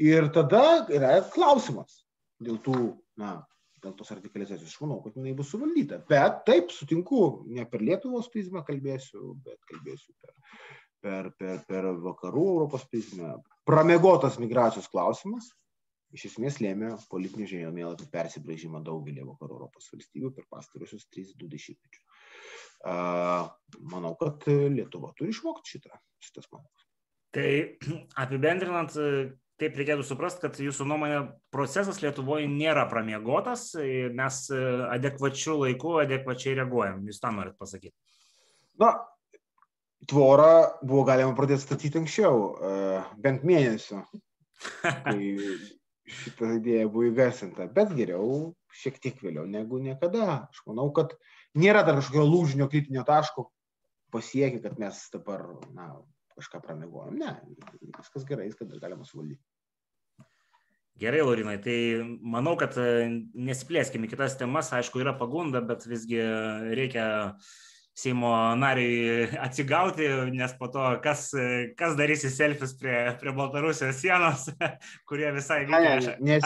Ir 0.00 0.28
tada 0.32 0.86
yra 0.92 1.18
klausimas 1.32 2.02
dėl 2.40 2.60
tų 2.64 2.76
na, 3.20 3.40
dėl 3.84 3.94
tos 3.98 4.12
radikalizacijos. 4.14 4.72
Aš 4.72 4.82
manau, 4.84 5.00
kad 5.04 5.16
jinai 5.18 5.36
bus 5.36 5.52
suvaldyta. 5.52 6.00
Bet 6.10 6.42
taip, 6.48 6.74
sutinku, 6.74 7.22
ne 7.50 7.66
per 7.70 7.84
Lietuvos 7.84 8.30
prizmę 8.32 8.64
kalbėsiu, 8.66 9.34
bet 9.46 9.60
kalbėsiu 9.70 10.14
per, 10.20 10.34
per, 11.04 11.30
per, 11.40 11.64
per 11.68 11.90
vakarų 12.04 12.44
Europos 12.56 12.86
prizmę. 12.90 13.36
Pramegotas 13.68 14.38
migracijos 14.42 14.90
klausimas 14.90 15.50
iš 16.16 16.26
esmės 16.32 16.58
lėmė 16.62 16.94
politinį 17.10 17.46
žemėlapį 17.52 18.08
persibraižymą 18.10 18.80
daugelį 18.86 19.26
vakarų 19.28 19.58
Europos 19.58 19.90
valstybių 19.92 20.32
per 20.34 20.46
pastarusius 20.50 21.06
3-2 21.14 21.50
dešimtmečius. 21.52 22.06
Manau, 23.92 24.14
kad 24.18 24.46
Lietuva 24.48 25.12
turi 25.18 25.34
išmokti 25.34 25.76
šitą, 25.76 26.00
šitas 26.24 26.48
pamokas. 26.50 26.88
Tai 27.34 27.50
apibendrinant, 28.24 28.96
taip 29.60 29.76
reikėtų 29.76 30.04
suprasti, 30.06 30.42
kad 30.46 30.58
jūsų 30.60 30.86
nuomonė 30.88 31.20
procesas 31.52 32.00
Lietuvoje 32.02 32.48
nėra 32.50 32.86
pramiegotas, 32.90 33.70
mes 34.16 34.42
e, 34.54 34.60
adekvačiu 34.96 35.58
laiku 35.60 35.98
adekvačiai 36.02 36.56
reaguojam. 36.58 37.02
Jūs 37.08 37.20
tą 37.22 37.32
norit 37.36 37.58
pasakyti? 37.60 37.94
Na, 38.80 38.94
tvorą 40.08 40.80
buvo 40.80 41.04
galima 41.08 41.36
pradėti 41.36 41.66
statyti 41.66 42.00
anksčiau, 42.00 42.40
e, 42.40 43.02
bent 43.20 43.44
mėnesio, 43.46 44.02
kai 45.04 45.34
šitą 46.20 46.54
idėją 46.58 46.88
buvo 46.90 47.10
įgarsinta, 47.10 47.68
bet 47.74 47.92
geriau 47.98 48.54
šiek 48.80 48.96
tiek 49.02 49.20
vėliau 49.22 49.46
negu 49.50 49.80
niekada. 49.82 50.46
Aš 50.48 50.64
manau, 50.70 50.88
kad 50.96 51.16
nėra 51.58 51.84
dar 51.86 52.00
kažkokio 52.00 52.24
lūžinio 52.26 52.70
kritinio 52.72 53.04
taško 53.06 53.50
pasiekė, 54.14 54.62
kad 54.64 54.80
mes 54.82 55.04
dabar 55.12 55.44
na, 55.74 55.92
kažką 56.40 56.62
pramegojom. 56.64 57.18
Ne, 57.20 57.36
viskas 57.98 58.26
gerai, 58.28 58.48
viską 58.50 58.68
dar 58.70 58.82
galima 58.82 59.06
suvaldyti. 59.06 59.42
Gerai, 61.00 61.22
Laurinai, 61.24 61.56
tai 61.64 61.76
manau, 62.20 62.54
kad 62.60 62.76
e, 62.76 63.08
nesiplėskime 63.32 64.08
kitas 64.10 64.36
temas, 64.36 64.68
aišku, 64.76 65.00
yra 65.00 65.14
pagunda, 65.16 65.62
bet 65.64 65.86
visgi 65.88 66.20
reikia 66.76 67.08
Seimo 68.00 68.30
nariui 68.56 69.26
atsigauti, 69.44 70.06
nes 70.32 70.52
po 70.56 70.70
to 70.72 70.84
kas, 71.04 71.26
kas 71.76 71.96
darysi 71.98 72.30
selfius 72.32 72.76
prie, 72.78 72.96
prie 73.20 73.34
Baltarusijos 73.36 73.98
sienos, 74.00 74.46
kurie 75.08 75.32
visai. 75.36 75.64
Ne, 75.68 75.80
ne, 75.84 75.96
ne. 76.06 76.40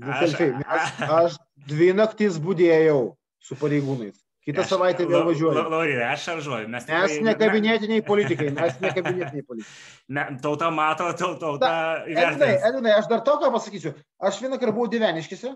Ne 0.00 0.18
selfiai. 0.20 0.52
Aš, 0.64 0.92
aš 1.20 1.38
dvi 1.68 1.92
naktis 1.96 2.38
būdėjau 2.40 3.12
su 3.42 3.58
pareigūnais. 3.60 4.21
Kitą 4.42 4.64
aš, 4.64 4.72
savaitę 4.72 5.04
vėl 5.06 5.22
važiuoju. 5.28 5.64
Laurinai, 5.70 6.06
aš 6.10 6.24
šaržuoju. 6.26 6.70
Mes, 6.72 6.86
tikrai, 6.86 7.02
mes 7.02 7.26
nekabinėtiniai 7.28 8.02
politikai, 8.10 8.48
mes 8.56 8.80
nekabinėtiniai 8.82 9.44
politikai. 9.46 9.76
Ne, 10.16 10.24
tauta 10.42 10.70
mato, 10.74 11.10
tauta. 11.20 11.60
Ta, 11.62 11.74
Edinai, 12.10 12.96
aš 12.96 13.06
dar 13.12 13.22
to 13.26 13.36
ką 13.38 13.52
pasakysiu. 13.54 13.94
Aš 14.18 14.40
vieną 14.42 14.58
kartą 14.58 14.74
buvau 14.74 14.90
Diveniškėse, 14.90 15.54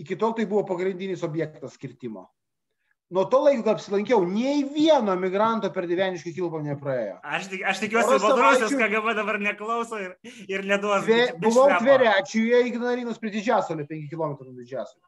iki 0.00 0.16
tol 0.20 0.32
tai 0.38 0.48
buvo 0.48 0.64
pagrindinis 0.70 1.26
objektas 1.26 1.76
skirtimo. 1.76 2.30
nuo 3.14 3.24
to 3.30 3.40
laiko, 3.44 3.62
kai 3.66 3.74
apsilankiau, 3.76 4.24
nei 4.26 4.64
vieno 4.64 5.14
migranto 5.20 5.68
per 5.74 5.86
Dieveniškį 5.90 6.32
kilpą 6.38 6.62
nepraėjo. 6.64 7.18
Aš, 7.36 7.50
tik, 7.52 7.62
aš 7.68 7.82
tikiuosi, 7.84 8.16
Baltarusijos. 8.24 8.74
KGB 8.80 9.14
dabar 9.18 9.38
neklauso 9.42 10.00
ir, 10.02 10.16
ir 10.48 10.64
neduos. 10.66 11.04
Tve, 11.04 11.20
buvau 11.44 11.68
Tverečiuje, 11.76 12.64
Ignalinos 12.70 13.20
prie 13.22 13.34
Didžiasolio, 13.36 13.86
5 13.90 14.08
km 14.10 14.34
nuo 14.40 14.56
Didžiasolio. 14.56 15.04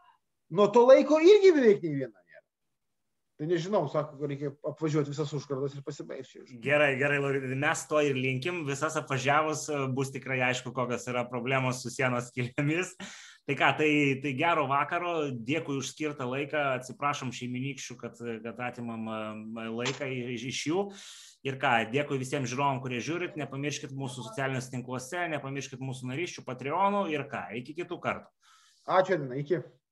Nuo 0.55 0.69
to 0.71 0.85
laiko 0.87 1.19
irgi 1.19 1.51
beveik 1.57 1.83
nei 1.83 2.05
nėra. 2.05 2.26
Tai 3.37 3.47
nežinau, 3.51 3.83
sako, 3.93 4.17
reikia 4.31 4.49
apvažiuoti 4.65 5.13
visas 5.13 5.33
užkardas 5.37 5.75
ir 5.77 5.83
pasibaigti. 5.85 6.41
Gerai, 6.65 6.95
gerai, 6.97 7.19
mes 7.53 7.83
to 7.91 8.01
ir 8.01 8.17
linkim. 8.17 8.63
Visas 8.65 8.97
apvažiavus 8.97 9.67
bus 9.93 10.09
tikrai 10.15 10.39
aišku, 10.47 10.73
kokios 10.77 11.05
yra 11.13 11.27
problemos 11.29 11.83
su 11.85 11.93
sienos 11.93 12.31
kilėmis. 12.33 12.95
Tai 13.47 13.55
ką, 13.61 13.69
tai, 13.79 13.91
tai 14.25 14.33
gero 14.41 14.65
vakaro, 14.71 15.13
dėkui 15.47 15.77
už 15.79 15.93
skirtą 15.93 16.25
laiką, 16.27 16.65
atsiprašom 16.81 17.29
šeiminykščių, 17.37 17.99
kad, 18.01 18.17
kad 18.43 18.65
atimam 18.71 19.05
laiką 19.77 20.09
iš, 20.33 20.65
jų. 20.71 20.89
Ir 21.47 21.61
ką, 21.61 21.77
dėkui 21.93 22.19
visiems 22.25 22.49
žiūrovom, 22.51 22.81
kurie 22.83 23.05
žiūrit, 23.05 23.37
nepamirškit 23.39 23.93
mūsų 23.95 24.31
socialiniuose 24.31 24.73
tinkluose, 24.73 25.29
nepamirškit 25.37 25.85
mūsų 25.85 26.09
naryščių, 26.11 26.49
Patreonų 26.49 27.05
ir 27.13 27.29
ką, 27.31 27.45
iki 27.61 27.77
kitų 27.85 28.01
kartų. 28.03 28.33
Ačiū, 28.97 29.21
Dina, 29.21 29.37
iki. 29.45 29.61